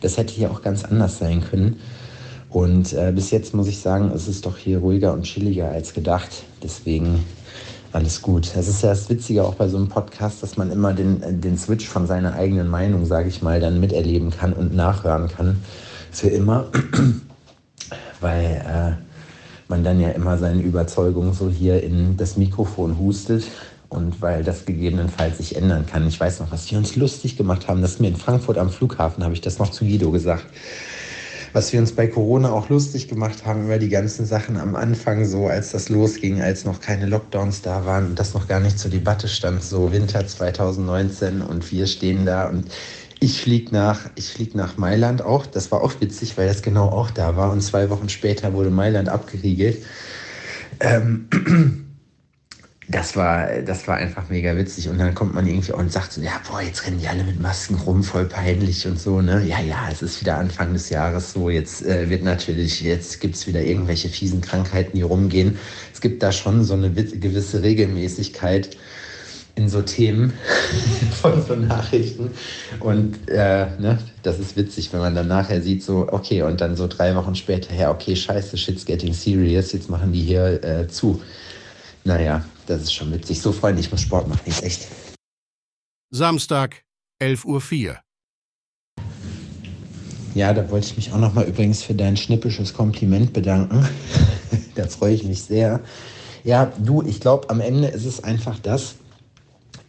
Das 0.00 0.16
hätte 0.16 0.32
hier 0.32 0.50
auch 0.50 0.62
ganz 0.62 0.84
anders 0.84 1.18
sein 1.18 1.42
können. 1.42 1.76
Und 2.50 2.94
äh, 2.94 3.12
bis 3.14 3.30
jetzt 3.30 3.54
muss 3.54 3.68
ich 3.68 3.80
sagen, 3.80 4.10
es 4.14 4.26
ist 4.26 4.46
doch 4.46 4.56
hier 4.56 4.78
ruhiger 4.78 5.12
und 5.12 5.24
chilliger 5.24 5.70
als 5.70 5.92
gedacht. 5.92 6.30
Deswegen 6.62 7.24
alles 7.92 8.22
gut. 8.22 8.50
Das 8.54 8.68
ist 8.68 8.82
ja 8.82 8.90
das 8.90 9.08
Witzige 9.08 9.44
auch 9.44 9.54
bei 9.54 9.68
so 9.68 9.76
einem 9.76 9.88
Podcast, 9.88 10.42
dass 10.42 10.56
man 10.56 10.70
immer 10.70 10.92
den, 10.92 11.40
den 11.40 11.56
Switch 11.56 11.86
von 11.86 12.06
seiner 12.06 12.34
eigenen 12.34 12.68
Meinung, 12.68 13.06
sage 13.06 13.28
ich 13.28 13.42
mal, 13.42 13.60
dann 13.60 13.80
miterleben 13.80 14.30
kann 14.30 14.52
und 14.52 14.74
nachhören 14.74 15.28
kann. 15.28 15.62
Für 16.10 16.28
immer. 16.28 16.66
Weil 18.20 18.44
äh, 18.44 19.08
man 19.68 19.84
dann 19.84 20.00
ja 20.00 20.10
immer 20.10 20.38
seine 20.38 20.62
Überzeugung 20.62 21.34
so 21.34 21.48
hier 21.48 21.82
in 21.82 22.16
das 22.16 22.36
Mikrofon 22.36 22.98
hustet 22.98 23.44
und 23.88 24.20
weil 24.20 24.44
das 24.44 24.66
gegebenenfalls 24.66 25.38
sich 25.38 25.56
ändern 25.56 25.86
kann. 25.86 26.06
Ich 26.06 26.18
weiß 26.18 26.40
noch, 26.40 26.50
was 26.50 26.70
wir 26.70 26.78
uns 26.78 26.96
lustig 26.96 27.36
gemacht 27.36 27.68
haben, 27.68 27.80
das 27.80 27.92
ist 27.92 28.00
mir 28.00 28.08
in 28.08 28.16
Frankfurt 28.16 28.58
am 28.58 28.70
Flughafen, 28.70 29.24
habe 29.24 29.34
ich 29.34 29.40
das 29.40 29.58
noch 29.58 29.70
zu 29.70 29.84
Guido 29.84 30.10
gesagt. 30.10 30.46
Was 31.58 31.72
wir 31.72 31.80
uns 31.80 31.90
bei 31.90 32.06
Corona 32.06 32.52
auch 32.52 32.68
lustig 32.68 33.08
gemacht 33.08 33.44
haben 33.44 33.64
über 33.64 33.80
die 33.80 33.88
ganzen 33.88 34.26
Sachen 34.26 34.58
am 34.58 34.76
Anfang, 34.76 35.24
so 35.24 35.48
als 35.48 35.72
das 35.72 35.88
losging, 35.88 36.40
als 36.40 36.64
noch 36.64 36.80
keine 36.80 37.06
Lockdowns 37.06 37.62
da 37.62 37.84
waren 37.84 38.06
und 38.06 38.18
das 38.20 38.32
noch 38.32 38.46
gar 38.46 38.60
nicht 38.60 38.78
zur 38.78 38.92
Debatte 38.92 39.26
stand, 39.26 39.64
so 39.64 39.90
Winter 39.90 40.24
2019 40.24 41.42
und 41.42 41.72
wir 41.72 41.88
stehen 41.88 42.26
da 42.26 42.48
und 42.48 42.66
ich 43.18 43.42
fliege 43.42 43.74
nach, 43.74 43.98
flieg 44.16 44.54
nach 44.54 44.76
Mailand 44.76 45.20
auch. 45.20 45.46
Das 45.46 45.72
war 45.72 45.82
auch 45.82 45.94
witzig, 46.00 46.38
weil 46.38 46.46
das 46.46 46.62
genau 46.62 46.90
auch 46.90 47.10
da 47.10 47.34
war. 47.36 47.50
Und 47.50 47.60
zwei 47.60 47.90
Wochen 47.90 48.08
später 48.08 48.52
wurde 48.52 48.70
Mailand 48.70 49.08
abgeriegelt. 49.08 49.78
Ähm, 50.78 51.26
das 52.90 53.16
war, 53.16 53.60
das 53.66 53.86
war 53.86 53.96
einfach 53.96 54.30
mega 54.30 54.56
witzig. 54.56 54.88
Und 54.88 54.98
dann 54.98 55.14
kommt 55.14 55.34
man 55.34 55.46
irgendwie 55.46 55.72
und 55.72 55.92
sagt 55.92 56.12
so, 56.12 56.22
ja, 56.22 56.40
boah, 56.48 56.62
jetzt 56.62 56.86
rennen 56.86 56.98
die 56.98 57.06
alle 57.06 57.22
mit 57.22 57.38
Masken 57.38 57.74
rum, 57.74 58.02
voll 58.02 58.24
peinlich 58.24 58.86
und 58.86 58.98
so, 58.98 59.20
ne? 59.20 59.44
Ja, 59.46 59.60
ja, 59.60 59.88
es 59.92 60.00
ist 60.00 60.22
wieder 60.22 60.38
Anfang 60.38 60.72
des 60.72 60.88
Jahres 60.88 61.32
so. 61.32 61.50
Jetzt 61.50 61.84
äh, 61.84 62.08
wird 62.08 62.24
natürlich, 62.24 62.80
jetzt 62.80 63.20
gibt 63.20 63.34
es 63.34 63.46
wieder 63.46 63.60
irgendwelche 63.60 64.08
fiesen 64.08 64.40
Krankheiten, 64.40 64.96
die 64.96 65.02
rumgehen. 65.02 65.58
Es 65.92 66.00
gibt 66.00 66.22
da 66.22 66.32
schon 66.32 66.64
so 66.64 66.74
eine 66.74 66.90
gewisse 66.90 67.62
Regelmäßigkeit 67.62 68.76
in 69.54 69.68
so 69.68 69.82
Themen 69.82 70.32
von 71.20 71.44
so 71.44 71.56
Nachrichten. 71.56 72.30
Und 72.80 73.28
äh, 73.28 73.66
ne, 73.78 73.98
das 74.22 74.38
ist 74.38 74.56
witzig, 74.56 74.90
wenn 74.94 75.00
man 75.00 75.14
dann 75.14 75.28
nachher 75.28 75.60
sieht, 75.60 75.82
so, 75.82 76.08
okay, 76.10 76.40
und 76.40 76.62
dann 76.62 76.74
so 76.74 76.86
drei 76.86 77.14
Wochen 77.16 77.34
später, 77.34 77.74
ja, 77.74 77.90
okay, 77.90 78.16
scheiße, 78.16 78.56
shit's 78.56 78.86
getting 78.86 79.12
serious, 79.12 79.72
jetzt 79.72 79.90
machen 79.90 80.12
die 80.12 80.22
hier 80.22 80.64
äh, 80.64 80.88
zu. 80.88 81.20
Naja, 82.04 82.44
das 82.68 82.82
ist 82.82 82.94
schon 82.94 83.12
witzig. 83.12 83.40
So, 83.40 83.52
Freunde, 83.52 83.80
ich 83.80 83.90
muss 83.90 84.02
Sport 84.02 84.28
machen, 84.28 84.42
ist 84.46 84.62
echt. 84.62 84.88
Samstag, 86.10 86.84
11.04 87.20 87.88
Uhr. 87.88 87.98
Ja, 90.34 90.52
da 90.52 90.70
wollte 90.70 90.86
ich 90.86 90.96
mich 90.96 91.12
auch 91.12 91.18
nochmal 91.18 91.44
übrigens 91.46 91.82
für 91.82 91.94
dein 91.94 92.16
schnippisches 92.16 92.74
Kompliment 92.74 93.32
bedanken. 93.32 93.88
da 94.74 94.86
freue 94.86 95.14
ich 95.14 95.24
mich 95.24 95.42
sehr. 95.42 95.80
Ja, 96.44 96.72
du, 96.78 97.02
ich 97.02 97.20
glaube, 97.20 97.50
am 97.50 97.60
Ende 97.60 97.88
ist 97.88 98.04
es 98.04 98.22
einfach 98.22 98.58
das, 98.58 98.94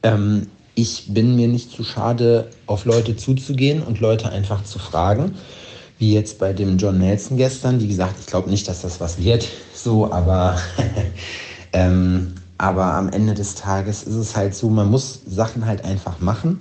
ähm, 0.02 0.48
ich 0.76 1.14
bin 1.14 1.36
mir 1.36 1.48
nicht 1.48 1.72
zu 1.72 1.84
schade, 1.84 2.50
auf 2.66 2.86
Leute 2.86 3.16
zuzugehen 3.18 3.84
und 3.84 4.00
Leute 4.00 4.32
einfach 4.32 4.64
zu 4.64 4.80
fragen. 4.80 5.36
Wie 5.98 6.14
jetzt 6.14 6.40
bei 6.40 6.54
dem 6.54 6.78
John 6.78 6.98
Nelson 6.98 7.36
gestern. 7.36 7.82
Wie 7.82 7.88
gesagt, 7.90 8.16
ich 8.22 8.28
glaube 8.28 8.50
nicht, 8.50 8.68
dass 8.68 8.82
das 8.82 9.00
was 9.00 9.22
wird. 9.22 9.48
So, 9.80 10.12
aber, 10.12 10.60
ähm, 11.74 12.34
aber 12.60 12.94
am 12.94 13.08
Ende 13.08 13.34
des 13.34 13.56
Tages 13.56 14.04
ist 14.04 14.16
es 14.16 14.36
halt 14.36 14.54
so, 14.54 14.70
man 14.70 14.92
muss 14.92 15.22
Sachen 15.26 15.66
halt 15.66 15.86
einfach 15.86 16.20
machen 16.20 16.60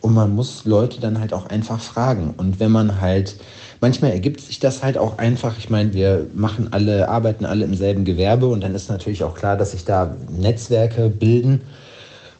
und 0.00 0.14
man 0.14 0.32
muss 0.32 0.64
Leute 0.64 1.00
dann 1.00 1.18
halt 1.18 1.32
auch 1.32 1.46
einfach 1.48 1.80
fragen. 1.80 2.34
Und 2.36 2.60
wenn 2.60 2.70
man 2.70 3.00
halt, 3.00 3.34
manchmal 3.80 4.12
ergibt 4.12 4.40
sich 4.40 4.60
das 4.60 4.84
halt 4.84 4.96
auch 4.96 5.18
einfach. 5.18 5.58
Ich 5.58 5.68
meine, 5.68 5.92
wir 5.92 6.28
machen 6.34 6.68
alle, 6.70 7.08
arbeiten 7.08 7.44
alle 7.44 7.64
im 7.64 7.74
selben 7.74 8.04
Gewerbe 8.04 8.46
und 8.46 8.60
dann 8.62 8.76
ist 8.76 8.88
natürlich 8.88 9.24
auch 9.24 9.34
klar, 9.34 9.56
dass 9.56 9.72
sich 9.72 9.84
da 9.84 10.14
Netzwerke 10.30 11.10
bilden 11.10 11.62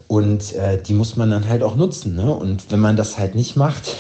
und 0.07 0.55
äh, 0.55 0.81
die 0.81 0.95
muss 0.95 1.17
man 1.17 1.33
dann 1.33 1.49
halt 1.49 1.65
auch 1.65 1.75
nutzen. 1.75 2.15
Ne? 2.15 2.33
Und 2.33 2.71
wenn 2.71 2.81
man 2.81 2.97
das 2.97 3.19
halt 3.19 3.35
nicht 3.35 3.57
macht, 3.57 3.97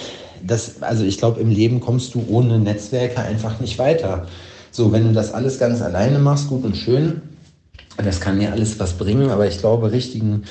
das, 0.46 0.84
also 0.84 1.02
ich 1.04 1.18
glaube, 1.18 1.40
im 1.40 1.50
Leben 1.50 1.80
kommst 1.80 2.14
du 2.14 2.24
ohne 2.28 2.61
Netzwerke 2.61 3.20
einfach 3.20 3.58
nicht 3.58 3.76
weiter. 3.76 4.28
So, 4.70 4.92
wenn 4.92 5.08
du 5.08 5.12
das 5.12 5.34
alles 5.34 5.58
ganz 5.58 5.82
alleine 5.82 6.20
machst, 6.20 6.46
gut 6.46 6.64
und 6.64 6.76
schön, 6.76 7.22
das 7.97 8.20
kann 8.20 8.41
ja 8.41 8.51
alles 8.51 8.78
was 8.78 8.95
bringen, 8.95 9.30
aber 9.30 9.47
ich 9.47 9.59
glaube, 9.59 9.93
richtigen, 9.93 10.45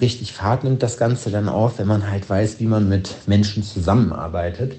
richtig 0.00 0.32
Fahrt 0.32 0.64
nimmt 0.64 0.82
das 0.82 0.96
Ganze 0.96 1.30
dann 1.30 1.48
auf, 1.48 1.78
wenn 1.78 1.86
man 1.86 2.10
halt 2.10 2.28
weiß, 2.28 2.60
wie 2.60 2.66
man 2.66 2.88
mit 2.88 3.14
Menschen 3.26 3.62
zusammenarbeitet 3.62 4.74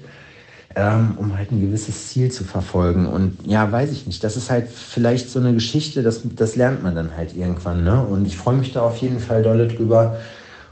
ähm, 0.76 1.14
um 1.16 1.36
halt 1.36 1.52
ein 1.52 1.60
gewisses 1.60 2.08
Ziel 2.08 2.30
zu 2.30 2.44
verfolgen. 2.44 3.06
Und 3.06 3.38
ja, 3.46 3.70
weiß 3.70 3.92
ich 3.92 4.06
nicht. 4.06 4.24
Das 4.24 4.36
ist 4.36 4.50
halt 4.50 4.68
vielleicht 4.68 5.30
so 5.30 5.38
eine 5.38 5.54
Geschichte, 5.54 6.02
das, 6.02 6.22
das 6.24 6.56
lernt 6.56 6.82
man 6.82 6.94
dann 6.94 7.16
halt 7.16 7.36
irgendwann. 7.36 7.84
Ne? 7.84 8.02
Und 8.02 8.26
ich 8.26 8.36
freue 8.36 8.56
mich 8.56 8.72
da 8.72 8.82
auf 8.82 8.96
jeden 8.96 9.20
Fall 9.20 9.42
dolle 9.42 9.68
drüber. 9.68 10.18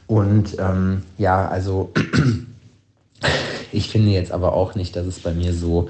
Und 0.06 0.56
ähm, 0.58 1.02
ja, 1.18 1.48
also 1.48 1.92
ich 3.72 3.90
finde 3.90 4.10
jetzt 4.10 4.32
aber 4.32 4.54
auch 4.54 4.74
nicht, 4.74 4.96
dass 4.96 5.06
es 5.06 5.20
bei 5.20 5.32
mir 5.32 5.54
so 5.54 5.88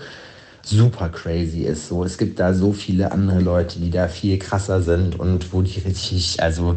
super 0.62 1.08
crazy 1.08 1.62
ist. 1.62 1.88
So, 1.88 2.04
es 2.04 2.18
gibt 2.18 2.38
da 2.38 2.54
so 2.54 2.72
viele 2.72 3.12
andere 3.12 3.40
Leute, 3.40 3.78
die 3.80 3.90
da 3.90 4.08
viel 4.08 4.38
krasser 4.38 4.82
sind 4.82 5.18
und 5.18 5.52
wo 5.52 5.62
die 5.62 5.80
richtig, 5.80 6.42
also 6.42 6.76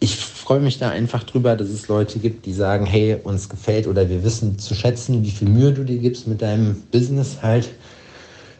ich 0.00 0.16
freue 0.16 0.60
mich 0.60 0.78
da 0.78 0.90
einfach 0.90 1.24
drüber, 1.24 1.56
dass 1.56 1.68
es 1.68 1.88
Leute 1.88 2.20
gibt, 2.20 2.46
die 2.46 2.52
sagen, 2.52 2.86
hey, 2.86 3.16
uns 3.22 3.48
gefällt 3.48 3.86
oder 3.86 4.08
wir 4.08 4.22
wissen 4.22 4.58
zu 4.58 4.74
schätzen, 4.74 5.24
wie 5.24 5.30
viel 5.30 5.48
Mühe 5.48 5.72
du 5.72 5.84
dir 5.84 5.98
gibst 5.98 6.28
mit 6.28 6.40
deinem 6.40 6.82
Business 6.92 7.38
halt. 7.42 7.68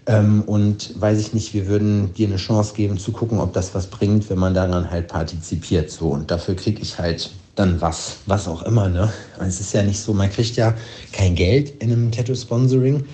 Ähm, 0.06 0.42
und 0.42 1.00
weiß 1.00 1.20
ich 1.20 1.34
nicht, 1.34 1.54
wir 1.54 1.66
würden 1.66 2.12
dir 2.14 2.26
eine 2.26 2.38
Chance 2.38 2.74
geben 2.74 2.98
zu 2.98 3.12
gucken, 3.12 3.38
ob 3.38 3.52
das 3.52 3.74
was 3.74 3.86
bringt, 3.86 4.28
wenn 4.30 4.38
man 4.38 4.54
daran 4.54 4.90
halt 4.90 5.06
partizipiert. 5.06 5.90
So. 5.90 6.08
Und 6.08 6.30
dafür 6.30 6.56
kriege 6.56 6.82
ich 6.82 6.98
halt 6.98 7.30
dann 7.54 7.80
was, 7.80 8.18
was 8.26 8.48
auch 8.48 8.62
immer. 8.62 8.88
Ne? 8.88 9.12
Es 9.38 9.60
ist 9.60 9.74
ja 9.74 9.82
nicht 9.82 10.00
so, 10.00 10.14
man 10.14 10.30
kriegt 10.30 10.56
ja 10.56 10.74
kein 11.12 11.34
Geld 11.34 11.82
in 11.82 11.92
einem 11.92 12.10
Tattoo-Sponsoring, 12.10 13.04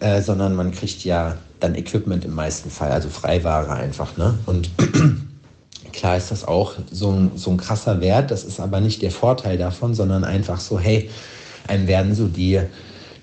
äh, 0.00 0.22
sondern 0.22 0.54
man 0.54 0.72
kriegt 0.72 1.04
ja 1.04 1.36
dann 1.60 1.74
Equipment 1.74 2.24
im 2.24 2.34
meisten 2.34 2.70
Fall, 2.70 2.92
also 2.92 3.08
Freiware 3.08 3.70
einfach. 3.70 4.16
Ne? 4.16 4.38
Und 4.46 4.70
Klar 5.98 6.16
ist 6.16 6.30
das 6.30 6.46
auch 6.46 6.74
so 6.90 7.10
ein, 7.10 7.32
so 7.34 7.50
ein 7.50 7.56
krasser 7.56 8.00
Wert, 8.00 8.30
das 8.30 8.44
ist 8.44 8.60
aber 8.60 8.80
nicht 8.80 9.02
der 9.02 9.10
Vorteil 9.10 9.58
davon, 9.58 9.94
sondern 9.94 10.22
einfach 10.22 10.60
so, 10.60 10.78
hey, 10.78 11.10
einem 11.66 11.88
werden 11.88 12.14
so 12.14 12.28
die 12.28 12.60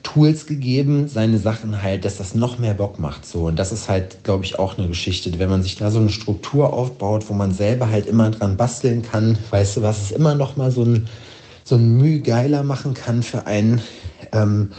Tools 0.04 0.46
gegeben, 0.46 1.08
seine 1.08 1.40
Sachen 1.40 1.82
halt, 1.82 2.06
dass 2.06 2.18
das 2.18 2.36
noch 2.36 2.60
mehr 2.60 2.74
Bock 2.74 3.00
macht. 3.00 3.26
So. 3.26 3.46
Und 3.46 3.58
das 3.58 3.72
ist 3.72 3.90
halt, 3.90 4.24
glaube 4.24 4.46
ich, 4.46 4.60
auch 4.60 4.78
eine 4.78 4.88
Geschichte. 4.88 5.32
Wenn 5.40 5.50
man 5.50 5.64
sich 5.64 5.78
da 5.78 5.90
so 5.90 6.00
eine 6.00 6.10
Struktur 6.10 6.74
aufbaut, 6.74 7.30
wo 7.30 7.34
man 7.34 7.54
selber 7.54 7.90
halt 7.90 8.08
immer 8.08 8.30
dran 8.30 8.58
basteln 8.58 9.02
kann, 9.02 9.38
weißt 9.52 9.78
du, 9.78 9.82
was 9.82 10.02
es 10.02 10.12
immer 10.12 10.36
noch 10.36 10.58
mal 10.58 10.70
so 10.70 10.84
ein, 10.84 11.08
so 11.64 11.76
ein 11.76 11.98
Mühe 11.98 12.20
geiler 12.20 12.64
machen 12.64 12.94
kann 12.94 13.24
für 13.24 13.48
einen, 13.48 13.82
ähm, 14.32 14.72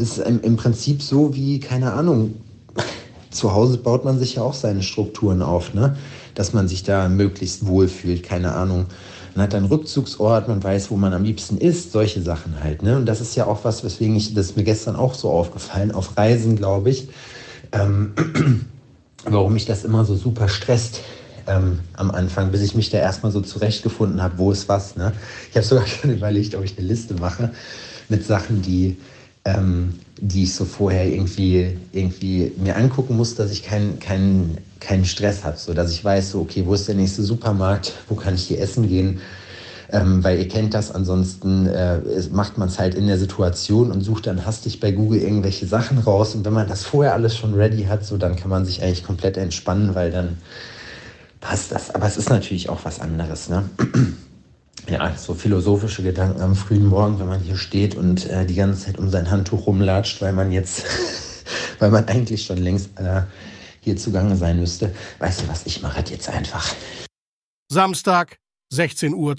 ist 0.00 0.18
im, 0.18 0.40
im 0.42 0.56
Prinzip 0.56 1.02
so 1.02 1.34
wie, 1.34 1.60
keine 1.60 1.92
Ahnung, 1.92 2.34
zu 3.30 3.52
Hause 3.52 3.78
baut 3.78 4.04
man 4.04 4.18
sich 4.18 4.36
ja 4.36 4.42
auch 4.42 4.54
seine 4.54 4.82
Strukturen 4.82 5.42
auf, 5.42 5.74
ne? 5.74 5.96
dass 6.34 6.52
man 6.52 6.68
sich 6.68 6.82
da 6.82 7.08
möglichst 7.08 7.66
wohlfühlt, 7.66 8.22
keine 8.22 8.54
Ahnung. 8.54 8.86
Man 9.34 9.44
hat 9.44 9.54
einen 9.54 9.66
Rückzugsort, 9.66 10.48
man 10.48 10.62
weiß, 10.62 10.90
wo 10.90 10.96
man 10.96 11.12
am 11.12 11.22
liebsten 11.22 11.58
ist, 11.58 11.92
solche 11.92 12.20
Sachen 12.22 12.62
halt. 12.62 12.82
Ne? 12.82 12.96
Und 12.96 13.06
das 13.06 13.20
ist 13.20 13.36
ja 13.36 13.46
auch 13.46 13.64
was, 13.64 13.84
weswegen 13.84 14.16
ich, 14.16 14.34
das 14.34 14.46
ist 14.46 14.56
mir 14.56 14.64
gestern 14.64 14.96
auch 14.96 15.14
so 15.14 15.30
aufgefallen, 15.30 15.92
auf 15.92 16.16
Reisen, 16.16 16.56
glaube 16.56 16.90
ich, 16.90 17.08
ähm, 17.72 18.12
warum 19.24 19.52
mich 19.52 19.66
das 19.66 19.84
immer 19.84 20.04
so 20.04 20.16
super 20.16 20.48
stresst. 20.48 21.00
Ähm, 21.46 21.80
am 21.94 22.10
Anfang, 22.10 22.50
bis 22.50 22.60
ich 22.60 22.74
mich 22.74 22.90
da 22.90 22.98
erstmal 22.98 23.32
so 23.32 23.40
zurechtgefunden 23.40 24.22
habe, 24.22 24.34
wo 24.36 24.52
ist 24.52 24.68
was. 24.68 24.96
Ne? 24.96 25.12
Ich 25.50 25.56
habe 25.56 25.66
sogar 25.66 25.86
schon 25.88 26.10
überlegt, 26.10 26.54
ob 26.54 26.64
ich 26.64 26.76
eine 26.78 26.86
Liste 26.86 27.14
mache 27.14 27.50
mit 28.08 28.26
Sachen, 28.26 28.62
die, 28.62 28.98
ähm, 29.44 29.94
die 30.20 30.44
ich 30.44 30.54
so 30.54 30.64
vorher 30.64 31.06
irgendwie, 31.06 31.76
irgendwie 31.92 32.52
mir 32.58 32.76
angucken 32.76 33.16
muss, 33.16 33.34
dass 33.34 33.50
ich 33.50 33.62
keinen 33.62 33.98
kein 33.98 34.58
keinen 34.80 35.04
Stress 35.04 35.44
habe, 35.44 35.58
so 35.58 35.74
dass 35.74 35.92
ich 35.92 36.02
weiß, 36.02 36.30
so, 36.30 36.40
okay, 36.40 36.64
wo 36.66 36.74
ist 36.74 36.88
der 36.88 36.94
nächste 36.94 37.22
Supermarkt, 37.22 37.92
wo 38.08 38.14
kann 38.14 38.34
ich 38.34 38.44
hier 38.44 38.60
essen 38.60 38.88
gehen, 38.88 39.20
ähm, 39.90 40.24
weil 40.24 40.38
ihr 40.38 40.48
kennt 40.48 40.72
das, 40.72 40.90
ansonsten 40.90 41.66
äh, 41.66 42.00
macht 42.32 42.58
man 42.58 42.68
es 42.68 42.78
halt 42.78 42.94
in 42.94 43.06
der 43.06 43.18
Situation 43.18 43.90
und 43.90 44.00
sucht 44.00 44.26
dann 44.26 44.46
hastig 44.46 44.80
bei 44.80 44.90
Google 44.92 45.20
irgendwelche 45.20 45.66
Sachen 45.66 45.98
raus 45.98 46.34
und 46.34 46.44
wenn 46.44 46.54
man 46.54 46.68
das 46.68 46.84
vorher 46.84 47.12
alles 47.12 47.36
schon 47.36 47.54
ready 47.54 47.84
hat, 47.84 48.04
so 48.04 48.16
dann 48.16 48.36
kann 48.36 48.50
man 48.50 48.64
sich 48.64 48.82
eigentlich 48.82 49.04
komplett 49.04 49.36
entspannen, 49.36 49.94
weil 49.94 50.10
dann 50.10 50.38
passt 51.40 51.72
das. 51.72 51.94
Aber 51.94 52.06
es 52.06 52.16
ist 52.16 52.30
natürlich 52.30 52.68
auch 52.68 52.84
was 52.84 53.00
anderes, 53.00 53.48
ne? 53.48 53.64
Ja, 54.88 55.14
so 55.16 55.34
philosophische 55.34 56.02
Gedanken 56.02 56.40
am 56.40 56.56
frühen 56.56 56.86
Morgen, 56.86 57.18
wenn 57.18 57.28
man 57.28 57.40
hier 57.40 57.56
steht 57.56 57.94
und 57.94 58.26
äh, 58.26 58.46
die 58.46 58.54
ganze 58.54 58.86
Zeit 58.86 58.98
um 58.98 59.10
sein 59.10 59.30
Handtuch 59.30 59.66
rumlatscht, 59.66 60.22
weil 60.22 60.32
man 60.32 60.52
jetzt, 60.52 60.84
weil 61.78 61.90
man 61.90 62.08
eigentlich 62.08 62.44
schon 62.44 62.58
längst 62.58 62.98
äh, 62.98 63.22
hier 63.80 63.96
zugange 63.96 64.36
sein 64.36 64.58
müsste. 64.58 64.94
Weißt 65.18 65.42
du 65.42 65.48
was, 65.48 65.66
ich 65.66 65.82
mache 65.82 66.02
das 66.02 66.10
jetzt 66.10 66.28
einfach. 66.28 66.74
Samstag, 67.70 68.38
16.52 68.72 69.14
Uhr. 69.16 69.36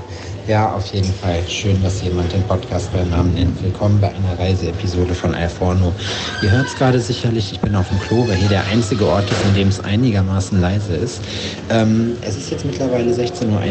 ja, 0.51 0.69
auf 0.73 0.85
jeden 0.87 1.13
Fall. 1.13 1.41
Schön, 1.47 1.81
dass 1.81 2.01
jemand 2.01 2.33
den 2.33 2.43
Podcast 2.43 2.91
beim 2.91 3.09
Namen 3.09 3.33
nennt. 3.35 3.63
Willkommen 3.63 4.01
bei 4.01 4.09
einer 4.09 4.37
Reiseepisode 4.37 5.13
von 5.13 5.33
Alforno. 5.33 5.93
Ihr 6.43 6.51
hört 6.51 6.67
es 6.67 6.75
gerade 6.75 6.99
sicherlich, 6.99 7.53
ich 7.53 7.61
bin 7.61 7.73
auf 7.73 7.87
dem 7.87 7.97
Klo, 8.01 8.27
weil 8.27 8.35
hier 8.35 8.49
der 8.49 8.65
einzige 8.65 9.07
Ort 9.07 9.31
ist, 9.31 9.41
in 9.47 9.55
dem 9.55 9.69
es 9.69 9.79
einigermaßen 9.79 10.59
leise 10.59 10.93
ist. 10.93 11.21
Ähm, 11.69 12.17
es 12.21 12.35
ist 12.35 12.51
jetzt 12.51 12.65
mittlerweile 12.65 13.13
16.51 13.13 13.47
Uhr. 13.47 13.63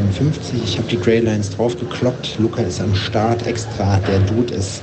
Ich 0.65 0.79
habe 0.79 0.89
die 0.89 0.99
Greylines 0.99 1.55
draufgekloppt. 1.55 2.39
Luca 2.39 2.63
ist 2.63 2.81
am 2.81 2.95
Start 2.95 3.47
extra. 3.47 3.99
Der 4.09 4.21
Dude 4.21 4.55
ist 4.55 4.81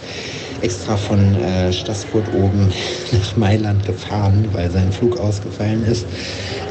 extra 0.62 0.98
von 0.98 1.36
äh, 1.36 1.72
Straßburg 1.72 2.24
oben 2.34 2.72
nach 3.12 3.38
Mailand 3.38 3.86
gefahren, 3.86 4.46
weil 4.54 4.70
sein 4.72 4.92
Flug 4.92 5.20
ausgefallen 5.20 5.86
ist. 5.86 6.06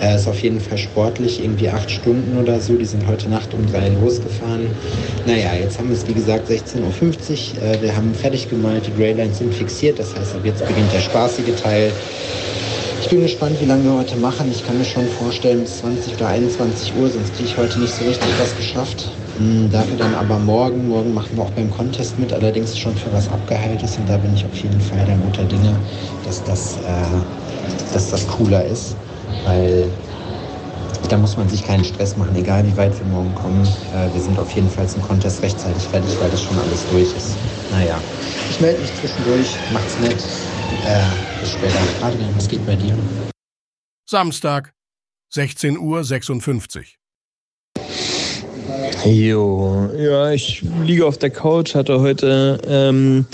Er 0.01 0.16
ist 0.16 0.28
auf 0.28 0.41
jeden 0.41 0.61
Fall 0.61 0.78
sportlich, 0.78 1.43
irgendwie 1.43 1.68
acht 1.68 1.91
Stunden 1.91 2.39
oder 2.39 2.61
so. 2.61 2.74
Die 2.74 2.84
sind 2.84 3.07
heute 3.07 3.28
Nacht 3.28 3.55
um 3.55 3.66
drei 3.70 3.89
losgefahren. 3.89 4.66
Naja, 5.26 5.55
jetzt 5.61 5.78
haben 5.78 5.89
wir 5.89 5.97
es 5.97 6.07
wie 6.07 6.12
gesagt 6.14 6.51
16.50 6.51 6.80
Uhr. 6.82 7.62
Äh, 7.62 7.82
wir 7.82 7.97
haben 7.97 8.14
fertig 8.14 8.49
gemalt, 8.51 8.87
die 8.87 8.95
Greylines 8.95 9.39
sind 9.39 9.55
fixiert. 9.55 9.99
Das 9.99 10.14
heißt, 10.14 10.34
ab 10.34 10.43
jetzt 10.45 10.66
beginnt 10.66 10.93
der 10.93 11.01
spaßige 11.01 11.55
Teil. 11.62 11.93
Ich 13.01 13.09
bin 13.09 13.22
gespannt, 13.22 13.57
wie 13.61 13.66
lange 13.66 13.84
wir 13.84 13.99
heute 13.99 14.16
machen. 14.16 14.51
Ich 14.51 14.66
kann 14.66 14.78
mir 14.78 14.84
schon 14.84 15.07
vorstellen, 15.07 15.61
bis 15.61 15.78
20 15.78 16.14
oder 16.14 16.28
21 16.28 16.93
Uhr, 16.99 17.09
sonst 17.09 17.34
kriege 17.34 17.49
ich 17.49 17.57
heute 17.57 17.78
nicht 17.78 17.95
so 17.95 18.05
richtig 18.05 18.28
was 18.39 18.57
geschafft. 18.57 19.11
Hm, 19.39 19.70
dafür 19.70 19.97
dann 19.99 20.14
aber 20.14 20.39
morgen, 20.39 20.89
morgen 20.89 21.12
machen 21.12 21.37
wir 21.37 21.43
auch 21.43 21.51
beim 21.51 21.70
Contest 21.70 22.18
mit, 22.18 22.32
allerdings 22.32 22.78
schon 22.78 22.95
für 22.97 23.12
was 23.12 23.28
Abgeheiltes 23.28 23.99
und 23.99 24.09
da 24.09 24.16
bin 24.16 24.34
ich 24.34 24.45
auf 24.45 24.55
jeden 24.57 24.80
Fall 24.80 25.05
der 25.05 25.16
guter 25.16 25.45
Dinge, 25.45 25.76
dass 26.24 26.43
das, 26.45 26.76
äh, 26.76 27.93
dass 27.93 28.11
das 28.11 28.26
cooler 28.28 28.64
ist, 28.64 28.97
weil 29.45 29.89
da 31.09 31.16
muss 31.18 31.37
man 31.37 31.49
sich 31.49 31.64
keinen 31.64 31.84
Stress 31.84 32.16
machen, 32.16 32.34
egal 32.34 32.66
wie 32.66 32.76
weit 32.76 32.99
wir 32.99 33.07
morgen 33.07 33.34
kommen. 33.34 33.62
Äh, 33.95 34.12
wir 34.12 34.20
sind 34.20 34.39
auf 34.39 34.51
jeden 34.53 34.70
Fall 34.70 34.89
zum 34.89 35.03
Contest 35.03 35.43
rechtzeitig 35.43 35.82
fertig, 35.84 36.18
weil 36.20 36.30
das 36.30 36.43
schon 36.43 36.59
alles 36.59 36.84
durch 36.91 37.14
ist. 37.14 37.37
Naja, 37.70 38.01
ich 38.51 38.61
melde 38.61 38.80
mich 38.80 38.95
zwischendurch, 38.95 39.55
macht's 39.72 39.99
nett. 40.01 40.18
Äh, 40.87 41.41
bis 41.41 41.53
später. 41.53 41.78
Adrian, 42.03 42.34
was 42.34 42.49
geht 42.49 42.64
bei 42.66 42.74
dir? 42.74 42.97
Samstag, 44.09 44.72
16.56 45.32 45.76
Uhr. 45.78 46.84
Jo, 49.05 49.90
ja, 49.97 50.30
ich 50.32 50.62
liege 50.84 51.07
auf 51.07 51.18
der 51.18 51.30
Couch, 51.30 51.74
hatte 51.74 52.01
heute 52.01 52.59
ähm, 52.66 53.26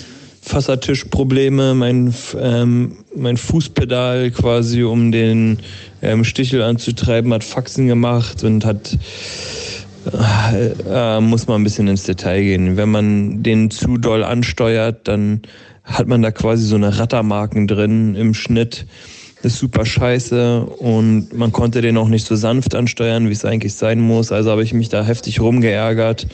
Fassertischprobleme. 0.43 1.75
Mein, 1.75 2.13
ähm, 2.39 2.97
mein 3.15 3.37
Fußpedal 3.37 4.31
quasi, 4.33 4.83
um 4.83 5.13
den 5.13 5.61
ähm, 6.03 6.25
Stichel 6.25 6.63
anzutreiben, 6.63 7.33
hat 7.33 7.45
Faxen 7.45 7.87
gemacht 7.87 8.43
und 8.45 8.65
hat 8.65 8.99
äh, 10.13 10.67
äh, 10.91 11.21
muss 11.21 11.47
man 11.47 11.61
ein 11.61 11.65
bisschen 11.65 11.89
ins 11.89 12.03
Detail 12.03 12.43
gehen. 12.43 12.77
Wenn 12.77 12.91
man 12.91 13.43
den 13.43 13.71
zu 13.71 13.99
doll 13.99 14.25
ansteuert, 14.25 15.07
dann 15.07 15.43
hat 15.85 16.09
man 16.09 16.23
da 16.23 16.33
quasi 16.33 16.67
so 16.67 16.77
eine 16.77 16.99
Rattermarken 16.99 17.67
drin 17.67 18.15
im 18.15 18.35
Schnitt 18.35 18.87
ist 19.45 19.59
super 19.59 19.85
scheiße 19.85 20.61
und 20.65 21.33
man 21.33 21.53
konnte 21.53 21.81
den 21.81 21.97
auch 21.97 22.09
nicht 22.09 22.27
so 22.27 22.37
sanft 22.37 22.75
ansteuern, 22.75 23.29
wie 23.29 23.33
es 23.33 23.45
eigentlich 23.45 23.75
sein 23.75 24.01
muss. 24.01 24.33
Also 24.33 24.51
habe 24.51 24.63
ich 24.63 24.73
mich 24.73 24.89
da 24.89 25.05
heftig 25.05 25.41
rumgeärgert 25.41 26.27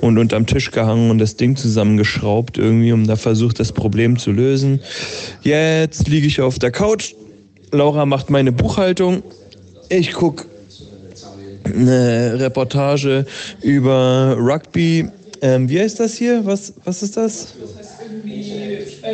und 0.00 0.18
unterm 0.18 0.46
Tisch 0.46 0.70
gehangen 0.70 1.10
und 1.10 1.18
das 1.18 1.36
Ding 1.36 1.56
zusammengeschraubt 1.56 2.58
irgendwie, 2.58 2.92
um 2.92 3.06
da 3.06 3.16
versucht, 3.16 3.60
das 3.60 3.72
Problem 3.72 4.18
zu 4.18 4.32
lösen. 4.32 4.80
Jetzt 5.42 6.08
liege 6.08 6.26
ich 6.26 6.40
auf 6.40 6.58
der 6.58 6.70
Couch. 6.70 7.14
Laura 7.72 8.06
macht 8.06 8.30
meine 8.30 8.52
Buchhaltung. 8.52 9.22
Ich 9.88 10.12
gucke 10.12 10.46
eine 11.64 12.38
Reportage 12.38 13.26
über 13.62 14.36
Rugby. 14.38 15.08
Ähm, 15.42 15.68
wie 15.68 15.80
heißt 15.80 16.00
das 16.00 16.14
hier? 16.14 16.44
Was, 16.44 16.74
was 16.84 17.02
ist 17.02 17.16
das? 17.16 17.54
ähm, 18.10 18.69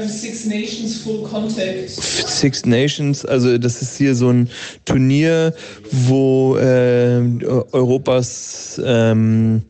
Six 0.07 0.47
Nations 0.47 0.99
Full 0.99 1.23
Contact. 1.23 1.91
Six 1.91 2.67
Nations, 2.67 3.25
also 3.25 3.59
das 3.59 3.83
ist 3.83 3.97
hier 3.97 4.15
so 4.15 4.31
ein 4.31 4.49
Turnier, 4.85 5.55
wo 5.91 6.57
äh, 6.57 7.21
Europas 7.73 8.81
ähm, 8.85 9.63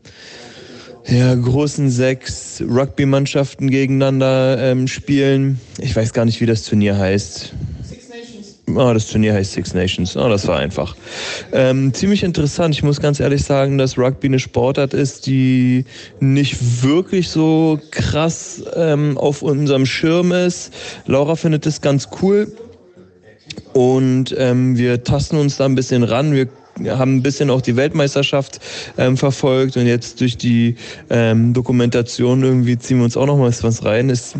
ja, 1.07 1.33
großen 1.33 1.89
sechs 1.89 2.61
Rugby-Mannschaften 2.61 3.69
gegeneinander 3.69 4.57
ähm, 4.59 4.87
spielen. 4.87 5.59
Ich 5.79 5.95
weiß 5.95 6.13
gar 6.13 6.25
nicht, 6.25 6.41
wie 6.41 6.45
das 6.45 6.63
Turnier 6.63 6.97
heißt. 6.97 7.53
Oh, 8.75 8.91
das 8.93 9.07
Turnier 9.07 9.33
heißt 9.33 9.53
Six 9.53 9.73
Nations. 9.73 10.17
Oh, 10.17 10.27
das 10.27 10.45
war 10.45 10.59
einfach. 10.59 10.95
Ähm, 11.53 11.93
ziemlich 11.93 12.23
interessant. 12.23 12.75
Ich 12.75 12.83
muss 12.83 12.99
ganz 12.99 13.21
ehrlich 13.21 13.43
sagen, 13.43 13.77
dass 13.77 13.97
Rugby 13.97 14.27
eine 14.27 14.39
Sportart 14.39 14.93
ist, 14.93 15.25
die 15.25 15.85
nicht 16.19 16.83
wirklich 16.83 17.29
so 17.29 17.79
krass 17.91 18.61
ähm, 18.75 19.17
auf 19.17 19.41
unserem 19.41 19.85
Schirm 19.85 20.33
ist. 20.33 20.73
Laura 21.05 21.37
findet 21.37 21.65
es 21.65 21.79
ganz 21.79 22.09
cool. 22.21 22.51
Und 23.73 24.35
ähm, 24.37 24.77
wir 24.77 25.01
tasten 25.03 25.37
uns 25.37 25.55
da 25.55 25.65
ein 25.65 25.75
bisschen 25.75 26.03
ran. 26.03 26.33
Wir 26.33 26.49
haben 26.85 27.15
ein 27.15 27.23
bisschen 27.23 27.49
auch 27.49 27.61
die 27.61 27.77
Weltmeisterschaft 27.77 28.59
ähm, 28.97 29.15
verfolgt 29.15 29.77
und 29.77 29.87
jetzt 29.87 30.19
durch 30.19 30.37
die 30.37 30.75
ähm, 31.09 31.53
Dokumentation 31.53 32.43
irgendwie 32.43 32.77
ziehen 32.77 32.97
wir 32.97 33.05
uns 33.05 33.15
auch 33.15 33.25
noch 33.25 33.37
mal 33.37 33.51
was 33.61 33.85
rein. 33.85 34.09
Ist 34.09 34.35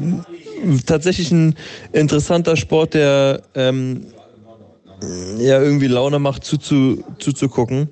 tatsächlich 0.86 1.32
ein 1.32 1.56
interessanter 1.94 2.58
Sport, 2.58 2.94
der 2.94 3.42
ähm, 3.56 4.08
ja 5.38 5.62
irgendwie 5.62 5.88
Laune 5.88 6.20
macht 6.20 6.44
zuzu, 6.44 7.04
zuzugucken. 7.20 7.90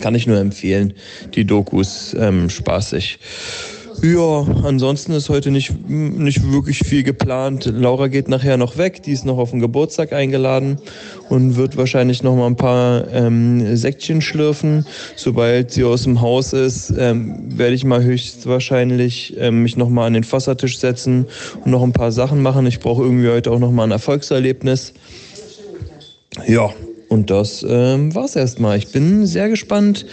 Kann 0.00 0.14
ich 0.14 0.26
nur 0.26 0.38
empfehlen. 0.38 0.94
Die 1.34 1.44
Dokus 1.44 2.14
ähm, 2.18 2.48
spaßig. 2.48 3.18
Ja, 4.00 4.44
ansonsten 4.64 5.12
ist 5.12 5.28
heute 5.28 5.52
nicht, 5.52 5.88
nicht 5.88 6.50
wirklich 6.50 6.78
viel 6.78 7.04
geplant. 7.04 7.66
Laura 7.66 8.08
geht 8.08 8.26
nachher 8.26 8.56
noch 8.56 8.76
weg, 8.76 9.02
die 9.04 9.12
ist 9.12 9.24
noch 9.24 9.38
auf 9.38 9.50
den 9.50 9.60
Geburtstag 9.60 10.12
eingeladen 10.12 10.78
und 11.28 11.56
wird 11.56 11.76
wahrscheinlich 11.76 12.22
noch 12.22 12.34
mal 12.34 12.46
ein 12.46 12.56
paar 12.56 13.06
ähm, 13.12 13.76
Säckchen 13.76 14.20
schlürfen. 14.20 14.86
Sobald 15.14 15.70
sie 15.70 15.84
aus 15.84 16.02
dem 16.02 16.20
Haus 16.20 16.52
ist, 16.52 16.92
ähm, 16.98 17.56
werde 17.56 17.74
ich 17.74 17.84
mal 17.84 18.02
höchstwahrscheinlich 18.02 19.36
ähm, 19.38 19.62
mich 19.62 19.76
noch 19.76 19.88
mal 19.88 20.06
an 20.06 20.14
den 20.14 20.24
Fassertisch 20.24 20.78
setzen 20.78 21.26
und 21.64 21.70
noch 21.70 21.84
ein 21.84 21.92
paar 21.92 22.10
Sachen 22.10 22.42
machen. 22.42 22.66
Ich 22.66 22.80
brauche 22.80 23.02
irgendwie 23.02 23.28
heute 23.28 23.52
auch 23.52 23.60
noch 23.60 23.70
mal 23.70 23.84
ein 23.84 23.92
Erfolgserlebnis. 23.92 24.94
Ja, 26.46 26.70
und 27.12 27.28
das 27.28 27.62
ähm, 27.68 28.14
war's 28.14 28.36
erstmal. 28.36 28.78
Ich 28.78 28.88
bin 28.88 29.26
sehr 29.26 29.50
gespannt, 29.50 30.06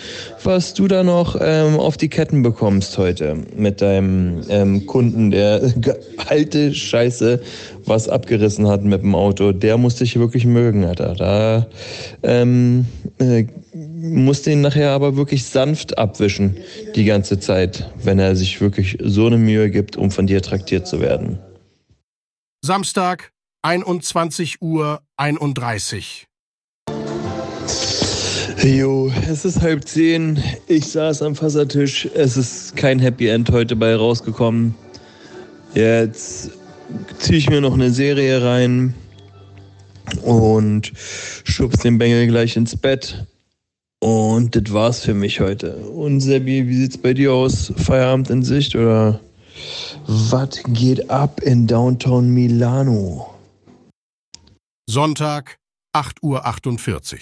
was 0.44 0.74
du 0.74 0.90
da 0.90 1.02
noch 1.02 1.38
ähm, 1.40 1.80
auf 1.80 1.96
die 1.96 2.10
Ketten 2.10 2.44
bekommst 2.44 2.98
heute 2.98 3.38
mit 3.56 3.82
deinem 3.82 4.42
ähm, 4.50 4.86
Kunden, 4.86 5.32
der 5.32 5.62
alte 6.28 6.74
Scheiße 6.76 7.42
was 7.86 8.10
abgerissen 8.10 8.68
hat 8.68 8.84
mit 8.84 9.02
dem 9.02 9.16
Auto. 9.16 9.54
Der 9.54 9.78
musste 9.78 10.04
ich 10.04 10.20
wirklich 10.20 10.46
mögen, 10.46 10.84
Alter. 10.84 11.16
Da 11.16 11.68
ähm, 12.22 12.86
äh, 13.18 13.46
musste 13.74 14.52
ihn 14.52 14.60
nachher 14.60 14.92
aber 14.92 15.16
wirklich 15.16 15.46
sanft 15.46 15.98
abwischen 15.98 16.58
die 16.96 17.06
ganze 17.06 17.40
Zeit, 17.40 17.90
wenn 18.04 18.20
er 18.20 18.36
sich 18.36 18.60
wirklich 18.60 18.98
so 19.02 19.28
eine 19.28 19.38
Mühe 19.38 19.70
gibt, 19.70 19.96
um 19.96 20.12
von 20.12 20.28
dir 20.28 20.42
traktiert 20.42 20.86
zu 20.86 21.00
werden. 21.00 21.40
Samstag, 22.62 23.32
21 23.62 24.62
Uhr 24.62 25.02
31. 25.18 26.28
Jo, 28.64 29.12
es 29.30 29.44
ist 29.44 29.62
halb 29.62 29.86
zehn. 29.86 30.42
Ich 30.68 30.88
saß 30.88 31.22
am 31.24 31.36
Fassertisch. 31.36 32.08
Es 32.16 32.38
ist 32.38 32.78
kein 32.78 33.00
Happy 33.00 33.28
End 33.28 33.52
heute 33.52 33.76
bei 33.76 33.94
rausgekommen. 33.94 34.76
Jetzt 35.74 36.52
ziehe 37.20 37.38
ich 37.38 37.50
mir 37.50 37.60
noch 37.60 37.74
eine 37.74 37.92
Serie 37.92 38.42
rein 38.44 38.94
und 40.24 40.94
schubs 40.96 41.80
den 41.80 41.98
Bengel 41.98 42.28
gleich 42.28 42.56
ins 42.56 42.78
Bett. 42.78 43.26
Und 44.00 44.56
das 44.56 44.74
war's 44.74 45.02
für 45.02 45.14
mich 45.14 45.42
heute. 45.42 45.76
Und 45.76 46.22
Sebi, 46.22 46.66
wie 46.66 46.76
sieht's 46.78 46.98
bei 46.98 47.14
dir 47.14 47.34
aus? 47.34 47.74
Feierabend 47.76 48.30
in 48.30 48.44
Sicht 48.44 48.74
oder 48.76 49.20
was 50.08 50.64
geht 50.70 51.10
ab 51.10 51.42
in 51.42 51.68
Downtown 51.68 52.30
Milano? 52.30 53.39
Sonntag, 54.92 55.60
8.48 55.96 57.14
Uhr. 57.14 57.22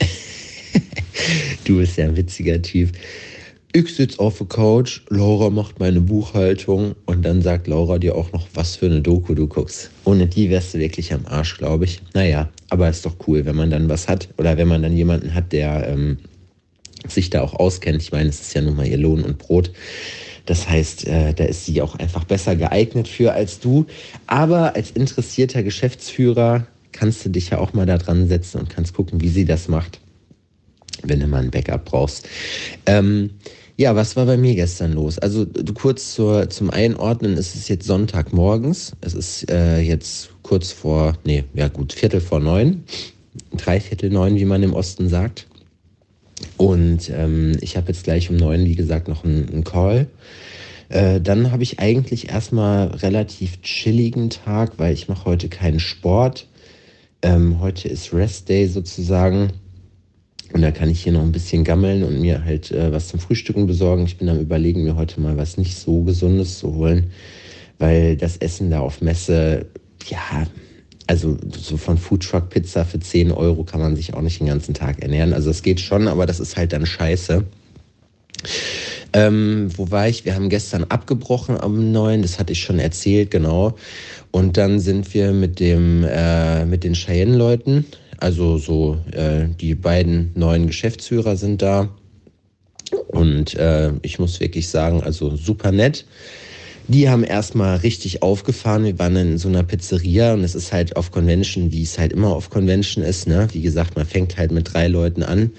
du 1.66 1.76
bist 1.76 1.98
ja 1.98 2.06
ein 2.06 2.16
witziger 2.16 2.62
Typ. 2.62 2.92
Ich 3.74 3.94
sitze 3.94 4.18
auf 4.18 4.38
der 4.38 4.46
Couch, 4.46 5.02
Laura 5.10 5.50
macht 5.50 5.80
meine 5.80 6.00
Buchhaltung 6.00 6.94
und 7.04 7.26
dann 7.26 7.42
sagt 7.42 7.66
Laura 7.66 7.98
dir 7.98 8.14
auch 8.14 8.32
noch, 8.32 8.48
was 8.54 8.76
für 8.76 8.86
eine 8.86 9.02
Doku 9.02 9.34
du 9.34 9.48
guckst. 9.48 9.90
Ohne 10.04 10.26
die 10.26 10.48
wärst 10.48 10.72
du 10.72 10.78
wirklich 10.78 11.12
am 11.12 11.26
Arsch, 11.26 11.58
glaube 11.58 11.84
ich. 11.84 12.00
Naja, 12.14 12.48
aber 12.70 12.88
ist 12.88 13.04
doch 13.04 13.16
cool, 13.26 13.44
wenn 13.44 13.56
man 13.56 13.70
dann 13.70 13.90
was 13.90 14.08
hat 14.08 14.30
oder 14.38 14.56
wenn 14.56 14.68
man 14.68 14.80
dann 14.80 14.96
jemanden 14.96 15.34
hat, 15.34 15.52
der 15.52 15.88
ähm, 15.88 16.20
sich 17.06 17.28
da 17.28 17.42
auch 17.42 17.52
auskennt. 17.52 18.00
Ich 18.00 18.12
meine, 18.12 18.30
es 18.30 18.40
ist 18.40 18.54
ja 18.54 18.62
nun 18.62 18.76
mal 18.76 18.86
ihr 18.86 18.96
Lohn 18.96 19.22
und 19.22 19.36
Brot. 19.36 19.72
Das 20.48 20.68
heißt, 20.68 21.06
äh, 21.06 21.34
da 21.34 21.44
ist 21.44 21.66
sie 21.66 21.82
auch 21.82 21.96
einfach 21.96 22.24
besser 22.24 22.56
geeignet 22.56 23.06
für 23.06 23.32
als 23.32 23.60
du. 23.60 23.86
Aber 24.26 24.74
als 24.74 24.90
interessierter 24.90 25.62
Geschäftsführer 25.62 26.66
kannst 26.92 27.24
du 27.24 27.28
dich 27.28 27.50
ja 27.50 27.58
auch 27.58 27.74
mal 27.74 27.86
da 27.86 27.98
dran 27.98 28.28
setzen 28.28 28.58
und 28.58 28.70
kannst 28.70 28.94
gucken, 28.94 29.20
wie 29.20 29.28
sie 29.28 29.44
das 29.44 29.68
macht 29.68 30.00
wenn 31.04 31.20
du 31.20 31.26
mal 31.26 31.42
ein 31.42 31.50
Backup 31.50 31.84
brauchst. 31.84 32.28
Ähm, 32.86 33.30
ja, 33.76 33.94
was 33.94 34.16
war 34.16 34.26
bei 34.26 34.36
mir 34.36 34.54
gestern 34.54 34.92
los? 34.92 35.18
Also 35.18 35.46
kurz 35.74 36.14
zur, 36.14 36.50
zum 36.50 36.70
Einordnen, 36.70 37.34
es 37.34 37.54
ist 37.54 37.68
jetzt 37.68 37.86
Sonntagmorgens, 37.86 38.92
es 39.00 39.14
ist 39.14 39.50
äh, 39.50 39.80
jetzt 39.80 40.30
kurz 40.42 40.72
vor, 40.72 41.16
nee, 41.24 41.44
ja 41.54 41.68
gut, 41.68 41.92
Viertel 41.92 42.20
vor 42.20 42.40
neun, 42.40 42.82
drei 43.56 43.80
Viertel 43.80 44.10
neun, 44.10 44.34
wie 44.36 44.44
man 44.44 44.62
im 44.62 44.74
Osten 44.74 45.08
sagt. 45.08 45.46
Und 46.58 47.08
ähm, 47.10 47.56
ich 47.60 47.76
habe 47.76 47.88
jetzt 47.88 48.04
gleich 48.04 48.28
um 48.28 48.36
neun, 48.36 48.66
wie 48.66 48.74
gesagt, 48.74 49.08
noch 49.08 49.24
einen, 49.24 49.48
einen 49.48 49.64
Call. 49.64 50.08
Äh, 50.88 51.20
dann 51.20 51.52
habe 51.52 51.62
ich 51.62 51.78
eigentlich 51.78 52.30
erstmal 52.30 52.88
relativ 52.88 53.62
chilligen 53.62 54.28
Tag, 54.28 54.72
weil 54.78 54.92
ich 54.92 55.08
mache 55.08 55.24
heute 55.24 55.48
keinen 55.48 55.80
Sport. 55.80 56.48
Ähm, 57.22 57.60
heute 57.60 57.88
ist 57.88 58.12
Rest 58.12 58.48
Day 58.48 58.66
sozusagen. 58.66 59.52
Und 60.52 60.62
da 60.62 60.70
kann 60.70 60.90
ich 60.90 61.02
hier 61.02 61.12
noch 61.12 61.22
ein 61.22 61.32
bisschen 61.32 61.62
gammeln 61.62 62.02
und 62.02 62.20
mir 62.20 62.44
halt 62.44 62.72
äh, 62.72 62.90
was 62.90 63.08
zum 63.08 63.20
Frühstücken 63.20 63.66
besorgen. 63.66 64.06
Ich 64.06 64.16
bin 64.16 64.28
am 64.28 64.40
überlegen, 64.40 64.82
mir 64.82 64.96
heute 64.96 65.20
mal 65.20 65.36
was 65.36 65.58
nicht 65.58 65.76
so 65.76 66.02
Gesundes 66.02 66.58
zu 66.58 66.74
holen, 66.74 67.10
weil 67.78 68.16
das 68.16 68.38
Essen 68.38 68.70
da 68.70 68.80
auf 68.80 69.00
Messe, 69.00 69.66
ja, 70.08 70.46
also 71.08 71.38
so 71.58 71.76
von 71.78 71.98
Foodtruck 71.98 72.50
Pizza 72.50 72.84
für 72.84 73.00
10 73.00 73.32
Euro 73.32 73.64
kann 73.64 73.80
man 73.80 73.96
sich 73.96 74.14
auch 74.14 74.20
nicht 74.20 74.40
den 74.40 74.46
ganzen 74.46 74.74
Tag 74.74 75.02
ernähren. 75.02 75.32
Also 75.32 75.50
es 75.50 75.62
geht 75.62 75.80
schon, 75.80 76.06
aber 76.06 76.26
das 76.26 76.38
ist 76.38 76.56
halt 76.56 76.72
dann 76.72 76.86
scheiße. 76.86 77.44
Ähm, 79.14 79.70
wo 79.74 79.90
war 79.90 80.06
ich? 80.06 80.26
Wir 80.26 80.34
haben 80.34 80.50
gestern 80.50 80.84
abgebrochen 80.84 81.58
am 81.58 81.92
9, 81.92 82.20
das 82.20 82.38
hatte 82.38 82.52
ich 82.52 82.62
schon 82.62 82.78
erzählt, 82.78 83.30
genau. 83.30 83.74
Und 84.30 84.58
dann 84.58 84.80
sind 84.80 85.14
wir 85.14 85.32
mit 85.32 85.60
dem, 85.60 86.04
äh, 86.04 86.66
mit 86.66 86.84
den 86.84 86.92
Cheyenne-Leuten, 86.92 87.86
also 88.18 88.58
so 88.58 88.98
äh, 89.12 89.46
die 89.58 89.74
beiden 89.74 90.32
neuen 90.34 90.66
Geschäftsführer 90.66 91.36
sind 91.36 91.62
da. 91.62 91.88
Und 93.08 93.54
äh, 93.54 93.92
ich 94.02 94.18
muss 94.18 94.40
wirklich 94.40 94.68
sagen, 94.68 95.02
also 95.02 95.34
super 95.36 95.72
nett. 95.72 96.04
Die 96.90 97.10
haben 97.10 97.22
erstmal 97.22 97.76
richtig 97.76 98.22
aufgefahren. 98.22 98.84
Wir 98.84 98.98
waren 98.98 99.14
in 99.16 99.38
so 99.38 99.48
einer 99.48 99.62
Pizzeria 99.62 100.32
und 100.32 100.42
es 100.42 100.54
ist 100.54 100.72
halt 100.72 100.96
auf 100.96 101.10
Convention, 101.10 101.70
wie 101.70 101.82
es 101.82 101.98
halt 101.98 102.14
immer 102.14 102.34
auf 102.34 102.48
Convention 102.48 103.04
ist. 103.04 103.28
Ne? 103.28 103.46
Wie 103.52 103.60
gesagt, 103.60 103.94
man 103.94 104.06
fängt 104.06 104.38
halt 104.38 104.52
mit 104.52 104.72
drei 104.72 104.88
Leuten 104.88 105.22
an 105.22 105.52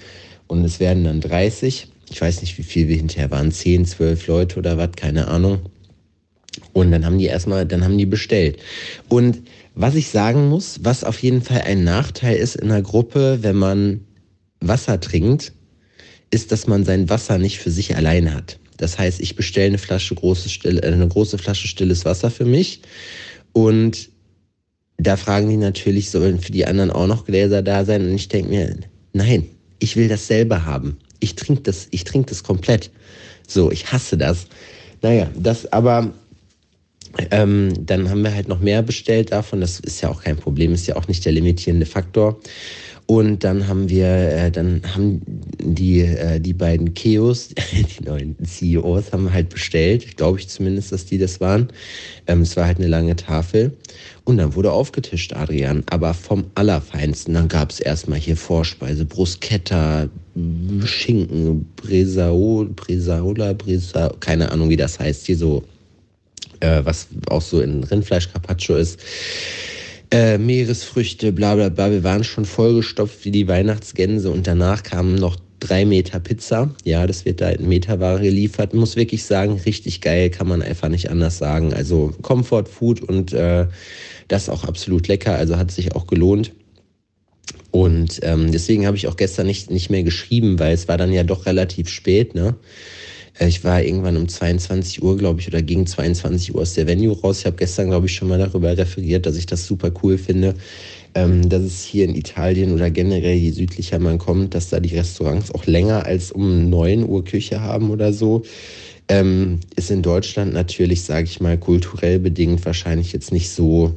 und 0.48 0.64
es 0.64 0.80
werden 0.80 1.04
dann 1.04 1.20
30. 1.20 1.86
Ich 2.10 2.20
weiß 2.20 2.40
nicht, 2.40 2.58
wie 2.58 2.64
viel 2.64 2.88
wir 2.88 2.96
hinterher 2.96 3.30
waren, 3.30 3.52
10, 3.52 3.86
12 3.86 4.26
Leute 4.26 4.58
oder 4.58 4.76
was, 4.76 4.90
keine 4.96 5.28
Ahnung. 5.28 5.60
Und 6.72 6.90
dann 6.90 7.06
haben 7.06 7.18
die 7.18 7.26
erstmal, 7.26 7.64
dann 7.64 7.84
haben 7.84 7.96
die 7.96 8.06
bestellt. 8.06 8.58
Und 9.08 9.42
was 9.76 9.94
ich 9.94 10.08
sagen 10.10 10.48
muss, 10.48 10.80
was 10.82 11.04
auf 11.04 11.22
jeden 11.22 11.42
Fall 11.42 11.62
ein 11.62 11.84
Nachteil 11.84 12.36
ist 12.36 12.56
in 12.56 12.72
einer 12.72 12.82
Gruppe, 12.82 13.38
wenn 13.42 13.56
man 13.56 14.00
Wasser 14.60 14.98
trinkt, 14.98 15.52
ist, 16.30 16.52
dass 16.52 16.66
man 16.66 16.84
sein 16.84 17.08
Wasser 17.08 17.38
nicht 17.38 17.58
für 17.58 17.70
sich 17.70 17.96
alleine 17.96 18.34
hat. 18.34 18.58
Das 18.76 18.98
heißt, 18.98 19.20
ich 19.20 19.36
bestelle 19.36 19.66
eine 19.66 19.78
Flasche 19.78 20.14
große, 20.14 20.48
still, 20.48 20.80
eine 20.80 21.06
große 21.06 21.38
Flasche 21.38 21.68
stilles 21.68 22.04
Wasser 22.04 22.30
für 22.30 22.44
mich 22.44 22.82
und 23.52 24.10
da 25.02 25.16
fragen 25.16 25.48
die 25.48 25.56
natürlich, 25.56 26.10
sollen 26.10 26.40
für 26.40 26.52
die 26.52 26.66
anderen 26.66 26.90
auch 26.90 27.06
noch 27.06 27.24
Gläser 27.24 27.62
da 27.62 27.84
sein? 27.84 28.04
Und 28.04 28.14
ich 28.14 28.28
denke 28.28 28.50
mir, 28.50 28.76
nein, 29.12 29.46
ich 29.78 29.96
will 29.96 30.08
das 30.08 30.26
selber 30.26 30.66
haben. 30.66 30.98
Ich 31.20 31.34
trinke 31.34 31.62
das, 31.62 31.88
ich 31.90 32.04
trinke 32.04 32.28
das 32.28 32.42
komplett. 32.42 32.90
So, 33.46 33.70
ich 33.70 33.90
hasse 33.92 34.18
das. 34.18 34.46
Naja, 35.02 35.30
das 35.36 35.72
aber 35.72 36.12
ähm, 37.30 37.72
dann 37.86 38.08
haben 38.08 38.22
wir 38.22 38.34
halt 38.34 38.48
noch 38.48 38.60
mehr 38.60 38.82
bestellt 38.82 39.32
davon. 39.32 39.60
Das 39.60 39.80
ist 39.80 40.00
ja 40.00 40.10
auch 40.10 40.22
kein 40.22 40.36
Problem, 40.36 40.72
ist 40.72 40.86
ja 40.86 40.96
auch 40.96 41.08
nicht 41.08 41.24
der 41.24 41.32
limitierende 41.32 41.86
Faktor. 41.86 42.38
Und 43.10 43.42
dann 43.42 43.66
haben 43.66 43.88
wir, 43.88 44.06
äh, 44.06 44.52
dann 44.52 44.82
haben 44.94 45.20
die, 45.60 46.02
äh, 46.02 46.38
die 46.38 46.52
beiden 46.52 46.94
Keos, 46.94 47.48
die 47.72 48.04
neuen 48.04 48.36
CEOs, 48.44 49.12
haben 49.12 49.32
halt 49.32 49.48
bestellt, 49.48 50.16
glaube 50.16 50.38
ich 50.38 50.46
zumindest, 50.46 50.92
dass 50.92 51.06
die 51.06 51.18
das 51.18 51.40
waren. 51.40 51.72
Ähm, 52.28 52.42
es 52.42 52.56
war 52.56 52.66
halt 52.66 52.78
eine 52.78 52.86
lange 52.86 53.16
Tafel. 53.16 53.76
Und 54.22 54.36
dann 54.36 54.54
wurde 54.54 54.70
aufgetischt, 54.70 55.32
Adrian, 55.32 55.82
aber 55.90 56.14
vom 56.14 56.44
Allerfeinsten. 56.54 57.34
Dann 57.34 57.48
gab 57.48 57.72
es 57.72 57.80
erstmal 57.80 58.20
hier 58.20 58.36
Vorspeise, 58.36 59.04
Bruschetta, 59.04 60.08
Schinken, 60.84 61.66
Bresaola, 61.74 62.70
Bresaola, 62.76 63.54
Bresa, 63.54 64.12
keine 64.20 64.52
Ahnung, 64.52 64.68
wie 64.70 64.76
das 64.76 65.00
heißt, 65.00 65.26
hier 65.26 65.36
so 65.36 65.64
äh, 66.60 66.82
was 66.84 67.08
auch 67.28 67.42
so 67.42 67.60
in 67.60 67.82
Rindfleisch 67.82 68.30
Carpaccio 68.30 68.76
ist. 68.76 69.00
Äh, 70.12 70.38
Meeresfrüchte, 70.38 71.30
bla 71.30 71.54
bla 71.54 71.68
bla. 71.68 71.90
Wir 71.90 72.02
waren 72.02 72.24
schon 72.24 72.44
vollgestopft 72.44 73.24
wie 73.24 73.30
die 73.30 73.46
Weihnachtsgänse 73.46 74.30
und 74.30 74.46
danach 74.46 74.82
kamen 74.82 75.14
noch 75.14 75.36
drei 75.60 75.84
Meter 75.84 76.18
Pizza. 76.18 76.74
Ja, 76.84 77.06
das 77.06 77.24
wird 77.24 77.40
da 77.40 77.50
in 77.50 77.68
Meterware 77.68 78.20
geliefert. 78.20 78.74
Muss 78.74 78.96
wirklich 78.96 79.24
sagen, 79.24 79.60
richtig 79.64 80.00
geil, 80.00 80.30
kann 80.30 80.48
man 80.48 80.62
einfach 80.62 80.88
nicht 80.88 81.10
anders 81.10 81.38
sagen. 81.38 81.72
Also 81.72 82.12
Comfort 82.22 82.64
Food 82.66 83.02
und 83.02 83.32
äh, 83.32 83.68
das 84.26 84.48
auch 84.48 84.64
absolut 84.64 85.06
lecker, 85.06 85.36
also 85.36 85.56
hat 85.56 85.70
sich 85.70 85.94
auch 85.94 86.08
gelohnt. 86.08 86.52
Und 87.70 88.18
ähm, 88.22 88.50
deswegen 88.50 88.86
habe 88.86 88.96
ich 88.96 89.06
auch 89.06 89.16
gestern 89.16 89.46
nicht, 89.46 89.70
nicht 89.70 89.90
mehr 89.90 90.02
geschrieben, 90.02 90.58
weil 90.58 90.74
es 90.74 90.88
war 90.88 90.96
dann 90.96 91.12
ja 91.12 91.22
doch 91.22 91.46
relativ 91.46 91.88
spät, 91.88 92.34
ne? 92.34 92.56
Äh, 93.40 93.48
ich 93.48 93.64
war 93.64 93.82
irgendwann 93.82 94.16
um 94.16 94.28
22 94.28 95.02
Uhr, 95.02 95.16
glaube 95.16 95.40
ich, 95.40 95.48
oder 95.48 95.62
gegen 95.62 95.86
22 95.86 96.54
Uhr 96.54 96.62
aus 96.62 96.74
der 96.74 96.86
Venue 96.86 97.18
raus. 97.18 97.40
Ich 97.40 97.46
habe 97.46 97.56
gestern, 97.56 97.88
glaube 97.88 98.06
ich, 98.06 98.14
schon 98.14 98.28
mal 98.28 98.38
darüber 98.38 98.76
referiert, 98.76 99.26
dass 99.26 99.36
ich 99.36 99.46
das 99.46 99.66
super 99.66 99.90
cool 100.02 100.18
finde, 100.18 100.54
ähm, 101.14 101.48
dass 101.48 101.62
es 101.62 101.84
hier 101.84 102.04
in 102.04 102.14
Italien 102.14 102.72
oder 102.72 102.90
generell 102.90 103.36
je 103.36 103.50
südlicher 103.50 103.98
man 103.98 104.18
kommt, 104.18 104.54
dass 104.54 104.68
da 104.68 104.78
die 104.78 104.96
Restaurants 104.96 105.52
auch 105.52 105.66
länger 105.66 106.06
als 106.06 106.30
um 106.30 106.70
9 106.70 107.08
Uhr 107.08 107.24
Küche 107.24 107.60
haben 107.60 107.90
oder 107.90 108.12
so. 108.12 108.42
Ähm, 109.08 109.58
ist 109.74 109.90
in 109.90 110.02
Deutschland 110.02 110.52
natürlich, 110.52 111.02
sage 111.02 111.24
ich 111.24 111.40
mal, 111.40 111.58
kulturell 111.58 112.20
bedingt 112.20 112.64
wahrscheinlich 112.64 113.12
jetzt 113.12 113.32
nicht 113.32 113.50
so 113.50 113.96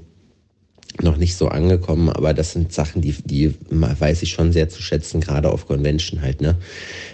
noch 1.01 1.17
nicht 1.17 1.35
so 1.35 1.47
angekommen, 1.47 2.09
aber 2.09 2.33
das 2.33 2.51
sind 2.51 2.71
Sachen, 2.71 3.01
die, 3.01 3.15
die 3.25 3.53
weiß 3.69 4.21
ich 4.21 4.29
schon 4.29 4.51
sehr 4.51 4.69
zu 4.69 4.81
schätzen, 4.81 5.21
gerade 5.21 5.51
auf 5.51 5.67
Convention 5.67 6.21
halt, 6.21 6.41
ne? 6.41 6.55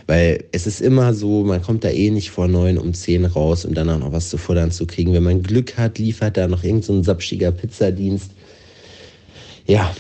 Weil 0.06 0.44
es 0.52 0.68
ist 0.68 0.82
immer 0.82 1.14
so, 1.14 1.44
man 1.44 1.62
kommt 1.62 1.84
da 1.84 1.90
eh 1.90 2.10
nicht 2.10 2.30
vor 2.30 2.48
neun 2.48 2.78
um 2.78 2.94
zehn 2.94 3.26
raus, 3.26 3.64
um 3.64 3.74
dann 3.74 3.90
auch 3.90 4.00
noch 4.00 4.12
was 4.12 4.30
zu 4.30 4.38
futtern 4.38 4.72
zu 4.72 4.86
kriegen. 4.86 5.14
Wenn 5.14 5.24
man 5.24 5.44
Glück 5.44 5.78
hat, 5.78 5.98
liefert 5.98 6.36
da 6.36 6.48
noch 6.48 6.64
irgendein 6.64 6.84
so 6.84 7.04
sapschiger 7.04 7.52
Pizzadienst. 7.52 8.32
Ja, 9.66 9.96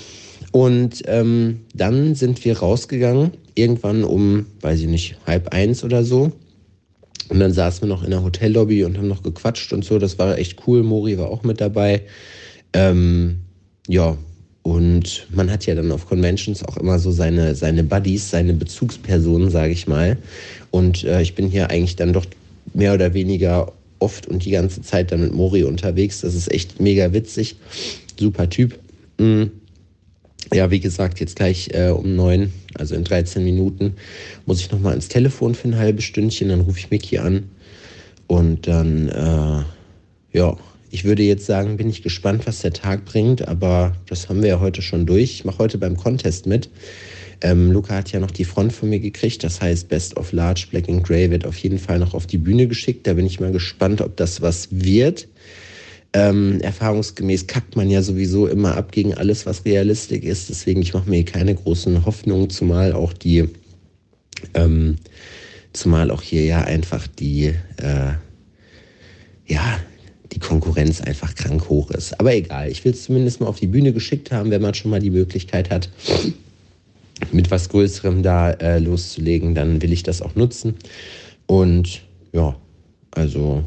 und 0.51 1.03
ähm, 1.05 1.61
dann 1.73 2.15
sind 2.15 2.43
wir 2.43 2.59
rausgegangen, 2.59 3.31
irgendwann 3.55 4.03
um, 4.03 4.47
weiß 4.61 4.81
ich 4.81 4.87
nicht, 4.87 5.15
halb 5.25 5.53
eins 5.53 5.83
oder 5.83 6.03
so. 6.03 6.31
Und 7.29 7.39
dann 7.39 7.53
saßen 7.53 7.83
wir 7.83 7.87
noch 7.87 8.03
in 8.03 8.09
der 8.09 8.23
Hotellobby 8.23 8.83
und 8.83 8.97
haben 8.97 9.07
noch 9.07 9.21
gequatscht 9.21 9.71
und 9.71 9.85
so. 9.85 9.99
Das 9.99 10.17
war 10.17 10.37
echt 10.37 10.67
cool. 10.67 10.81
Mori 10.81 11.17
war 11.19 11.29
auch 11.29 11.43
mit 11.43 11.61
dabei. 11.61 12.01
Ähm, 12.73 13.41
ja, 13.89 14.15
und 14.61 15.25
man 15.31 15.49
hat 15.49 15.65
ja 15.65 15.73
dann 15.73 15.91
auf 15.91 16.05
Conventions 16.05 16.63
auch 16.63 16.77
immer 16.77 16.99
so 16.99 17.11
seine, 17.11 17.55
seine 17.55 17.83
Buddies, 17.83 18.29
seine 18.29 18.53
Bezugspersonen, 18.53 19.49
sage 19.49 19.73
ich 19.73 19.87
mal. 19.87 20.17
Und 20.69 21.03
äh, 21.03 21.23
ich 21.23 21.33
bin 21.33 21.49
hier 21.49 21.71
eigentlich 21.71 21.95
dann 21.95 22.13
doch 22.13 22.25
mehr 22.75 22.93
oder 22.93 23.15
weniger 23.15 23.73
oft 23.97 24.27
und 24.27 24.45
die 24.45 24.51
ganze 24.51 24.83
Zeit 24.83 25.11
dann 25.11 25.21
mit 25.21 25.33
Mori 25.33 25.63
unterwegs. 25.63 26.21
Das 26.21 26.35
ist 26.35 26.51
echt 26.51 26.79
mega 26.79 27.11
witzig. 27.13 27.55
Super 28.19 28.47
Typ. 28.47 28.77
Mhm. 29.17 29.49
Ja, 30.53 30.69
wie 30.69 30.79
gesagt, 30.79 31.19
jetzt 31.19 31.35
gleich 31.35 31.69
äh, 31.73 31.89
um 31.89 32.15
neun, 32.15 32.53
also 32.75 32.93
in 32.93 33.03
13 33.03 33.43
Minuten, 33.43 33.95
muss 34.45 34.61
ich 34.61 34.71
nochmal 34.71 34.93
ins 34.93 35.07
Telefon 35.07 35.55
für 35.55 35.69
ein 35.69 35.77
halbes 35.77 36.05
Stündchen. 36.05 36.49
Dann 36.49 36.61
rufe 36.61 36.77
ich 36.77 36.91
Mickey 36.91 37.17
an. 37.17 37.49
Und 38.27 38.67
dann, 38.67 39.09
äh, 39.09 40.37
ja, 40.37 40.55
ich 40.91 41.03
würde 41.03 41.23
jetzt 41.23 41.45
sagen, 41.45 41.77
bin 41.77 41.89
ich 41.89 42.01
gespannt, 42.01 42.47
was 42.47 42.61
der 42.61 42.73
Tag 42.73 43.05
bringt, 43.05 43.47
aber 43.47 43.95
das 44.07 44.29
haben 44.29 44.41
wir 44.41 44.49
ja 44.49 44.59
heute 44.59 44.81
schon 44.81 45.05
durch. 45.05 45.31
Ich 45.31 45.45
mache 45.45 45.59
heute 45.59 45.77
beim 45.77 45.97
Contest 45.97 46.47
mit. 46.47 46.69
Ähm, 47.41 47.71
Luca 47.71 47.95
hat 47.95 48.11
ja 48.11 48.19
noch 48.19 48.31
die 48.31 48.43
Front 48.43 48.73
von 48.73 48.89
mir 48.89 48.99
gekriegt, 48.99 49.43
das 49.43 49.61
heißt 49.61 49.87
Best 49.87 50.17
of 50.17 50.31
Large 50.33 50.67
Black 50.71 50.89
and 50.89 51.03
Grey 51.03 51.31
wird 51.31 51.45
auf 51.45 51.57
jeden 51.57 51.79
Fall 51.79 51.99
noch 51.99 52.13
auf 52.13 52.27
die 52.27 52.37
Bühne 52.37 52.67
geschickt. 52.67 53.07
Da 53.07 53.13
bin 53.13 53.25
ich 53.25 53.39
mal 53.39 53.51
gespannt, 53.51 54.01
ob 54.01 54.17
das 54.17 54.41
was 54.41 54.67
wird. 54.71 55.27
Ähm, 56.11 56.59
erfahrungsgemäß 56.61 57.45
kackt 57.45 57.75
man 57.75 57.89
ja 57.89 58.01
sowieso 58.01 58.47
immer 58.47 58.75
ab 58.75 58.91
gegen 58.91 59.13
alles, 59.13 59.45
was 59.45 59.63
Realistik 59.63 60.23
ist. 60.23 60.49
Deswegen, 60.49 60.81
ich 60.81 60.93
mache 60.93 61.09
mir 61.09 61.23
keine 61.23 61.53
großen 61.53 62.03
Hoffnungen, 62.05 62.49
zumal 62.49 62.93
auch 62.93 63.13
die, 63.13 63.47
ähm, 64.55 64.95
zumal 65.71 66.09
auch 66.09 66.23
hier 66.23 66.45
ja 66.45 66.61
einfach 66.61 67.05
die, 67.07 67.53
äh, 67.77 68.13
ja, 69.45 69.79
die 70.31 70.39
Konkurrenz 70.39 71.01
einfach 71.01 71.35
krank 71.35 71.69
hoch 71.69 71.91
ist. 71.91 72.19
Aber 72.19 72.33
egal, 72.33 72.69
ich 72.69 72.85
will 72.85 72.91
es 72.91 73.03
zumindest 73.03 73.41
mal 73.41 73.47
auf 73.47 73.59
die 73.59 73.67
Bühne 73.67 73.93
geschickt 73.93 74.31
haben, 74.31 74.51
wenn 74.51 74.61
man 74.61 74.73
schon 74.73 74.91
mal 74.91 74.99
die 74.99 75.09
Möglichkeit 75.09 75.69
hat, 75.69 75.89
mit 77.31 77.51
was 77.51 77.69
Größerem 77.69 78.23
da 78.23 78.51
äh, 78.51 78.79
loszulegen, 78.79 79.55
dann 79.55 79.81
will 79.81 79.91
ich 79.91 80.03
das 80.03 80.21
auch 80.21 80.35
nutzen. 80.35 80.75
Und 81.47 82.01
ja, 82.31 82.55
also 83.11 83.63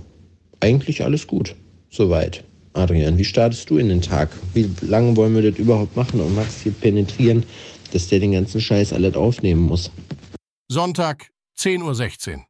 eigentlich 0.60 1.04
alles 1.04 1.26
gut. 1.26 1.54
Soweit. 1.90 2.44
Adrian, 2.74 3.18
wie 3.18 3.24
startest 3.24 3.68
du 3.68 3.76
in 3.76 3.88
den 3.88 4.00
Tag? 4.00 4.30
Wie 4.54 4.70
lange 4.80 5.14
wollen 5.16 5.34
wir 5.34 5.50
das 5.50 5.58
überhaupt 5.58 5.94
machen 5.94 6.20
und 6.20 6.34
Max 6.34 6.62
hier 6.62 6.72
penetrieren, 6.72 7.44
dass 7.92 8.08
der 8.08 8.20
den 8.20 8.32
ganzen 8.32 8.60
Scheiß 8.60 8.94
alles 8.94 9.14
aufnehmen 9.14 9.62
muss? 9.62 9.90
Sonntag, 10.68 11.28
10.16 11.58 12.36
Uhr. 12.36 12.44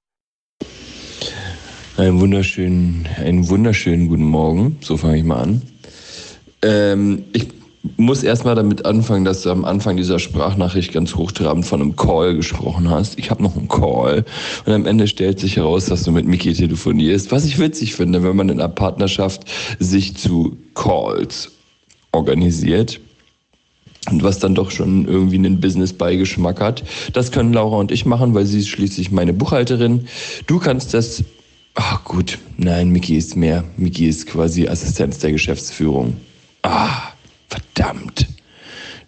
Einen 1.98 2.20
wunderschönen, 2.20 3.06
einen 3.18 3.48
wunderschönen 3.50 4.08
guten 4.08 4.24
Morgen. 4.24 4.78
So 4.80 4.96
fange 4.96 5.18
ich 5.18 5.24
mal 5.24 5.42
an. 5.42 5.62
Ähm, 6.62 7.24
ich 7.34 7.48
muss 7.98 8.22
erstmal 8.22 8.54
damit 8.54 8.86
anfangen, 8.86 9.26
dass 9.26 9.42
du 9.42 9.50
am 9.50 9.66
Anfang 9.66 9.98
dieser 9.98 10.18
Sprachnachricht 10.18 10.94
ganz 10.94 11.14
hochtrabend 11.14 11.66
von 11.66 11.82
einem 11.82 11.94
Call 11.94 12.34
gesprochen 12.34 12.88
hast. 12.88 13.18
Ich 13.18 13.30
habe 13.30 13.42
noch 13.42 13.58
einen 13.58 13.68
Call. 13.68 14.24
Und 14.64 14.72
am 14.72 14.86
Ende 14.86 15.06
stellt 15.06 15.38
sich 15.38 15.56
heraus, 15.56 15.84
dass 15.84 16.02
du 16.04 16.12
mit 16.12 16.26
Miki 16.26 16.54
telefonierst. 16.54 17.30
Was 17.30 17.44
ich 17.44 17.58
witzig 17.58 17.94
finde, 17.94 18.22
wenn 18.22 18.36
man 18.36 18.48
in 18.48 18.58
einer 18.58 18.70
Partnerschaft 18.70 19.42
sich 19.78 20.16
zu 20.16 20.56
Calls 20.74 21.52
organisiert. 22.12 23.00
Und 24.10 24.22
was 24.22 24.38
dann 24.38 24.54
doch 24.54 24.70
schon 24.70 25.06
irgendwie 25.06 25.36
einen 25.36 25.60
Business-Beigeschmack 25.60 26.58
hat. 26.60 26.84
Das 27.12 27.32
können 27.32 27.52
Laura 27.52 27.76
und 27.76 27.92
ich 27.92 28.06
machen, 28.06 28.34
weil 28.34 28.46
sie 28.46 28.60
ist 28.60 28.68
schließlich 28.68 29.10
meine 29.10 29.34
Buchhalterin. 29.34 30.06
Du 30.46 30.58
kannst 30.58 30.94
das 30.94 31.22
Ach 31.84 32.04
gut, 32.04 32.38
nein, 32.58 32.90
Miki 32.90 33.16
ist 33.16 33.34
mehr. 33.34 33.64
Miki 33.76 34.06
ist 34.06 34.28
quasi 34.28 34.68
Assistenz 34.68 35.18
der 35.18 35.32
Geschäftsführung. 35.32 36.16
Ah, 36.62 37.08
verdammt. 37.48 38.28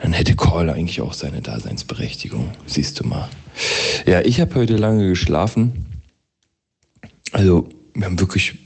Dann 0.01 0.13
hätte 0.13 0.35
Call 0.35 0.69
eigentlich 0.69 1.01
auch 1.01 1.13
seine 1.13 1.41
Daseinsberechtigung. 1.41 2.51
Siehst 2.67 2.99
du 2.99 3.07
mal. 3.07 3.29
Ja, 4.07 4.23
ich 4.23 4.41
habe 4.41 4.57
heute 4.57 4.77
lange 4.77 5.09
geschlafen. 5.09 5.87
Also, 7.31 7.69
wir 7.95 8.07
haben 8.07 8.19
wirklich 8.19 8.59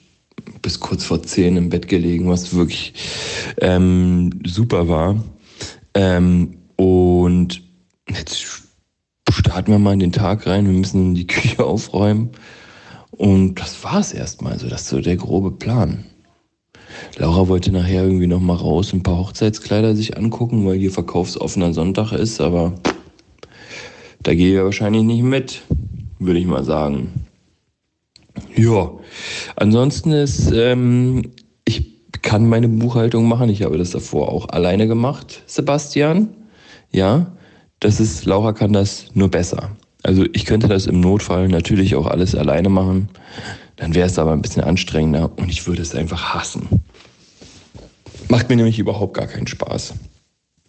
bis 0.62 0.80
kurz 0.80 1.04
vor 1.04 1.22
zehn 1.22 1.58
im 1.58 1.68
Bett 1.68 1.86
gelegen, 1.86 2.30
was 2.30 2.54
wirklich 2.54 2.94
ähm, 3.60 4.40
super 4.46 4.88
war. 4.88 5.22
Ähm, 5.92 6.56
und 6.76 7.62
jetzt 8.08 8.62
starten 9.30 9.70
wir 9.70 9.78
mal 9.78 9.92
in 9.92 10.00
den 10.00 10.12
Tag 10.12 10.46
rein. 10.46 10.64
Wir 10.64 10.72
müssen 10.72 11.14
die 11.14 11.26
Küche 11.26 11.62
aufräumen. 11.62 12.30
Und 13.18 13.56
das 13.56 13.82
war 13.82 13.98
es 13.98 14.12
erstmal. 14.12 14.58
So, 14.58 14.68
das 14.68 14.82
ist 14.82 14.88
so 14.88 15.00
der 15.00 15.16
grobe 15.16 15.50
Plan. 15.50 16.04
Laura 17.16 17.48
wollte 17.48 17.72
nachher 17.72 18.04
irgendwie 18.04 18.28
noch 18.28 18.40
mal 18.40 18.54
raus 18.54 18.92
ein 18.92 19.02
paar 19.02 19.18
Hochzeitskleider 19.18 19.94
sich 19.96 20.16
angucken, 20.16 20.64
weil 20.64 20.78
hier 20.78 20.92
verkaufsoffener 20.92 21.74
Sonntag 21.74 22.12
ist, 22.12 22.40
aber 22.40 22.74
da 24.22 24.34
gehe 24.34 24.56
ich 24.56 24.64
wahrscheinlich 24.64 25.02
nicht 25.02 25.22
mit, 25.22 25.62
würde 26.20 26.38
ich 26.38 26.46
mal 26.46 26.64
sagen. 26.64 27.26
Ja, 28.54 28.92
ansonsten 29.56 30.12
ist, 30.12 30.52
ähm, 30.52 31.32
ich 31.64 32.22
kann 32.22 32.48
meine 32.48 32.68
Buchhaltung 32.68 33.26
machen. 33.26 33.50
Ich 33.50 33.62
habe 33.62 33.78
das 33.78 33.90
davor 33.90 34.28
auch 34.28 34.48
alleine 34.48 34.86
gemacht, 34.86 35.42
Sebastian. 35.46 36.28
Ja, 36.92 37.32
das 37.80 37.98
ist, 37.98 38.24
Laura 38.26 38.52
kann 38.52 38.72
das 38.72 39.06
nur 39.14 39.28
besser. 39.28 39.76
Also 40.02 40.24
ich 40.32 40.44
könnte 40.44 40.68
das 40.68 40.86
im 40.86 41.00
Notfall 41.00 41.48
natürlich 41.48 41.94
auch 41.94 42.06
alles 42.06 42.34
alleine 42.34 42.68
machen. 42.68 43.08
Dann 43.76 43.94
wäre 43.94 44.06
es 44.06 44.18
aber 44.18 44.32
ein 44.32 44.42
bisschen 44.42 44.62
anstrengender 44.62 45.30
und 45.36 45.50
ich 45.50 45.66
würde 45.66 45.82
es 45.82 45.94
einfach 45.94 46.34
hassen. 46.34 46.68
Macht 48.28 48.48
mir 48.48 48.56
nämlich 48.56 48.78
überhaupt 48.78 49.14
gar 49.14 49.26
keinen 49.26 49.46
Spaß. 49.46 49.94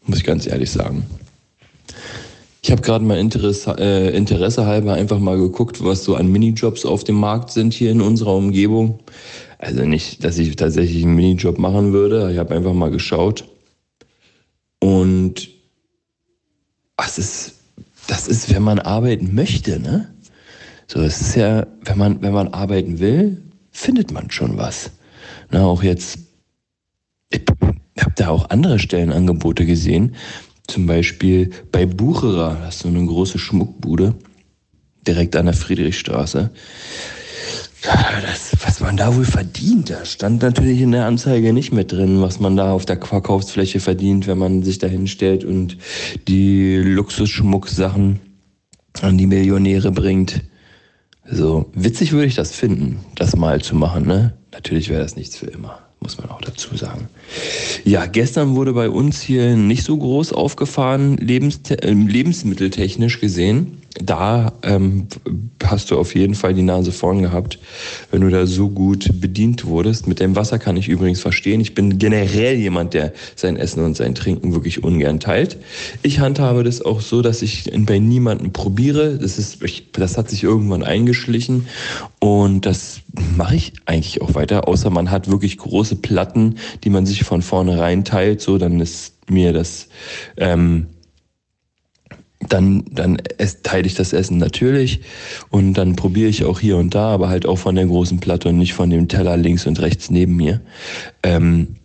Muss 0.06 0.20
ich 0.20 0.24
ganz 0.24 0.48
ehrlich 0.48 0.72
sagen. 0.72 1.06
Ich 2.62 2.72
habe 2.72 2.82
gerade 2.82 3.06
mal 3.06 3.18
Interesse, 3.18 3.76
äh, 3.80 4.16
Interesse 4.16 4.66
halber 4.66 4.94
einfach 4.94 5.20
mal 5.20 5.38
geguckt, 5.38 5.84
was 5.84 6.04
so 6.04 6.16
an 6.16 6.32
Minijobs 6.32 6.86
auf 6.86 7.04
dem 7.04 7.16
Markt 7.16 7.52
sind 7.52 7.74
hier 7.74 7.92
in 7.92 8.02
unserer 8.02 8.36
Umgebung. 8.36 9.00
Also 9.58 9.86
nicht, 9.86 10.24
dass 10.24 10.38
ich 10.38 10.56
tatsächlich 10.56 11.04
einen 11.04 11.16
Minijob 11.16 11.58
machen 11.58 11.94
würde. 11.94 12.32
Ich 12.32 12.38
habe 12.38 12.56
einfach 12.56 12.74
mal 12.74 12.92
geschaut. 12.92 13.46
Und 14.80 15.50
es 16.98 17.18
ist 17.18 17.59
das 18.10 18.28
ist, 18.28 18.54
wenn 18.54 18.64
man 18.64 18.80
arbeiten 18.80 19.36
möchte, 19.36 19.80
ne? 19.80 20.14
So, 20.88 21.02
es 21.02 21.22
ist 21.22 21.36
ja, 21.36 21.68
wenn 21.84 21.98
man, 21.98 22.22
wenn 22.24 22.34
man 22.34 22.48
arbeiten 22.48 23.00
will, 23.00 23.44
findet 23.70 24.12
man 24.12 24.32
schon 24.32 24.58
was. 24.58 24.90
Na, 25.52 25.64
auch 25.66 25.84
jetzt, 25.84 26.18
ich 27.30 27.44
habe 28.00 28.14
da 28.16 28.30
auch 28.30 28.50
andere 28.50 28.80
Stellenangebote 28.80 29.68
gesehen. 29.68 30.16
Zum 30.68 30.88
Beispiel 30.88 31.52
bei 31.72 31.86
Bucherer, 31.86 32.58
das 32.64 32.78
ist 32.78 32.82
so 32.82 32.88
eine 32.88 33.06
große 33.06 33.38
Schmuckbude, 33.38 34.16
direkt 35.06 35.36
an 35.36 35.46
der 35.46 35.54
Friedrichstraße. 35.54 36.50
Das, 37.82 38.52
was 38.66 38.80
man 38.82 38.98
da 38.98 39.16
wohl 39.16 39.26
verdient, 39.26 39.90
da 39.90 40.04
stand 40.04 40.42
natürlich 40.42 40.82
in 40.82 40.92
der 40.92 41.06
Anzeige 41.06 41.54
nicht 41.54 41.72
mit 41.72 41.92
drin, 41.92 42.22
was 42.22 42.40
man 42.40 42.58
da 42.58 42.74
auf 42.74 42.86
der 42.86 43.00
Verkaufsfläche 43.02 43.80
verdient, 43.80 44.28
wenn 44.28 44.38
man 44.38 44.64
sich 44.64 44.80
da 44.80 44.88
hinstellt 44.88 45.46
und 45.46 45.78
die 46.28 46.76
Luxusschmucksachen 46.76 48.20
an 49.02 49.18
die 49.18 49.28
Millionäre 49.28 49.92
bringt. 49.92 50.42
So 51.32 51.70
witzig 51.74 52.12
würde 52.12 52.26
ich 52.26 52.36
das 52.36 52.52
finden, 52.52 53.00
das 53.16 53.36
mal 53.36 53.62
zu 53.62 53.76
machen. 53.76 54.06
Ne? 54.06 54.34
Natürlich 54.52 54.90
wäre 54.90 55.02
das 55.02 55.16
nichts 55.16 55.38
für 55.38 55.46
immer, 55.46 55.80
muss 56.00 56.18
man 56.18 56.30
auch 56.30 56.42
dazu 56.42 56.76
sagen. 56.76 57.08
Ja, 57.86 58.08
gestern 58.08 58.56
wurde 58.56 58.74
bei 58.74 58.90
uns 58.90 59.22
hier 59.22 59.56
nicht 59.56 59.84
so 59.84 59.98
groß 59.98 60.34
aufgefahren, 60.34 61.18
lebens 61.18 61.62
äh, 61.70 61.92
lebensmitteltechnisch 61.92 63.22
gesehen. 63.22 63.78
Da 64.04 64.54
ähm, 64.64 65.08
hast 65.64 65.92
du 65.92 66.00
auf 66.00 66.16
jeden 66.16 66.36
Fall 66.36 66.54
die 66.54 66.62
Nase 66.62 66.92
vorn 66.92 67.22
gehabt, 67.22 67.60
wenn 68.12 68.22
du 68.22 68.30
da 68.30 68.46
so 68.46 68.70
gut 68.70 69.10
bedient 69.20 69.66
wurdest. 69.66 70.08
Mit 70.08 70.20
dem 70.20 70.36
Wasser 70.36 70.58
kann 70.58 70.78
ich 70.78 70.88
übrigens 70.88 71.20
verstehen. 71.20 71.60
Ich 71.60 71.76
bin 71.76 71.98
generell 71.98 72.56
jemand, 72.56 72.94
der 72.94 73.14
sein 73.36 73.58
Essen 73.58 73.84
und 73.84 73.98
sein 73.98 74.16
Trinken 74.16 74.54
wirklich 74.54 74.84
ungern 74.84 75.20
teilt. 75.20 75.58
Ich 76.02 76.20
handhabe 76.20 76.64
das 76.64 76.82
auch 76.82 77.02
so, 77.02 77.22
dass 77.22 77.42
ich 77.42 77.72
bei 77.80 78.00
niemandem 78.00 78.54
probiere. 78.54 79.18
Das, 79.18 79.38
ist, 79.38 79.62
ich, 79.64 79.92
das 79.92 80.18
hat 80.18 80.30
sich 80.30 80.44
irgendwann 80.44 80.84
eingeschlichen 80.84 81.68
und 82.20 82.66
das 82.66 83.02
mache 83.36 83.56
ich 83.56 83.74
eigentlich 83.86 84.22
auch 84.22 84.36
weiter, 84.36 84.68
außer 84.68 84.90
man 84.90 85.12
hat 85.12 85.30
wirklich 85.30 85.58
große 85.58 85.98
Platten, 85.98 86.56
die 86.84 86.90
man 86.90 87.06
sich 87.06 87.24
von 87.24 87.42
vornherein 87.42 88.06
teilt. 88.06 88.42
So, 88.42 88.58
dann 88.58 88.80
ist 88.80 89.14
mir 89.30 89.54
das... 89.54 89.90
Ähm, 90.38 90.88
dann, 92.48 92.86
dann 92.92 93.18
teile 93.64 93.86
ich 93.86 93.96
das 93.96 94.14
Essen 94.14 94.38
natürlich 94.38 95.02
und 95.50 95.74
dann 95.74 95.96
probiere 95.96 96.30
ich 96.30 96.46
auch 96.46 96.60
hier 96.60 96.78
und 96.78 96.96
da, 96.96 97.10
aber 97.10 97.30
halt 97.30 97.46
auch 97.46 97.58
von 97.58 97.76
der 97.76 97.86
großen 97.86 98.20
Platte 98.20 98.50
und 98.50 98.58
nicht 98.58 98.74
von 98.74 98.90
dem 98.90 99.08
Teller 99.10 99.36
links 99.36 99.68
und 99.68 99.80
rechts 99.82 100.10
neben 100.10 100.38
mir. 100.38 100.62
Ähm, 101.22 101.76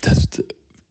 das, 0.00 0.28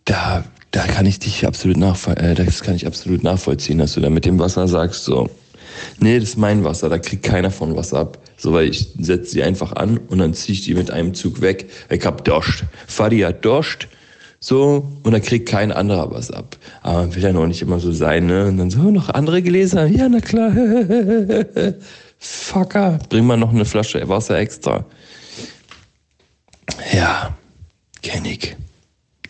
da, 0.06 0.44
da 0.70 0.86
kann 0.86 1.04
ich 1.04 1.18
dich 1.18 1.46
absolut 1.46 1.76
nachvoll 1.76 2.14
äh, 2.14 2.34
das 2.34 2.62
kann 2.62 2.74
ich 2.74 2.86
absolut 2.86 3.22
nachvollziehen, 3.22 3.78
dass 3.78 3.92
du 3.92 4.00
da 4.00 4.08
mit 4.08 4.24
dem 4.24 4.38
Wasser 4.38 4.66
sagst, 4.66 5.04
so, 5.04 5.28
nee, 6.00 6.18
das 6.18 6.30
ist 6.30 6.38
mein 6.38 6.64
Wasser, 6.64 6.88
da 6.88 6.98
kriegt 6.98 7.22
keiner 7.22 7.50
von 7.50 7.76
was 7.76 7.92
ab. 7.92 8.18
So, 8.38 8.52
weil 8.52 8.68
ich 8.68 8.88
setze 8.98 9.30
sie 9.30 9.42
einfach 9.42 9.72
an 9.72 9.98
und 10.08 10.18
dann 10.18 10.34
ziehe 10.34 10.54
ich 10.54 10.64
die 10.64 10.74
mit 10.74 10.90
einem 10.90 11.14
Zug 11.14 11.40
weg. 11.40 11.70
Ich 11.90 12.04
hab 12.04 12.24
Durst. 12.24 12.64
Fadi 12.86 13.20
hat 13.20 13.44
Durst 13.44 13.88
so, 14.48 14.86
und 15.02 15.10
da 15.10 15.18
kriegt 15.18 15.48
kein 15.48 15.72
anderer 15.72 16.12
was 16.12 16.30
ab. 16.30 16.56
Aber 16.82 17.00
man 17.00 17.16
will 17.16 17.22
ja 17.24 17.32
noch 17.32 17.48
nicht 17.48 17.62
immer 17.62 17.80
so 17.80 17.90
sein, 17.90 18.26
ne? 18.26 18.46
Und 18.46 18.58
dann 18.58 18.70
so, 18.70 18.92
noch 18.92 19.08
andere 19.08 19.42
Gläser? 19.42 19.86
Ja, 19.86 20.08
na 20.08 20.20
klar. 20.20 20.52
Fucker, 22.18 23.00
bring 23.08 23.26
mal 23.26 23.36
noch 23.36 23.50
eine 23.50 23.64
Flasche 23.64 24.08
Wasser 24.08 24.38
extra. 24.38 24.84
Ja, 26.94 27.36
kenn 28.02 28.24
ich. 28.24 28.54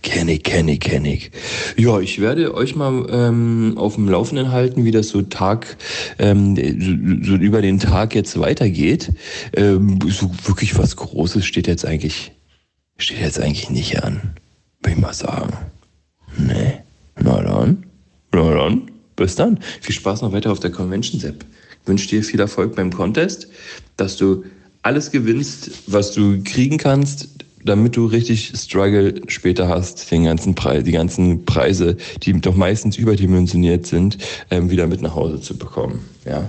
Kenn 0.03 0.29
ich, 0.29 0.43
kenn 0.43 0.69
ich, 0.69 0.81
kenn 0.81 1.07
ich. 1.07 1.31
Ja, 1.79 1.99
ich 1.99 2.21
werde 2.21 2.55
euch 2.55 2.77
mal 2.77 3.07
ähm, 3.09 3.73
auf 3.79 3.95
dem 3.95 4.11
Laufenden 4.11 4.53
halten, 4.53 4.85
wie 4.85 4.91
das 4.91 5.09
so 5.09 5.23
Tag, 5.23 5.79
ähm, 6.19 6.57
so, 6.57 7.31
so 7.33 7.37
über 7.37 7.63
den 7.63 7.79
Tag 7.79 8.15
jetzt 8.15 8.39
weitergeht. 8.39 9.13
Ähm, 9.55 9.99
so 10.11 10.31
wirklich 10.45 10.77
was 10.77 10.95
Großes 10.97 11.47
steht 11.47 11.69
jetzt 11.69 11.87
eigentlich, 11.87 12.33
steht 12.99 13.21
jetzt 13.21 13.41
eigentlich 13.41 13.71
nicht 13.71 14.05
an 14.05 14.37
würde 14.81 14.97
ich 14.97 15.01
mal 15.01 15.13
sagen. 15.13 15.53
Nee. 16.37 16.81
Na 17.21 17.43
dann. 17.43 17.85
Na 18.33 18.55
dann. 18.55 18.91
Bis 19.17 19.35
dann. 19.35 19.59
Viel 19.81 19.95
Spaß 19.95 20.23
noch 20.23 20.33
weiter 20.33 20.53
auf 20.53 20.61
der 20.61 20.71
Convention, 20.71 21.21
Sepp. 21.21 21.45
Ich 21.83 21.89
wünsche 21.89 22.09
dir 22.09 22.23
viel 22.23 22.41
Erfolg 22.41 22.75
beim 22.77 22.93
Contest, 22.93 23.49
dass 23.97 24.17
du 24.17 24.45
alles 24.83 25.11
gewinnst, 25.11 25.71
was 25.87 26.13
du 26.13 26.43
kriegen 26.45 26.79
kannst, 26.79 27.29
damit 27.65 27.97
du 27.97 28.07
richtig 28.07 28.53
Struggle 28.55 29.21
später 29.29 29.69
hast, 29.69 30.11
den 30.11 30.25
ganzen 30.25 30.55
Preis, 30.55 30.85
die 30.85 30.93
ganzen 30.93 31.45
Preise, 31.45 31.97
die 32.23 32.41
doch 32.41 32.55
meistens 32.55 32.97
überdimensioniert 32.97 33.87
sind, 33.87 34.19
ähm, 34.51 34.71
wieder 34.71 34.87
mit 34.87 35.03
nach 35.03 35.15
Hause 35.15 35.41
zu 35.41 35.57
bekommen. 35.57 36.09
Ja. 36.25 36.49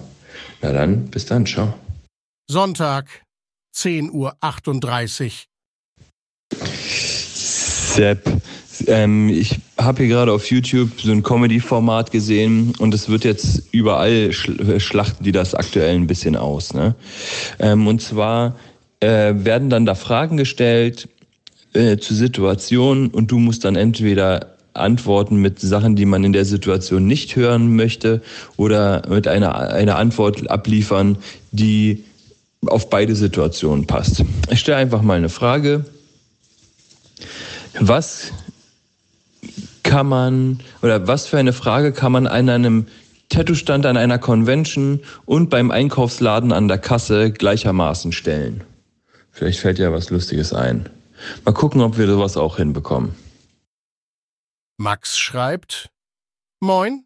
Na 0.62 0.72
dann, 0.74 1.06
bis 1.06 1.26
dann, 1.26 1.46
ciao. 1.46 1.74
Sonntag, 2.50 3.24
10.38 3.76 4.12
Uhr. 4.12 4.38
Sepp, 7.88 8.30
ähm, 8.88 9.30
ich 9.30 9.60
habe 9.78 10.04
hier 10.04 10.14
gerade 10.14 10.32
auf 10.32 10.50
YouTube 10.52 10.90
so 11.02 11.12
ein 11.12 11.24
Comedy-Format 11.24 12.12
gesehen 12.12 12.74
und 12.78 12.94
es 12.94 13.10
wird 13.10 13.24
jetzt 13.24 13.64
überall 13.72 14.32
schl 14.34 14.80
schlachten 14.80 15.24
die 15.24 15.32
das 15.32 15.56
aktuell 15.56 15.96
ein 15.96 16.06
bisschen 16.06 16.36
aus. 16.36 16.74
Ne? 16.74 16.96
Ähm, 17.60 17.88
und 17.88 18.02
zwar 18.02 18.56
äh, 19.00 19.34
werden 19.36 19.70
dann 19.70 19.86
da 19.86 19.96
Fragen 19.96 20.38
gestellt 20.38 21.08
äh, 21.74 21.98
zu 21.98 22.14
Situationen 22.14 23.08
und 23.08 23.32
du 23.32 23.40
musst 23.40 23.66
dann 23.66 23.76
entweder 23.76 24.58
antworten 24.74 25.38
mit 25.38 25.60
Sachen, 25.60 25.96
die 25.96 26.06
man 26.06 26.24
in 26.24 26.34
der 26.34 26.46
Situation 26.46 27.08
nicht 27.08 27.36
hören 27.36 27.76
möchte 27.76 28.22
oder 28.58 29.02
mit 29.10 29.28
einer, 29.28 29.56
einer 29.56 29.98
Antwort 29.98 30.52
abliefern, 30.52 31.18
die 31.52 32.04
auf 32.66 32.90
beide 32.90 33.16
Situationen 33.16 33.88
passt. 33.88 34.24
Ich 34.52 34.60
stelle 34.60 34.78
einfach 34.78 35.02
mal 35.02 35.18
eine 35.18 35.30
Frage 35.30 35.86
was 37.80 38.32
kann 39.84 40.08
man 40.08 40.60
oder 40.82 41.08
was 41.08 41.28
für 41.28 41.38
eine 41.38 41.54
Frage 41.54 41.94
kann 41.94 42.12
man 42.12 42.28
an 42.28 42.50
einem 42.50 42.88
Tattoo-Stand 43.30 43.86
an 43.86 43.98
einer 43.98 44.20
Convention 44.20 45.02
und 45.26 45.50
beim 45.50 45.72
Einkaufsladen 45.72 46.52
an 46.52 46.68
der 46.68 46.78
Kasse 46.78 47.32
gleichermaßen 47.32 48.12
stellen? 48.12 48.64
Vielleicht 49.32 49.60
fällt 49.60 49.80
ja 49.80 49.92
was 49.92 50.10
Lustiges 50.10 50.54
ein. 50.54 50.90
Mal 51.46 51.54
gucken, 51.54 51.82
ob 51.82 51.98
wir 51.98 52.08
sowas 52.08 52.38
auch 52.38 52.58
hinbekommen. 52.58 53.16
Max 54.78 55.18
schreibt: 55.18 55.90
Moin. 56.60 57.04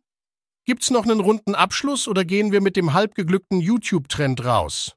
Gibt's 0.66 0.92
noch 0.92 1.04
einen 1.04 1.20
runden 1.20 1.56
Abschluss 1.56 2.08
oder 2.08 2.24
gehen 2.24 2.52
wir 2.52 2.62
mit 2.62 2.76
dem 2.76 2.94
halbgeglückten 2.94 3.60
YouTube-Trend 3.60 4.46
raus? 4.46 4.96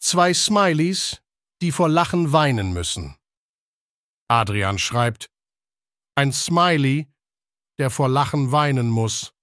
Zwei 0.00 0.34
Smileys, 0.34 1.20
die 1.62 1.70
vor 1.70 1.88
Lachen 1.88 2.32
weinen 2.32 2.72
müssen. 2.72 3.14
Adrian 4.30 4.78
schreibt, 4.78 5.28
ein 6.14 6.32
Smiley, 6.32 7.08
der 7.80 7.90
vor 7.90 8.08
Lachen 8.08 8.52
weinen 8.52 8.88
muss. 8.88 9.34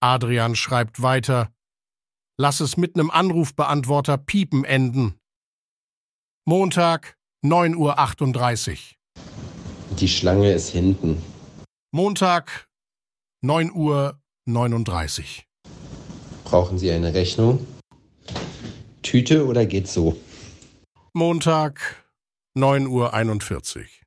Adrian 0.00 0.56
schreibt 0.56 1.00
weiter, 1.00 1.54
lass 2.36 2.58
es 2.58 2.76
mit 2.76 2.96
nem 2.96 3.08
Anrufbeantworter 3.08 4.18
piepen 4.18 4.64
enden. 4.64 5.20
Montag, 6.44 7.16
9.38 7.44 8.70
Uhr. 8.72 9.96
Die 9.96 10.08
Schlange 10.08 10.52
ist 10.52 10.70
hinten. 10.70 11.22
Montag, 11.92 12.68
9.39 13.44 13.76
Uhr. 13.76 15.44
Brauchen 16.42 16.78
Sie 16.78 16.90
eine 16.90 17.14
Rechnung? 17.14 17.64
Tüte 19.02 19.46
oder 19.46 19.66
geht's 19.66 19.94
so? 19.94 20.20
Montag, 21.12 22.04
9.41 22.56 23.76
Uhr. 23.76 24.05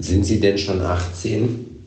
Sind 0.00 0.24
Sie 0.24 0.40
denn 0.40 0.56
schon 0.56 0.80
18? 0.80 1.79